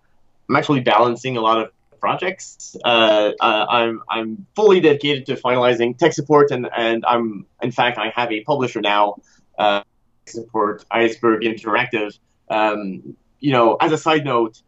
I'm 0.46 0.56
actually 0.56 0.80
balancing 0.80 1.38
a 1.38 1.40
lot 1.40 1.56
of 1.56 1.70
projects. 1.98 2.76
Uh, 2.84 3.32
uh, 3.40 3.66
I'm 3.66 4.02
I'm 4.06 4.46
fully 4.54 4.80
dedicated 4.80 5.24
to 5.26 5.36
finalizing 5.36 5.96
tech 5.96 6.12
support, 6.12 6.50
and 6.50 6.68
and 6.76 7.02
I'm 7.08 7.46
in 7.62 7.70
fact 7.70 7.96
I 7.96 8.10
have 8.14 8.30
a 8.30 8.44
publisher 8.44 8.82
now. 8.82 9.22
Uh, 9.58 9.82
support 10.26 10.84
Iceberg 10.90 11.44
Interactive. 11.44 12.18
Um, 12.50 13.16
you 13.38 13.52
know, 13.52 13.76
as 13.76 13.90
a 13.92 13.98
side 13.98 14.26
note, 14.26 14.60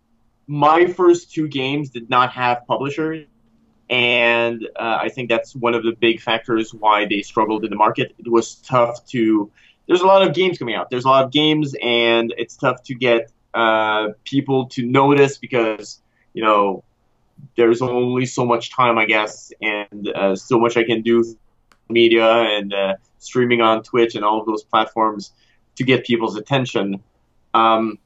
my 0.47 0.87
first 0.87 1.31
two 1.31 1.47
games 1.47 1.91
did 1.91 2.09
not 2.09 2.33
have 2.33 2.67
publishers, 2.67 3.27
and 3.91 4.67
uh, 4.77 4.99
I 5.03 5.11
think 5.11 5.29
that's 5.29 5.55
one 5.55 5.75
of 5.75 5.83
the 5.83 5.93
big 5.93 6.23
factors 6.23 6.73
why 6.73 7.05
they 7.05 7.21
struggled 7.21 7.65
in 7.65 7.71
the 7.71 7.77
market. 7.77 8.15
It 8.19 8.31
was 8.31 8.55
tough 8.55 9.05
to. 9.09 9.51
There's 9.93 10.01
a 10.01 10.07
lot 10.07 10.27
of 10.27 10.33
games 10.33 10.57
coming 10.57 10.75
out. 10.75 10.89
There's 10.89 11.05
a 11.05 11.09
lot 11.09 11.27
of 11.27 11.33
games, 11.33 11.75
and 11.83 12.33
it's 12.39 12.57
tough 12.57 12.83
to 12.85 12.95
get 12.95 13.31
uh, 13.53 14.09
people 14.25 14.69
to 14.69 14.87
notice 14.87 15.37
because 15.37 16.01
you 16.33 16.43
know 16.43 16.83
there's 17.59 17.83
only 17.83 18.25
so 18.25 18.47
much 18.47 18.75
time, 18.75 18.97
I 18.97 19.05
guess, 19.05 19.53
and 19.61 20.09
uh, 20.09 20.35
so 20.35 20.59
much 20.59 20.79
I 20.79 20.85
can 20.85 21.03
do 21.03 21.37
media 21.91 22.27
and 22.27 22.73
uh, 22.73 22.95
streaming 23.19 23.61
on 23.61 23.83
Twitch 23.83 24.15
and 24.15 24.25
all 24.25 24.41
of 24.41 24.47
those 24.47 24.63
platforms 24.63 25.35
to 25.77 25.85
get 25.85 26.07
people's 26.07 26.37
attention. 26.37 27.03
Um, 27.53 27.99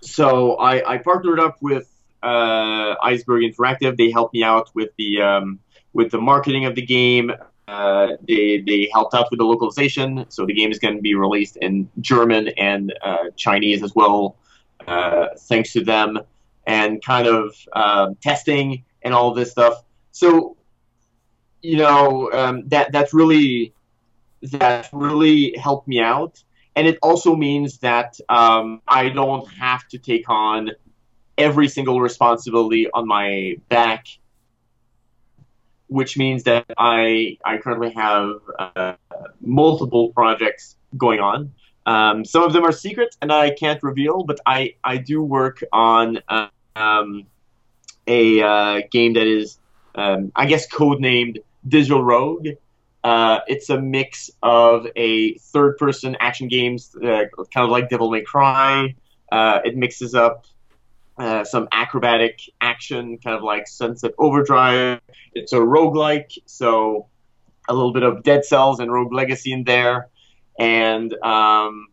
so 0.00 0.54
I, 0.54 0.94
I, 0.94 0.96
partnered 0.96 1.40
up 1.40 1.58
with 1.60 1.90
uh, 2.22 2.94
Iceberg 3.02 3.42
Interactive. 3.42 3.98
They 3.98 4.10
helped 4.10 4.32
me 4.32 4.42
out 4.42 4.70
with 4.74 4.96
the 4.96 5.20
um, 5.20 5.58
with 5.92 6.10
the 6.10 6.22
marketing 6.22 6.64
of 6.64 6.74
the 6.74 6.86
game. 6.86 7.32
Uh, 7.68 8.08
they 8.26 8.62
they 8.66 8.88
helped 8.92 9.14
out 9.14 9.28
with 9.30 9.38
the 9.38 9.44
localization, 9.44 10.26
so 10.28 10.44
the 10.44 10.52
game 10.52 10.70
is 10.70 10.78
going 10.78 10.96
to 10.96 11.02
be 11.02 11.14
released 11.14 11.56
in 11.56 11.88
German 12.00 12.48
and 12.58 12.92
uh, 13.02 13.30
Chinese 13.36 13.82
as 13.82 13.94
well. 13.94 14.36
Uh, 14.86 15.28
thanks 15.38 15.72
to 15.72 15.84
them 15.84 16.18
and 16.66 17.02
kind 17.04 17.26
of 17.26 17.54
um, 17.72 18.16
testing 18.16 18.84
and 19.02 19.14
all 19.14 19.32
this 19.32 19.50
stuff. 19.50 19.84
So, 20.10 20.56
you 21.62 21.76
know, 21.76 22.30
um, 22.32 22.68
that 22.68 22.92
that's 22.92 23.14
really 23.14 23.72
that 24.42 24.88
really 24.92 25.56
helped 25.56 25.86
me 25.86 26.00
out, 26.00 26.42
and 26.74 26.86
it 26.86 26.98
also 27.00 27.36
means 27.36 27.78
that 27.78 28.18
um, 28.28 28.82
I 28.88 29.08
don't 29.08 29.48
have 29.52 29.86
to 29.88 29.98
take 29.98 30.28
on 30.28 30.70
every 31.38 31.68
single 31.68 32.00
responsibility 32.00 32.90
on 32.90 33.06
my 33.06 33.56
back, 33.68 34.06
which 35.92 36.16
means 36.16 36.44
that 36.44 36.64
I 36.78 37.38
I 37.44 37.58
currently 37.58 37.90
have 37.90 38.36
uh, 38.58 38.94
multiple 39.40 40.12
projects 40.12 40.76
going 40.96 41.20
on. 41.20 41.52
Um, 41.84 42.24
some 42.24 42.44
of 42.44 42.52
them 42.52 42.64
are 42.64 42.72
secret 42.72 43.16
and 43.20 43.32
I 43.32 43.50
can't 43.50 43.82
reveal, 43.82 44.22
but 44.22 44.38
I, 44.46 44.74
I 44.84 44.98
do 44.98 45.22
work 45.22 45.62
on 45.72 46.20
um, 46.76 47.26
a 48.06 48.42
uh, 48.42 48.80
game 48.90 49.14
that 49.14 49.26
is, 49.26 49.58
um, 49.94 50.32
I 50.36 50.46
guess, 50.46 50.68
codenamed 50.68 51.38
Digital 51.66 52.02
Rogue. 52.02 52.48
Uh, 53.02 53.40
it's 53.48 53.68
a 53.68 53.80
mix 53.80 54.30
of 54.42 54.86
a 54.94 55.34
third-person 55.38 56.16
action 56.20 56.46
games, 56.46 56.94
uh, 56.96 57.24
kind 57.52 57.64
of 57.64 57.70
like 57.70 57.90
Devil 57.90 58.10
May 58.10 58.22
Cry. 58.22 58.94
Uh, 59.30 59.58
it 59.64 59.76
mixes 59.76 60.14
up 60.14 60.46
uh, 61.18 61.44
some 61.44 61.68
acrobatic 61.72 62.40
action, 62.60 63.18
kind 63.18 63.36
of 63.36 63.42
like 63.42 63.68
Sunset 63.68 64.12
Overdrive. 64.18 65.00
It's 65.34 65.52
a 65.52 65.56
roguelike, 65.56 66.38
so 66.46 67.08
a 67.68 67.74
little 67.74 67.92
bit 67.92 68.02
of 68.02 68.22
Dead 68.22 68.44
Cells 68.44 68.80
and 68.80 68.92
Rogue 68.92 69.12
Legacy 69.12 69.52
in 69.52 69.64
there. 69.64 70.08
And 70.58 71.12
um, 71.22 71.88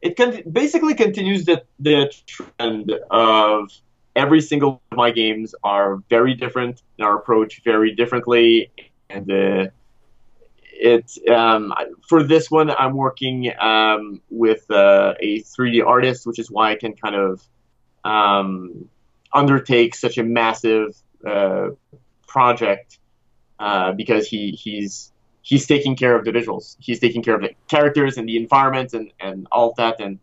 it 0.00 0.16
con- 0.16 0.42
basically 0.50 0.94
continues 0.94 1.44
the, 1.44 1.62
the 1.78 2.12
trend 2.26 2.92
of 3.10 3.70
every 4.16 4.40
single 4.40 4.82
of 4.90 4.96
my 4.96 5.10
games 5.10 5.54
are 5.62 5.96
very 6.08 6.34
different 6.34 6.82
and 6.98 7.06
are 7.06 7.16
approached 7.16 7.64
very 7.64 7.94
differently. 7.94 8.70
And 9.08 9.30
uh, 9.30 9.66
it's 10.62 11.18
um, 11.30 11.74
for 12.08 12.22
this 12.22 12.50
one, 12.50 12.70
I'm 12.70 12.96
working 12.96 13.52
um, 13.58 14.22
with 14.30 14.70
uh, 14.70 15.14
a 15.20 15.40
3D 15.40 15.84
artist, 15.84 16.26
which 16.26 16.38
is 16.38 16.50
why 16.50 16.72
I 16.72 16.76
can 16.76 16.94
kind 16.94 17.14
of 17.14 17.42
um, 18.04 18.88
undertake 19.32 19.94
such 19.94 20.18
a 20.18 20.22
massive 20.22 20.96
uh, 21.26 21.68
project 22.26 22.98
uh, 23.58 23.92
because 23.92 24.26
he 24.26 24.52
he's 24.52 25.12
he's 25.42 25.66
taking 25.66 25.96
care 25.96 26.14
of 26.16 26.24
the 26.24 26.32
visuals. 26.32 26.76
He's 26.78 27.00
taking 27.00 27.22
care 27.22 27.34
of 27.34 27.42
the 27.42 27.50
characters 27.68 28.18
and 28.18 28.28
the 28.28 28.36
environment 28.36 28.92
and, 28.92 29.12
and 29.20 29.46
all 29.50 29.74
that. 29.76 30.00
And 30.00 30.18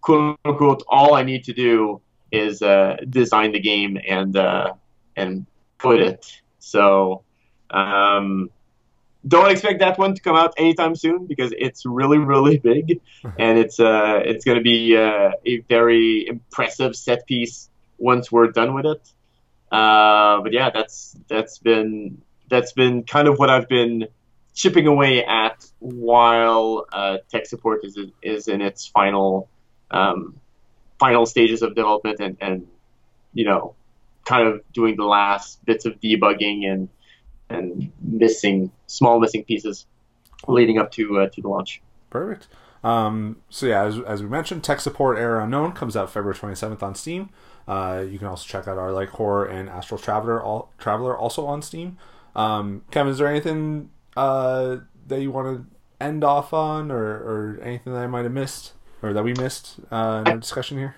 quote 0.00 0.38
unquote, 0.44 0.82
all 0.88 1.14
I 1.14 1.22
need 1.22 1.44
to 1.44 1.52
do 1.52 2.00
is 2.30 2.62
uh, 2.62 2.96
design 3.08 3.52
the 3.52 3.60
game 3.60 3.98
and 4.06 4.36
uh, 4.36 4.74
and 5.16 5.46
put 5.78 6.00
it. 6.00 6.40
So 6.58 7.22
um, 7.70 8.50
don't 9.26 9.50
expect 9.50 9.80
that 9.80 9.98
one 9.98 10.14
to 10.14 10.22
come 10.22 10.36
out 10.36 10.54
anytime 10.56 10.94
soon 10.94 11.26
because 11.26 11.52
it's 11.58 11.84
really 11.84 12.18
really 12.18 12.58
big 12.70 13.00
and 13.38 13.58
it's 13.58 13.80
uh 13.80 14.20
it's 14.24 14.44
going 14.44 14.58
to 14.58 14.64
be 14.64 14.96
uh, 14.96 15.32
a 15.44 15.58
very 15.68 16.26
impressive 16.26 16.94
set 16.94 17.26
piece 17.26 17.68
once 17.98 18.30
we're 18.32 18.48
done 18.48 18.74
with 18.74 18.86
it. 18.86 19.12
Uh, 19.70 20.40
but 20.40 20.52
yeah, 20.52 20.70
that's 20.70 21.16
that's 21.28 21.58
been 21.58 22.22
that's 22.48 22.72
been 22.72 23.02
kind 23.02 23.28
of 23.28 23.38
what 23.38 23.50
I've 23.50 23.68
been 23.68 24.08
chipping 24.54 24.86
away 24.86 25.24
at 25.24 25.66
while 25.78 26.86
uh, 26.90 27.18
tech 27.30 27.46
support 27.46 27.84
is 27.84 27.98
is 28.22 28.48
in 28.48 28.62
its 28.62 28.86
final 28.86 29.48
um, 29.90 30.40
final 30.98 31.26
stages 31.26 31.62
of 31.62 31.74
development 31.74 32.20
and, 32.20 32.36
and 32.40 32.66
you 33.34 33.44
know 33.44 33.74
kind 34.24 34.48
of 34.48 34.62
doing 34.72 34.96
the 34.96 35.04
last 35.04 35.64
bits 35.64 35.84
of 35.84 36.00
debugging 36.00 36.66
and 36.66 36.88
and 37.50 37.90
missing 38.02 38.70
small 38.86 39.20
missing 39.20 39.44
pieces 39.44 39.86
leading 40.46 40.78
up 40.78 40.90
to 40.92 41.20
uh, 41.20 41.28
to 41.28 41.42
the 41.42 41.48
launch. 41.48 41.80
Perfect. 42.10 42.48
Um, 42.84 43.36
so 43.48 43.66
yeah, 43.66 43.84
as, 43.84 43.98
as 44.00 44.22
we 44.22 44.28
mentioned, 44.28 44.62
tech 44.62 44.80
support 44.80 45.18
Error 45.18 45.40
Unknown 45.40 45.72
comes 45.72 45.96
out 45.96 46.10
February 46.10 46.38
27th 46.38 46.82
on 46.82 46.94
Steam. 46.94 47.30
Uh, 47.66 48.04
you 48.08 48.18
can 48.18 48.28
also 48.28 48.46
check 48.46 48.68
out 48.68 48.78
Arelite 48.78 49.10
Core 49.10 49.44
and 49.44 49.68
Astral 49.68 50.00
Traveler 50.00 50.42
all, 50.42 50.72
Traveler 50.78 51.16
also 51.16 51.44
on 51.44 51.60
Steam. 51.60 51.98
Um, 52.34 52.82
Kevin, 52.90 53.12
is 53.12 53.18
there 53.18 53.26
anything 53.26 53.90
uh, 54.16 54.76
that 55.06 55.20
you 55.20 55.30
want 55.30 55.58
to 55.58 55.76
end 56.04 56.22
off 56.22 56.52
on, 56.52 56.90
or, 56.90 57.04
or 57.04 57.60
anything 57.62 57.92
that 57.92 57.98
I 57.98 58.06
might 58.06 58.22
have 58.22 58.32
missed, 58.32 58.72
or 59.02 59.12
that 59.12 59.24
we 59.24 59.34
missed 59.34 59.76
uh, 59.90 60.22
in 60.24 60.32
our 60.32 60.38
discussion 60.38 60.78
here? 60.78 60.94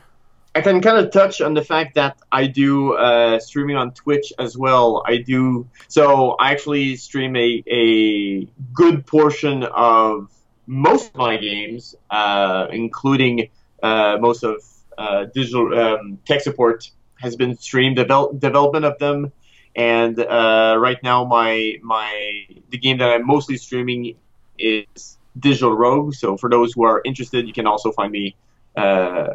I 0.54 0.62
can 0.62 0.80
kind 0.80 0.98
of 0.98 1.12
touch 1.12 1.40
on 1.40 1.54
the 1.54 1.62
fact 1.62 1.94
that 1.94 2.18
I 2.32 2.48
do 2.48 2.94
uh, 2.94 3.38
streaming 3.38 3.76
on 3.76 3.92
Twitch 3.92 4.32
as 4.38 4.58
well. 4.58 5.02
I 5.06 5.18
do 5.18 5.68
so. 5.86 6.32
I 6.40 6.50
actually 6.50 6.96
stream 6.96 7.36
a 7.36 7.62
a 7.68 8.48
good 8.72 9.06
portion 9.06 9.62
of 9.62 10.28
most 10.66 11.10
of 11.10 11.16
my 11.16 11.36
games, 11.36 11.94
uh, 12.10 12.66
including 12.72 13.50
uh, 13.82 14.18
most 14.20 14.42
of 14.42 14.64
uh, 14.98 15.26
digital 15.32 15.78
um, 15.78 16.18
tech 16.26 16.40
support 16.40 16.90
has 17.20 17.36
been 17.36 17.56
streamed. 17.56 17.98
Devel- 17.98 18.38
development 18.38 18.84
of 18.84 18.98
them, 18.98 19.32
and 19.76 20.18
uh, 20.18 20.76
right 20.80 21.00
now 21.04 21.24
my 21.24 21.76
my 21.82 22.44
the 22.70 22.78
game 22.78 22.98
that 22.98 23.08
I'm 23.08 23.24
mostly 23.24 23.56
streaming 23.56 24.16
is 24.58 25.16
Digital 25.38 25.76
Rogue. 25.76 26.14
So 26.14 26.36
for 26.36 26.50
those 26.50 26.72
who 26.72 26.82
are 26.84 27.00
interested, 27.04 27.46
you 27.46 27.52
can 27.52 27.68
also 27.68 27.92
find 27.92 28.10
me 28.10 28.34
uh, 28.76 29.28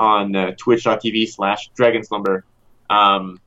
on 0.00 0.34
uh, 0.34 0.52
twitch.tv 0.56 1.28
slash 1.28 1.70
dragon 1.76 2.02
slumber. 2.02 2.44
Um, 2.88 3.38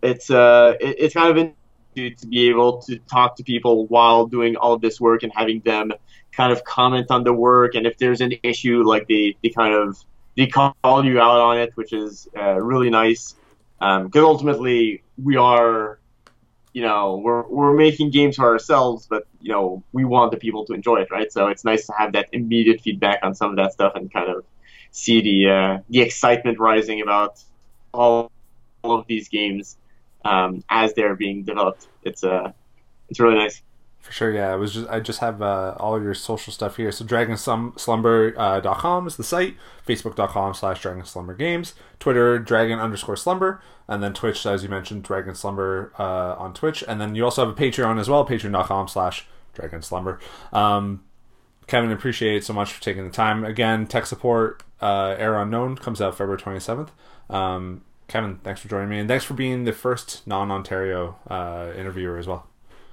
it's 0.00 0.30
uh, 0.30 0.74
it, 0.80 0.96
it's 1.00 1.14
kind 1.14 1.36
of 1.36 1.54
to, 1.96 2.10
to 2.10 2.26
be 2.26 2.48
able 2.48 2.80
to 2.82 2.98
talk 2.98 3.36
to 3.36 3.42
people 3.42 3.86
while 3.86 4.26
doing 4.26 4.56
all 4.56 4.72
of 4.72 4.80
this 4.80 5.00
work 5.00 5.24
and 5.24 5.32
having 5.34 5.60
them 5.60 5.92
kind 6.32 6.52
of 6.52 6.64
comment 6.64 7.10
on 7.10 7.24
the 7.24 7.32
work. 7.32 7.74
And 7.74 7.86
if 7.86 7.98
there's 7.98 8.20
an 8.20 8.32
issue 8.42 8.84
like 8.84 9.08
they, 9.08 9.36
they 9.42 9.50
kind 9.50 9.74
of 9.74 9.98
they 10.36 10.46
call 10.46 11.04
you 11.04 11.20
out 11.20 11.40
on 11.40 11.58
it 11.58 11.76
which 11.76 11.92
is 11.92 12.28
uh, 12.36 12.60
really 12.60 12.90
nice. 12.90 13.34
Because 13.78 14.16
um, 14.16 14.24
ultimately 14.24 15.02
we 15.22 15.36
are 15.36 15.98
you 16.72 16.82
know 16.82 17.16
we're, 17.16 17.46
we're 17.48 17.74
making 17.74 18.10
games 18.10 18.36
for 18.36 18.46
ourselves 18.46 19.06
but 19.08 19.24
you 19.40 19.52
know 19.52 19.82
we 19.92 20.04
want 20.04 20.32
the 20.32 20.36
people 20.36 20.64
to 20.66 20.72
enjoy 20.72 21.00
it 21.00 21.10
right? 21.10 21.32
So 21.32 21.48
it's 21.48 21.64
nice 21.64 21.86
to 21.86 21.92
have 21.98 22.12
that 22.12 22.28
immediate 22.32 22.80
feedback 22.80 23.20
on 23.22 23.34
some 23.34 23.50
of 23.50 23.56
that 23.56 23.72
stuff 23.72 23.92
and 23.96 24.12
kind 24.12 24.30
of 24.30 24.44
see 24.94 25.20
the 25.20 25.50
uh, 25.50 25.78
the 25.90 26.00
excitement 26.00 26.58
rising 26.60 27.02
about 27.02 27.42
all, 27.92 28.30
all 28.82 29.00
of 29.00 29.06
these 29.08 29.28
games 29.28 29.76
um, 30.24 30.62
as 30.70 30.94
they're 30.94 31.16
being 31.16 31.42
developed. 31.42 31.88
It's 32.04 32.22
uh, 32.22 32.52
it's 33.08 33.20
really 33.20 33.34
nice. 33.34 33.60
For 33.98 34.12
sure, 34.12 34.32
yeah. 34.32 34.54
It 34.54 34.58
was 34.58 34.74
just 34.74 34.88
I 34.88 35.00
just 35.00 35.18
have 35.18 35.42
uh, 35.42 35.74
all 35.80 36.00
your 36.00 36.14
social 36.14 36.52
stuff 36.52 36.76
here. 36.76 36.92
So 36.92 37.04
dragonslumber.com 37.04 39.04
uh, 39.04 39.06
is 39.06 39.16
the 39.16 39.24
site, 39.24 39.56
facebook.com 39.86 40.54
slash 40.54 40.80
dragonslumber 40.80 41.36
games, 41.36 41.74
Twitter 41.98 42.38
dragon 42.38 42.78
underscore 42.78 43.16
slumber, 43.16 43.60
and 43.88 44.02
then 44.02 44.12
Twitch, 44.12 44.46
as 44.46 44.62
you 44.62 44.68
mentioned, 44.68 45.02
dragon 45.02 45.34
slumber 45.34 45.92
uh, 45.98 46.36
on 46.38 46.54
Twitch, 46.54 46.84
and 46.86 47.00
then 47.00 47.14
you 47.14 47.24
also 47.24 47.46
have 47.46 47.58
a 47.58 47.60
Patreon 47.60 47.98
as 47.98 48.08
well, 48.08 48.26
patreon.com 48.26 48.88
slash 48.88 49.26
dragon 49.54 49.82
slumber. 49.82 50.20
Um, 50.52 51.02
Kevin, 51.66 51.90
appreciate 51.90 52.36
it 52.36 52.44
so 52.44 52.52
much 52.52 52.72
for 52.72 52.82
taking 52.82 53.04
the 53.04 53.10
time. 53.10 53.44
Again, 53.44 53.86
tech 53.86 54.06
support 54.06 54.62
uh, 54.80 55.16
Error 55.18 55.40
Unknown 55.40 55.76
comes 55.76 56.00
out 56.00 56.16
February 56.16 56.40
27th. 56.40 56.88
Um, 57.30 57.82
Kevin, 58.06 58.38
thanks 58.44 58.60
for 58.60 58.68
joining 58.68 58.90
me, 58.90 58.98
and 58.98 59.08
thanks 59.08 59.24
for 59.24 59.34
being 59.34 59.64
the 59.64 59.72
first 59.72 60.26
non-Ontario 60.26 61.16
uh, 61.28 61.72
interviewer 61.76 62.18
as 62.18 62.26
well. 62.26 62.46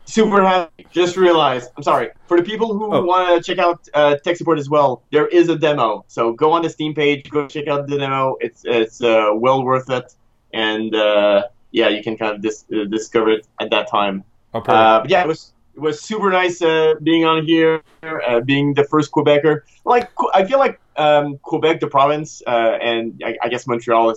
Super 0.06 0.44
happy. 0.44 0.88
Just 0.92 1.16
realized. 1.16 1.70
I'm 1.78 1.84
sorry 1.84 2.10
for 2.26 2.38
the 2.38 2.44
people 2.44 2.78
who 2.78 2.94
oh. 2.94 3.04
want 3.04 3.44
to 3.44 3.44
check 3.44 3.64
out 3.64 3.88
uh, 3.94 4.16
tech 4.18 4.36
support 4.36 4.58
as 4.58 4.70
well. 4.70 5.04
There 5.12 5.28
is 5.28 5.48
a 5.48 5.56
demo, 5.56 6.04
so 6.08 6.34
go 6.34 6.52
on 6.52 6.64
the 6.64 6.70
Steam 6.70 6.94
page, 6.94 7.30
go 7.30 7.48
check 7.48 7.68
out 7.68 7.88
the 7.88 7.98
demo. 7.98 8.36
It's 8.42 8.64
it's 8.66 9.02
uh, 9.02 9.30
well 9.34 9.64
worth 9.64 9.90
it, 9.90 10.14
and 10.54 10.94
uh, 10.96 11.44
yeah, 11.72 11.90
you 11.90 12.04
can 12.04 12.18
kind 12.18 12.36
of 12.36 12.42
dis- 12.42 12.66
uh, 12.76 12.86
discover 12.86 13.32
it 13.32 13.48
at 13.60 13.70
that 13.70 13.90
time. 13.90 14.24
Oh, 14.54 14.60
uh, 14.62 15.06
yeah, 15.08 15.22
it 15.22 15.28
was 15.28 15.54
it 15.76 15.80
was 15.80 16.02
super 16.02 16.30
nice 16.30 16.62
uh, 16.62 16.96
being 17.02 17.26
on 17.26 17.46
here, 17.46 17.82
uh, 18.04 18.40
being 18.42 18.74
the 18.74 18.84
first 18.84 19.12
Quebecer. 19.12 19.62
Like 19.86 20.12
I 20.34 20.46
feel 20.46 20.60
like 20.60 20.80
um, 20.98 21.38
Quebec, 21.40 21.80
the 21.80 21.88
province, 21.88 22.42
uh, 22.46 22.78
and 22.82 23.22
I, 23.26 23.38
I, 23.42 23.50
guess 23.50 23.66
Montreal 23.68 24.14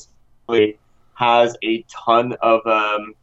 has 1.15 1.57
a 1.63 1.85
ton 1.89 2.33
of 2.43 2.67
um, 2.67 3.15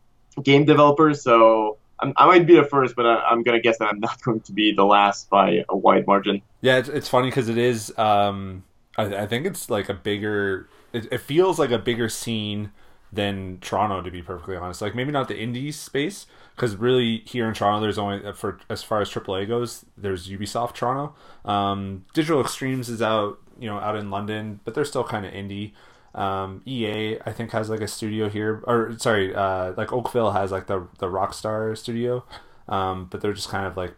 game 0.43 0.65
developers. 0.65 1.21
So 1.21 1.77
I'm, 1.99 2.13
i 2.17 2.25
might 2.25 2.47
be 2.47 2.55
the 2.55 2.63
first, 2.63 2.95
but 2.95 3.05
I, 3.05 3.31
am 3.31 3.43
gonna 3.43 3.59
guess 3.59 3.77
that 3.79 3.89
I'm 3.89 3.99
not 3.99 4.21
going 4.23 4.41
to 4.41 4.51
be 4.51 4.73
the 4.73 4.85
last 4.85 5.29
by 5.29 5.65
a 5.69 5.75
wide 5.75 6.07
margin. 6.07 6.41
Yeah, 6.61 6.77
it's, 6.77 6.89
it's 6.89 7.07
funny 7.07 7.27
because 7.27 7.49
it 7.49 7.57
is. 7.57 7.97
Um, 7.97 8.63
I, 8.97 9.03
I, 9.03 9.27
think 9.27 9.45
it's 9.45 9.69
like 9.69 9.89
a 9.89 9.93
bigger. 9.93 10.69
It, 10.93 11.11
it 11.11 11.19
feels 11.19 11.59
like 11.59 11.71
a 11.71 11.79
bigger 11.79 12.09
scene 12.09 12.71
than 13.13 13.57
Toronto, 13.59 14.01
to 14.01 14.11
be 14.11 14.21
perfectly 14.21 14.55
honest. 14.55 14.81
Like 14.81 14.95
maybe 14.95 15.11
not 15.11 15.27
the 15.27 15.33
indie 15.33 15.73
space, 15.73 16.27
because 16.55 16.75
really 16.75 17.23
here 17.25 17.47
in 17.47 17.53
Toronto, 17.53 17.81
there's 17.81 17.97
only 17.97 18.25
uh, 18.25 18.33
for 18.33 18.59
as 18.69 18.83
far 18.83 19.01
as 19.01 19.09
AAA 19.09 19.47
goes, 19.47 19.85
there's 19.97 20.29
Ubisoft 20.29 20.75
Toronto. 20.75 21.15
Um, 21.43 22.05
Digital 22.13 22.41
Extremes 22.41 22.89
is 22.89 23.01
out, 23.01 23.39
you 23.59 23.67
know, 23.69 23.79
out 23.79 23.95
in 23.95 24.09
London, 24.09 24.59
but 24.63 24.73
they're 24.73 24.85
still 24.85 25.03
kind 25.03 25.25
of 25.25 25.33
indie. 25.33 25.71
Um, 26.13 26.61
EA 26.65 27.19
I 27.25 27.31
think 27.31 27.51
has 27.51 27.69
like 27.69 27.79
a 27.81 27.87
studio 27.87 28.29
here, 28.29 28.61
or 28.65 28.97
sorry, 28.97 29.33
uh, 29.33 29.73
like 29.77 29.93
Oakville 29.93 30.31
has 30.31 30.51
like 30.51 30.67
the 30.67 30.87
the 30.99 31.07
Rockstar 31.07 31.77
studio, 31.77 32.25
um, 32.67 33.07
but 33.09 33.21
they're 33.21 33.33
just 33.33 33.49
kind 33.49 33.65
of 33.65 33.77
like 33.77 33.93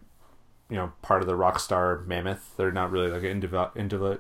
you 0.74 0.80
know 0.80 0.92
part 1.04 1.22
of 1.22 1.28
the 1.28 1.36
Rockstar 1.36 2.04
mammoth. 2.08 2.58
They're 2.58 2.72
not 2.72 2.90
really 2.90 3.10
like 3.10 3.22
an 3.22 3.30
individual 3.30 3.70
individual 3.76 4.18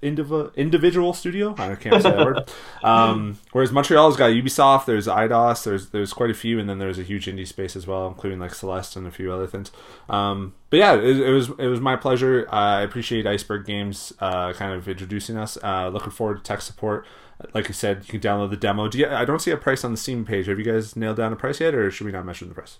individual 0.00 0.52
individual 0.54 1.12
studio. 1.12 1.56
I 1.58 1.74
can't 1.74 2.00
say 2.00 2.12
that 2.12 2.24
word. 2.24 2.48
Um, 2.82 3.38
whereas 3.52 3.72
Montreal's 3.72 4.16
got 4.16 4.30
Ubisoft. 4.30 4.86
There's 4.86 5.06
Eidos. 5.06 5.64
There's 5.64 5.90
there's 5.90 6.12
quite 6.12 6.30
a 6.30 6.34
few, 6.34 6.58
and 6.58 6.68
then 6.68 6.78
there's 6.78 6.98
a 6.98 7.02
huge 7.02 7.26
indie 7.26 7.46
space 7.46 7.74
as 7.74 7.86
well, 7.86 8.06
including 8.06 8.38
like 8.38 8.54
Celeste 8.54 8.96
and 8.96 9.06
a 9.06 9.10
few 9.10 9.32
other 9.32 9.46
things. 9.46 9.72
Um, 10.08 10.54
but 10.70 10.78
yeah, 10.78 10.94
it, 10.94 11.20
it, 11.20 11.30
was 11.30 11.50
it 11.58 11.66
was 11.66 11.80
my 11.80 11.96
pleasure. 11.96 12.46
Uh, 12.48 12.78
I 12.78 12.82
appreciate 12.82 13.26
Iceberg 13.26 13.66
Games 13.66 14.12
uh, 14.20 14.52
kind 14.52 14.72
of 14.72 14.88
introducing 14.88 15.36
us. 15.36 15.58
Uh, 15.62 15.88
looking 15.88 16.12
forward 16.12 16.38
to 16.38 16.42
tech 16.42 16.62
support 16.62 17.06
like 17.54 17.70
I 17.70 17.72
said, 17.72 18.04
you 18.06 18.18
can 18.18 18.20
download 18.20 18.50
the 18.50 18.56
demo. 18.56 18.86
Do 18.86 18.98
you, 18.98 19.08
I 19.08 19.24
don't 19.24 19.40
see 19.40 19.50
a 19.50 19.56
price 19.56 19.82
on 19.82 19.92
the 19.92 19.96
Steam 19.96 20.26
page. 20.26 20.46
Have 20.46 20.58
you 20.58 20.64
guys 20.64 20.94
nailed 20.94 21.16
down 21.16 21.32
a 21.32 21.36
price 21.36 21.58
yet, 21.58 21.74
or 21.74 21.90
should 21.90 22.04
we 22.04 22.12
not 22.12 22.26
mention 22.26 22.48
the 22.48 22.54
price? 22.54 22.76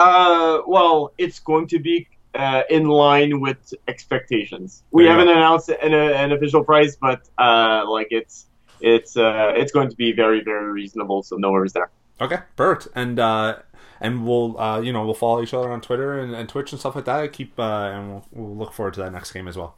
Uh, 0.00 0.62
well, 0.66 1.12
it's 1.18 1.38
going 1.38 1.68
to 1.68 1.78
be 1.78 2.08
uh, 2.34 2.62
in 2.70 2.86
line 2.86 3.40
with 3.40 3.74
expectations. 3.86 4.82
We 4.90 5.04
you 5.04 5.10
haven't 5.10 5.28
announced 5.28 5.68
an, 5.68 5.92
an 5.92 6.32
official 6.32 6.64
price, 6.64 6.96
but 6.96 7.28
uh, 7.38 7.84
like 7.88 8.08
it's 8.10 8.46
it's 8.80 9.16
uh, 9.16 9.52
it's 9.54 9.72
going 9.72 9.90
to 9.90 9.96
be 9.96 10.12
very 10.12 10.42
very 10.42 10.72
reasonable. 10.72 11.22
So 11.22 11.36
no 11.36 11.52
worries 11.52 11.74
there. 11.74 11.90
Okay, 12.20 12.38
perfect. 12.56 12.88
And 12.94 13.18
uh, 13.18 13.58
and 14.00 14.26
we'll 14.26 14.58
uh, 14.58 14.80
you 14.80 14.92
know 14.92 15.04
we'll 15.04 15.14
follow 15.14 15.42
each 15.42 15.52
other 15.54 15.70
on 15.70 15.82
Twitter 15.82 16.18
and, 16.18 16.34
and 16.34 16.48
Twitch 16.48 16.72
and 16.72 16.80
stuff 16.80 16.96
like 16.96 17.04
that. 17.04 17.32
Keep 17.32 17.58
uh, 17.58 17.90
and 17.92 18.10
we'll, 18.10 18.26
we'll 18.32 18.56
look 18.56 18.72
forward 18.72 18.94
to 18.94 19.00
that 19.00 19.12
next 19.12 19.32
game 19.32 19.46
as 19.46 19.56
well. 19.56 19.76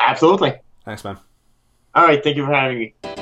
Absolutely. 0.00 0.54
Thanks, 0.84 1.04
man. 1.04 1.18
All 1.94 2.04
right. 2.04 2.22
Thank 2.22 2.36
you 2.36 2.46
for 2.46 2.52
having 2.52 2.78
me. 2.78 3.21